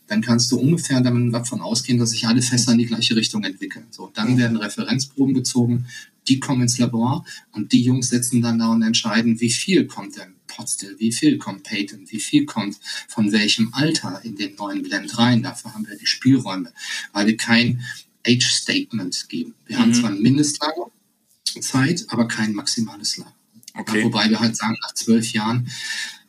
dann 0.07 0.21
kannst 0.21 0.51
du 0.51 0.59
ungefähr 0.59 0.99
davon 0.99 1.61
ausgehen, 1.61 1.97
dass 1.97 2.09
sich 2.09 2.27
alle 2.27 2.41
Fässer 2.41 2.73
in 2.73 2.79
die 2.79 2.85
gleiche 2.85 3.15
Richtung 3.15 3.45
entwickeln. 3.45 3.85
So, 3.91 4.11
dann 4.13 4.37
werden 4.37 4.57
Referenzproben 4.57 5.33
gezogen, 5.33 5.85
die 6.27 6.41
kommen 6.41 6.63
ins 6.63 6.77
Labor 6.77 7.23
und 7.53 7.71
die 7.71 7.81
Jungs 7.81 8.09
sitzen 8.09 8.41
dann 8.41 8.59
da 8.59 8.73
und 8.73 8.81
entscheiden, 8.81 9.39
wie 9.39 9.49
viel 9.49 9.87
kommt 9.87 10.17
denn 10.17 10.33
Potstill, 10.47 10.97
wie 10.99 11.13
viel 11.13 11.37
kommt 11.37 11.63
Patent, 11.63 12.11
wie 12.11 12.19
viel 12.19 12.45
kommt 12.45 12.77
von 13.07 13.31
welchem 13.31 13.73
Alter 13.73 14.19
in 14.25 14.35
den 14.35 14.55
neuen 14.55 14.83
Blend 14.83 15.17
rein. 15.17 15.43
Dafür 15.43 15.73
haben 15.73 15.87
wir 15.87 15.97
die 15.97 16.05
Spielräume, 16.05 16.73
weil 17.13 17.27
wir 17.27 17.37
kein 17.37 17.81
Age-Statement 18.25 19.29
geben. 19.29 19.53
Wir 19.65 19.79
haben 19.79 19.93
zwar 19.93 20.11
ein 20.11 20.21
Mindestlagerzeit, 20.21 22.05
aber 22.07 22.27
kein 22.27 22.53
maximales 22.53 23.17
Lager. 23.17 23.33
Okay. 23.73 23.99
Ja, 23.99 24.05
wobei 24.05 24.29
wir 24.29 24.39
halt 24.39 24.55
sagen, 24.57 24.77
nach 24.81 24.93
zwölf 24.93 25.31
Jahren 25.31 25.69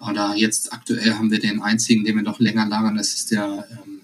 oder 0.00 0.34
jetzt 0.36 0.72
aktuell 0.72 1.14
haben 1.14 1.30
wir 1.30 1.40
den 1.40 1.60
einzigen, 1.60 2.04
den 2.04 2.16
wir 2.16 2.22
noch 2.22 2.40
länger 2.40 2.66
lagern, 2.66 2.96
das 2.96 3.14
ist 3.14 3.30
der 3.30 3.66
ähm, 3.70 4.00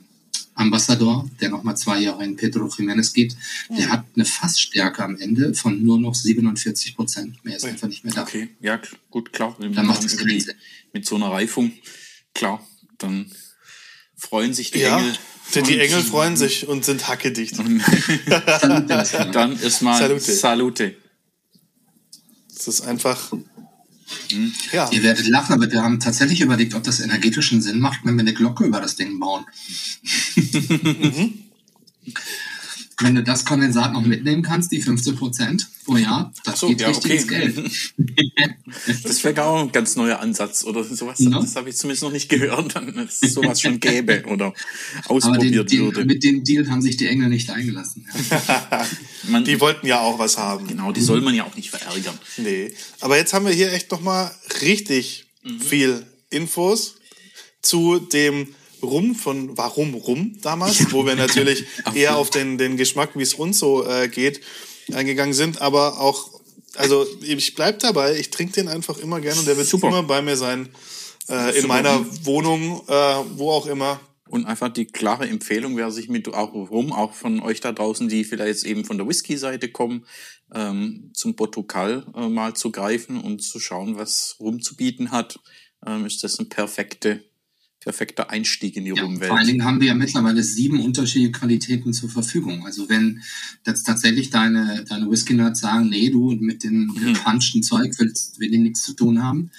Ambassador, 0.54 1.28
der 1.40 1.50
nochmal 1.50 1.76
zwei 1.76 2.00
Jahre 2.00 2.24
in 2.24 2.36
Pedro 2.36 2.66
Jiménez 2.66 3.12
geht. 3.14 3.36
Der 3.70 3.90
hat 3.90 4.04
eine 4.14 4.24
Fassstärke 4.24 5.04
am 5.04 5.16
Ende 5.16 5.54
von 5.54 5.82
nur 5.82 6.00
noch 6.00 6.14
47 6.14 6.96
Prozent. 6.96 7.44
Mehr 7.44 7.56
ist 7.56 7.64
Ui. 7.64 7.70
einfach 7.70 7.86
nicht 7.86 8.04
mehr 8.04 8.12
da. 8.12 8.22
Okay, 8.22 8.48
ja, 8.60 8.80
gut, 9.10 9.32
klar. 9.32 9.56
Dann 9.60 9.72
man 9.72 9.86
macht 9.86 10.04
es 10.04 10.16
keinen. 10.16 10.44
Mit 10.92 11.06
so 11.06 11.16
einer 11.16 11.30
Reifung, 11.30 11.70
klar, 12.34 12.66
dann 12.96 13.30
freuen 14.16 14.52
sich 14.52 14.70
die 14.72 14.80
Ja, 14.80 14.98
Engel. 14.98 15.14
Die, 15.54 15.62
die 15.62 15.80
Engel 15.80 16.02
freuen 16.02 16.36
sich 16.36 16.68
und 16.68 16.84
sind 16.84 17.08
hackedicht. 17.08 17.58
Dann 19.32 19.60
erstmal 19.60 19.98
Salute. 19.98 20.32
Salute. 20.32 20.96
Das 22.54 22.68
ist 22.68 22.80
einfach. 22.82 23.32
Ja, 24.72 24.90
Ihr 24.90 25.02
werdet 25.02 25.28
lachen, 25.28 25.52
aber 25.52 25.70
wir 25.70 25.82
haben 25.82 26.00
tatsächlich 26.00 26.40
überlegt, 26.40 26.74
ob 26.74 26.82
das 26.82 27.00
energetischen 27.00 27.60
Sinn 27.60 27.78
macht, 27.78 28.00
wenn 28.04 28.14
wir 28.14 28.20
eine 28.20 28.32
Glocke 28.32 28.64
über 28.64 28.80
das 28.80 28.96
Ding 28.96 29.20
bauen. 29.20 29.44
Wenn 33.00 33.14
du 33.14 33.22
das 33.22 33.44
Kondensat 33.44 33.92
noch 33.92 34.04
mitnehmen 34.04 34.42
kannst, 34.42 34.72
die 34.72 34.82
15 34.82 35.14
Prozent 35.14 35.68
pro 35.84 35.96
Jahr, 35.96 36.32
das 36.44 36.58
so, 36.58 36.68
geht 36.68 36.80
ja, 36.80 36.88
richtig 36.88 37.04
okay. 37.04 37.16
ins 37.16 37.26
Geld. 37.28 37.70
Das 39.02 39.24
wäre 39.24 39.44
auch 39.44 39.62
ein 39.62 39.72
ganz 39.72 39.96
neuer 39.96 40.20
Ansatz 40.20 40.64
oder 40.64 40.84
sowas. 40.84 41.18
Ja. 41.20 41.30
Das 41.30 41.56
habe 41.56 41.70
ich 41.70 41.76
zumindest 41.76 42.02
noch 42.02 42.12
nicht 42.12 42.28
gehört, 42.28 42.74
dass 42.74 43.22
es 43.22 43.34
sowas 43.34 43.60
schon 43.60 43.80
gäbe 43.80 44.24
oder 44.26 44.46
Aber 44.46 44.54
den, 44.58 45.16
ausprobiert 45.16 45.72
den, 45.72 45.80
würde. 45.80 46.04
mit 46.04 46.22
dem 46.22 46.44
Deal 46.44 46.68
haben 46.68 46.82
sich 46.82 46.96
die 46.96 47.06
Engel 47.06 47.28
nicht 47.28 47.50
eingelassen. 47.50 48.06
Man, 49.28 49.44
die 49.44 49.60
wollten 49.60 49.86
ja 49.86 50.00
auch 50.00 50.18
was 50.18 50.38
haben. 50.38 50.66
genau, 50.66 50.92
die 50.92 51.00
soll 51.00 51.20
man 51.20 51.34
ja 51.34 51.44
auch 51.44 51.54
nicht 51.54 51.70
verärgern. 51.70 52.18
Nee. 52.36 52.72
Aber 53.00 53.16
jetzt 53.16 53.32
haben 53.32 53.46
wir 53.46 53.52
hier 53.52 53.72
echt 53.72 53.90
nochmal 53.90 54.30
richtig 54.62 55.26
viel 55.58 56.04
Infos 56.30 56.96
zu 57.62 57.98
dem 57.98 58.48
Rum 58.82 59.14
von 59.14 59.56
Warum 59.56 59.94
Rum 59.94 60.38
damals, 60.42 60.92
wo 60.92 61.04
wir 61.04 61.16
natürlich 61.16 61.64
eher 61.94 62.16
auf 62.16 62.30
den, 62.30 62.58
den 62.58 62.76
Geschmack, 62.76 63.10
wie 63.14 63.22
es 63.22 63.34
uns 63.34 63.58
so 63.58 63.86
äh, 63.86 64.08
geht, 64.08 64.40
eingegangen 64.92 65.34
sind. 65.34 65.60
Aber 65.60 66.00
auch, 66.00 66.40
also 66.74 67.06
ich 67.22 67.54
bleib 67.54 67.80
dabei, 67.80 68.18
ich 68.18 68.30
trinke 68.30 68.54
den 68.54 68.68
einfach 68.68 68.98
immer 68.98 69.20
gerne 69.20 69.40
und 69.40 69.46
der 69.46 69.56
wird 69.56 69.66
Super. 69.66 69.88
immer 69.88 70.02
bei 70.02 70.22
mir 70.22 70.36
sein. 70.36 70.68
Äh, 71.28 71.50
in 71.50 71.62
Super. 71.62 71.68
meiner 71.68 72.06
Wohnung, 72.24 72.82
äh, 72.88 72.92
wo 73.36 73.50
auch 73.50 73.66
immer. 73.66 74.00
Und 74.28 74.44
einfach 74.44 74.68
die 74.68 74.84
klare 74.84 75.26
Empfehlung, 75.26 75.76
wer 75.76 75.90
sich 75.90 76.10
mit 76.10 76.28
auch 76.34 76.52
rum, 76.52 76.92
auch 76.92 77.14
von 77.14 77.40
euch 77.40 77.60
da 77.60 77.72
draußen, 77.72 78.08
die 78.08 78.24
vielleicht 78.24 78.64
eben 78.64 78.84
von 78.84 78.98
der 78.98 79.08
Whisky-Seite 79.08 79.70
kommen, 79.70 80.04
ähm, 80.54 81.10
zum 81.14 81.34
Portugal 81.34 82.04
äh, 82.14 82.28
mal 82.28 82.54
zu 82.54 82.70
greifen 82.70 83.20
und 83.20 83.42
zu 83.42 83.58
schauen, 83.58 83.96
was 83.96 84.36
Rum 84.38 84.60
zu 84.60 84.76
bieten 84.76 85.12
hat, 85.12 85.40
ähm, 85.86 86.04
ist 86.04 86.22
das 86.24 86.38
ein 86.38 86.48
perfekte, 86.48 87.24
perfekter 87.80 88.30
Einstieg 88.30 88.76
in 88.76 88.84
die 88.84 88.92
Ja, 88.94 89.02
Rumwelt. 89.02 89.28
vor 89.28 89.38
allen 89.38 89.46
Dingen 89.46 89.64
haben 89.64 89.80
wir 89.80 89.88
ja 89.88 89.94
mittlerweile 89.94 90.42
sieben 90.42 90.80
unterschiedliche 90.80 91.32
Qualitäten 91.32 91.92
zur 91.92 92.10
Verfügung. 92.10 92.66
Also 92.66 92.88
wenn 92.88 93.22
jetzt 93.66 93.84
tatsächlich 93.84 94.30
deine, 94.30 94.84
deine 94.88 95.10
Whisky-Nerds 95.10 95.60
sagen, 95.60 95.88
nee, 95.88 96.10
du 96.10 96.32
mit 96.40 96.64
dem 96.64 96.92
gepanschten 96.94 97.62
Zeug 97.62 97.94
willst, 97.98 98.40
will 98.40 98.50
die 98.50 98.58
nichts 98.58 98.82
zu 98.82 98.94
tun 98.94 99.22
haben, 99.22 99.50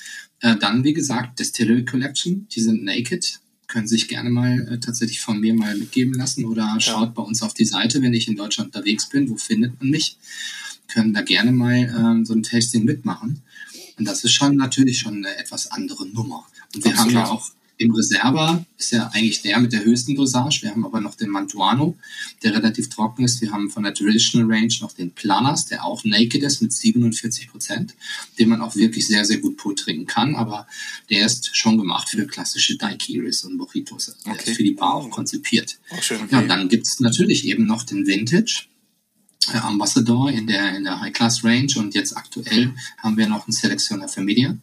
äh, 0.41 0.55
dann 0.57 0.83
wie 0.83 0.93
gesagt, 0.93 1.39
Distillery 1.39 1.85
Collection, 1.85 2.47
die 2.53 2.61
sind 2.61 2.83
naked, 2.83 3.39
können 3.67 3.87
sich 3.87 4.07
gerne 4.07 4.29
mal 4.29 4.67
äh, 4.67 4.79
tatsächlich 4.79 5.21
von 5.21 5.39
mir 5.39 5.53
mal 5.53 5.75
mitgeben 5.77 6.13
lassen 6.13 6.45
oder 6.45 6.75
schaut 6.79 7.13
bei 7.13 7.21
uns 7.21 7.41
auf 7.41 7.53
die 7.53 7.65
Seite, 7.65 8.01
wenn 8.01 8.13
ich 8.13 8.27
in 8.27 8.35
Deutschland 8.35 8.75
unterwegs 8.75 9.07
bin, 9.09 9.29
wo 9.29 9.37
findet 9.37 9.79
man 9.79 9.89
mich, 9.91 10.17
können 10.87 11.13
da 11.13 11.21
gerne 11.21 11.51
mal 11.51 11.75
ähm, 11.97 12.25
so 12.25 12.33
ein 12.33 12.43
Tasting 12.43 12.83
mitmachen. 12.83 13.41
Und 13.97 14.05
das 14.07 14.23
ist 14.23 14.31
schon 14.31 14.55
natürlich 14.55 14.99
schon 14.99 15.17
eine 15.17 15.35
etwas 15.37 15.71
andere 15.71 16.07
Nummer. 16.07 16.45
Und 16.73 16.83
wir 16.83 16.91
Ganz 16.91 17.01
haben 17.03 17.11
ja 17.11 17.27
auch 17.27 17.51
im 17.79 17.91
Reserva 17.95 18.65
ist 18.77 18.91
ja 18.91 19.07
eigentlich 19.13 19.41
der 19.41 19.57
mit 19.59 19.71
der 19.71 19.83
höchsten 19.85 20.13
Dosage. 20.13 20.59
Wir 20.63 20.71
haben 20.71 20.85
aber 20.85 20.99
noch 20.99 21.15
den 21.15 21.29
Mantuano, 21.29 21.97
der 22.43 22.53
relativ 22.53 22.89
trocken 22.89 23.23
ist. 23.23 23.39
Wir 23.41 23.51
haben 23.51 23.69
von 23.71 23.83
der 23.83 23.93
Traditional 23.93 24.51
Range 24.51 24.73
noch 24.81 24.91
den 24.91 25.11
Planas, 25.11 25.65
der 25.67 25.85
auch 25.85 26.03
naked 26.03 26.43
ist 26.43 26.61
mit 26.61 26.73
47 26.73 27.49
Prozent, 27.49 27.95
den 28.37 28.49
man 28.49 28.61
auch 28.61 28.75
wirklich 28.75 29.07
sehr, 29.07 29.23
sehr 29.23 29.37
gut 29.37 29.55
pur 29.55 29.75
trinken 29.77 30.05
kann. 30.05 30.35
Aber 30.35 30.67
der 31.09 31.25
ist 31.25 31.55
schon 31.55 31.77
gemacht 31.77 32.09
für 32.09 32.27
klassische 32.27 32.75
Daiquiris 32.77 33.45
und 33.45 33.55
Mojitos. 33.55 34.13
Der 34.25 34.33
Okay. 34.33 34.51
ist 34.51 34.57
für 34.57 34.63
die 34.63 34.71
Bar 34.73 34.95
auch 34.95 35.09
konzipiert. 35.09 35.79
Auch 35.89 36.03
schön. 36.03 36.19
Ja, 36.29 36.39
und 36.39 36.49
dann 36.49 36.67
gibt's 36.67 36.99
natürlich 36.99 37.45
eben 37.47 37.65
noch 37.65 37.83
den 37.83 38.05
Vintage. 38.05 38.65
äh, 39.53 39.57
Ambassador 39.57 40.29
in 40.29 40.47
der, 40.47 40.75
in 40.75 40.83
der 40.83 40.99
High-Class-Range 40.99 41.73
und 41.77 41.95
jetzt 41.95 42.15
aktuell 42.15 42.73
haben 42.97 43.15
wir 43.17 43.27
noch 43.27 43.47
einen 43.47 43.53
Selectioner 43.53 44.09
Familia. 44.09 44.55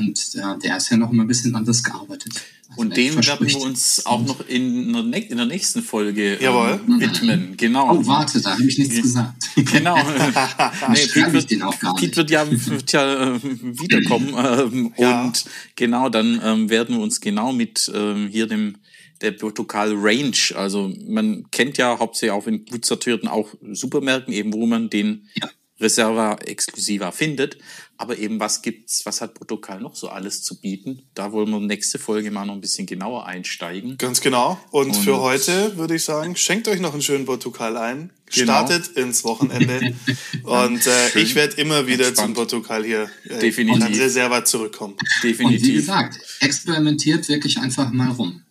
Und 0.00 0.34
äh, 0.34 0.58
der 0.58 0.76
ist 0.76 0.90
ja 0.90 0.96
noch 0.96 1.10
immer 1.10 1.24
ein 1.24 1.28
bisschen 1.28 1.54
anders 1.54 1.82
gearbeitet. 1.84 2.42
Also 2.70 2.82
und 2.82 2.96
dem 2.96 3.16
werden 3.16 3.48
wir 3.48 3.60
uns 3.60 4.06
auch 4.06 4.24
noch 4.24 4.46
in 4.46 4.92
der, 4.92 5.30
in 5.30 5.36
der 5.36 5.46
nächsten 5.46 5.82
Folge 5.82 6.34
ähm, 6.34 7.00
widmen. 7.00 7.56
Genau. 7.56 7.96
Oh, 7.96 8.06
warte, 8.06 8.40
da 8.40 8.52
habe 8.52 8.64
ich 8.64 8.78
nichts 8.78 9.02
gesagt. 9.02 9.48
Genau. 9.56 9.96
nee, 10.88 11.06
Pete, 11.12 11.32
wird, 11.32 11.48
Pete 11.48 12.16
wird, 12.16 12.30
ja, 12.30 12.46
wird 12.50 12.92
ja 12.92 13.34
äh, 13.34 13.42
wiederkommen. 13.42 14.34
Ähm, 14.36 14.94
ja. 14.98 15.24
Und 15.24 15.44
genau, 15.76 16.08
dann 16.08 16.40
ähm, 16.42 16.70
werden 16.70 16.96
wir 16.96 17.02
uns 17.02 17.20
genau 17.20 17.52
mit 17.52 17.90
ähm, 17.94 18.28
hier 18.28 18.46
dem 18.46 18.76
der 19.20 19.32
Protokoll 19.32 19.94
Range. 19.96 20.36
Also 20.54 20.92
man 21.06 21.50
kennt 21.50 21.76
ja 21.76 21.98
hauptsächlich 21.98 22.30
auch 22.30 22.46
in 22.46 22.64
gut 22.64 22.84
sortierten 22.84 23.28
auch 23.28 23.54
Supermärkten 23.72 24.32
eben, 24.32 24.52
wo 24.52 24.64
man 24.66 24.88
den 24.88 25.28
ja. 25.34 25.50
Reserva 25.80 26.36
exklusiver 26.44 27.12
findet. 27.12 27.58
Aber 27.96 28.16
eben, 28.16 28.40
was 28.40 28.62
gibt's, 28.62 29.04
was 29.04 29.20
hat 29.20 29.34
Protokoll 29.34 29.80
noch 29.80 29.94
so 29.94 30.08
alles 30.08 30.42
zu 30.42 30.58
bieten? 30.58 31.02
Da 31.14 31.32
wollen 31.32 31.50
wir 31.50 31.60
nächste 31.60 31.98
Folge 31.98 32.30
mal 32.30 32.46
noch 32.46 32.54
ein 32.54 32.62
bisschen 32.62 32.86
genauer 32.86 33.26
einsteigen. 33.26 33.98
Ganz 33.98 34.22
genau. 34.22 34.58
Und, 34.70 34.88
Und 34.88 34.96
für 34.96 35.20
heute 35.20 35.76
würde 35.76 35.96
ich 35.96 36.04
sagen, 36.04 36.34
schenkt 36.34 36.66
euch 36.68 36.80
noch 36.80 36.94
einen 36.94 37.02
schönen 37.02 37.26
Protokoll 37.26 37.76
ein, 37.76 38.10
genau. 38.32 38.52
startet 38.54 38.88
ins 38.96 39.22
Wochenende. 39.24 39.94
Und 40.44 40.86
äh, 40.86 41.18
ich 41.18 41.34
werde 41.34 41.60
immer 41.60 41.86
wieder 41.86 42.08
Entspannt. 42.08 42.36
zum 42.36 42.46
Protokoll 42.46 42.84
hier 42.84 43.10
äh, 43.24 43.38
Definitiv. 43.38 43.84
und 43.84 43.98
Reserva 43.98 44.46
zurückkommen. 44.46 44.96
Definitiv. 45.22 45.60
Und 45.60 45.68
wie 45.68 45.74
gesagt, 45.74 46.18
experimentiert 46.40 47.28
wirklich 47.28 47.58
einfach 47.58 47.90
mal 47.90 48.12
rum. 48.12 48.42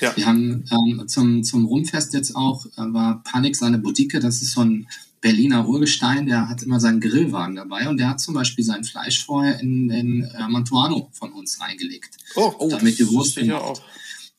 Ja. 0.00 0.14
Wir 0.16 0.26
haben 0.26 0.64
ähm, 0.70 1.08
zum, 1.08 1.42
zum 1.44 1.64
Rumfest 1.64 2.12
jetzt 2.14 2.36
auch, 2.36 2.66
äh, 2.66 2.92
war 2.92 3.22
Panik 3.24 3.56
seine 3.56 3.78
Boutique, 3.78 4.20
das 4.20 4.42
ist 4.42 4.52
so 4.52 4.60
ein 4.60 4.86
Berliner 5.20 5.68
Urgestein, 5.68 6.26
der 6.26 6.48
hat 6.48 6.62
immer 6.62 6.80
seinen 6.80 7.00
Grillwagen 7.00 7.56
dabei 7.56 7.88
und 7.88 7.98
der 7.98 8.08
hat 8.08 8.20
zum 8.20 8.34
Beispiel 8.34 8.64
sein 8.64 8.84
Fleisch 8.84 9.24
vorher 9.24 9.58
in, 9.60 9.90
in 9.90 10.22
äh, 10.22 10.48
Mantuano 10.48 11.10
von 11.12 11.32
uns 11.32 11.60
reingelegt. 11.60 12.16
Oh, 12.36 12.54
oh 12.58 12.68
damit 12.68 12.98
die 12.98 13.08
Wurst 13.08 13.36
ja 13.36 13.58
auch. 13.58 13.80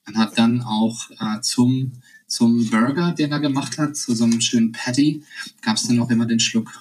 Und 0.07 0.17
hat 0.17 0.38
dann 0.38 0.61
auch 0.61 1.09
äh, 1.11 1.41
zum, 1.41 1.91
zum 2.27 2.69
Burger, 2.69 3.11
den 3.11 3.32
er 3.32 3.39
gemacht 3.39 3.77
hat, 3.77 3.97
zu 3.97 4.15
so 4.15 4.23
einem 4.23 4.41
schönen 4.41 4.71
Patty, 4.71 5.23
gab 5.61 5.77
es 5.77 5.88
dann 5.88 5.99
auch 5.99 6.09
immer 6.09 6.25
den 6.25 6.39
Schluck 6.39 6.71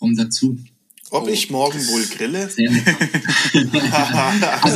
rum 0.00 0.16
dazu. 0.16 0.56
Ob 1.10 1.24
oh. 1.24 1.28
ich 1.28 1.50
morgen 1.50 1.78
wohl 1.88 2.04
grille? 2.06 2.44
also 2.44 2.56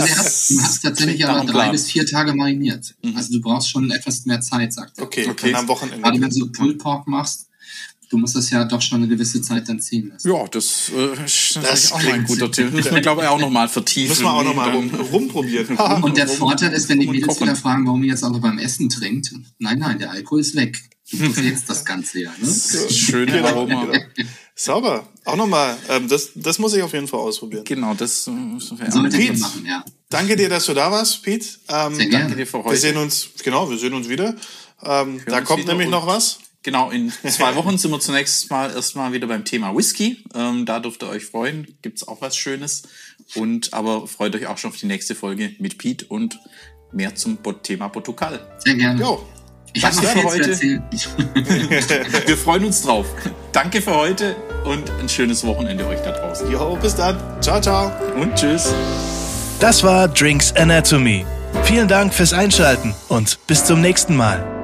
der 0.07 0.17
hat, 0.17 0.27
du 0.49 0.63
hast 0.63 0.81
tatsächlich 0.83 1.27
aber 1.27 1.45
drei 1.45 1.71
bis 1.71 1.91
vier 1.91 2.07
Tage 2.07 2.35
mariniert. 2.35 2.95
Mhm. 3.03 3.17
Also 3.17 3.35
du 3.35 3.41
brauchst 3.41 3.71
schon 3.71 3.91
etwas 3.91 4.25
mehr 4.25 4.41
Zeit, 4.41 4.73
sagt 4.73 4.99
er. 4.99 5.05
Okay, 5.05 5.29
okay. 5.29 5.53
Dann 5.53 5.63
am 5.63 5.69
Wochenende. 5.69 6.03
Gerade 6.03 6.21
wenn 6.21 6.31
du 6.31 6.51
Pulled 6.51 6.79
Pork 6.79 7.07
machst, 7.07 7.49
du 8.13 8.19
musst 8.19 8.37
das 8.37 8.51
ja 8.51 8.65
doch 8.65 8.83
schon 8.83 8.99
eine 8.99 9.09
gewisse 9.09 9.41
Zeit 9.41 9.69
dann 9.69 9.81
ziehen 9.81 10.11
lassen. 10.11 10.29
Ja, 10.29 10.47
das, 10.49 10.91
äh, 10.95 11.25
ist 11.25 11.57
das 11.57 11.93
auch 11.93 12.03
mal 12.03 12.13
ein 12.13 12.25
guter 12.25 12.51
Tipp. 12.51 12.67
Das 12.67 12.75
müssen 12.75 12.95
wir, 12.95 13.01
glaube 13.01 13.23
ich, 13.23 13.29
auch 13.29 13.39
nochmal 13.39 13.69
vertiefen. 13.69 14.11
Müssen 14.11 14.25
wir 14.25 14.33
auch 14.33 14.45
nochmal 14.45 14.71
rum, 14.71 14.91
rumprobieren. 14.95 15.77
Und 16.03 16.17
der 16.17 16.29
Vorteil 16.29 16.73
ist, 16.73 16.89
wenn 16.91 17.01
die 17.01 17.07
Mädels 17.07 17.41
wieder 17.41 17.57
fragen, 17.57 17.87
warum 17.87 18.05
ihr 18.05 18.11
jetzt 18.11 18.23
auch 18.23 18.31
noch 18.31 18.41
beim 18.41 18.59
Essen 18.59 18.91
trinkt. 18.91 19.33
Nein, 19.59 19.79
nein, 19.79 19.99
der 19.99 20.11
Alkohol 20.11 20.41
ist 20.41 20.55
weg. 20.55 20.79
Du 21.11 21.17
verfehlst 21.33 21.69
das 21.69 21.85
Ganze 21.85 22.21
ja. 22.21 22.33
Ne? 22.39 22.91
Schöne 22.91 23.33
genau. 23.33 23.49
Aroma. 23.49 23.93
Sauber. 24.55 25.09
Auch 25.25 25.37
nochmal, 25.37 25.77
ähm, 25.89 26.07
das, 26.09 26.31
das 26.35 26.59
muss 26.59 26.75
ich 26.75 26.83
auf 26.83 26.93
jeden 26.93 27.09
Fall 27.09 27.21
ausprobieren. 27.21 27.65
Genau, 27.65 27.95
das 27.95 28.27
müssen 28.27 28.79
wir 28.79 28.91
Sollte 28.93 29.17
Pete, 29.17 29.39
machen, 29.39 29.65
ja. 29.65 29.83
Danke 30.11 30.37
dir, 30.37 30.51
dass 30.51 30.67
du 30.67 30.75
da 30.75 30.91
warst, 30.91 31.23
Pete. 31.23 31.47
Ähm, 31.69 31.95
Sehr 31.95 32.07
gerne. 32.07 32.25
Danke 32.25 32.37
dir 32.37 32.47
für 32.47 32.59
heute. 32.59 32.73
Wir 32.73 32.79
sehen 32.79 32.97
uns, 32.99 33.31
genau, 33.43 33.71
wir 33.71 33.79
sehen 33.79 33.95
uns 33.95 34.09
wieder. 34.09 34.35
Ähm, 34.85 35.21
da 35.27 35.41
kommt 35.41 35.67
nämlich 35.67 35.89
noch 35.89 36.07
was. 36.07 36.39
Genau, 36.63 36.91
in 36.91 37.13
zwei 37.29 37.55
Wochen 37.57 37.79
sind 37.79 37.91
wir 37.91 38.01
zunächst 38.01 38.51
mal 38.51 38.71
erstmal 38.71 39.13
wieder 39.13 39.27
beim 39.27 39.45
Thema 39.45 39.77
Whisky. 39.77 40.25
Ähm, 40.35 40.65
da 40.65 40.81
dürft 40.81 41.03
ihr 41.03 41.09
euch 41.09 41.25
freuen. 41.25 41.77
Gibt's 41.83 42.07
auch 42.07 42.21
was 42.21 42.37
Schönes. 42.37 42.83
Und 43.35 43.73
aber 43.73 44.07
freut 44.07 44.35
euch 44.35 44.47
auch 44.47 44.59
schon 44.59 44.71
auf 44.71 44.77
die 44.77 44.87
nächste 44.87 45.15
Folge 45.15 45.55
mit 45.59 45.79
Pete 45.79 46.07
und 46.07 46.39
mehr 46.93 47.15
zum 47.15 47.39
Thema 47.63 47.89
Portugal. 47.89 48.41
Sehr 48.59 48.75
gerne. 48.75 49.01
Jo. 49.01 49.27
Ich 49.75 49.83
das 49.83 50.01
für 50.01 50.25
heute. 50.25 50.59
wir 52.27 52.37
freuen 52.37 52.67
uns 52.67 52.83
drauf. 52.83 53.07
Danke 53.53 53.81
für 53.81 53.97
heute 53.97 54.37
und 54.65 54.91
ein 55.01 55.09
schönes 55.09 55.45
Wochenende 55.47 55.87
euch 55.87 56.01
da 56.01 56.13
draußen. 56.13 56.51
Jo, 56.51 56.77
bis 56.77 56.95
dann. 56.95 57.19
Ciao, 57.41 57.61
ciao. 57.61 57.91
Und 58.21 58.35
tschüss. 58.35 58.75
Das 59.61 59.83
war 59.83 60.09
Drinks 60.09 60.53
Anatomy. 60.57 61.25
Vielen 61.65 61.89
Dank 61.89 62.13
fürs 62.13 62.33
Einschalten 62.33 62.95
und 63.09 63.39
bis 63.47 63.65
zum 63.65 63.81
nächsten 63.81 64.17
Mal. 64.17 64.62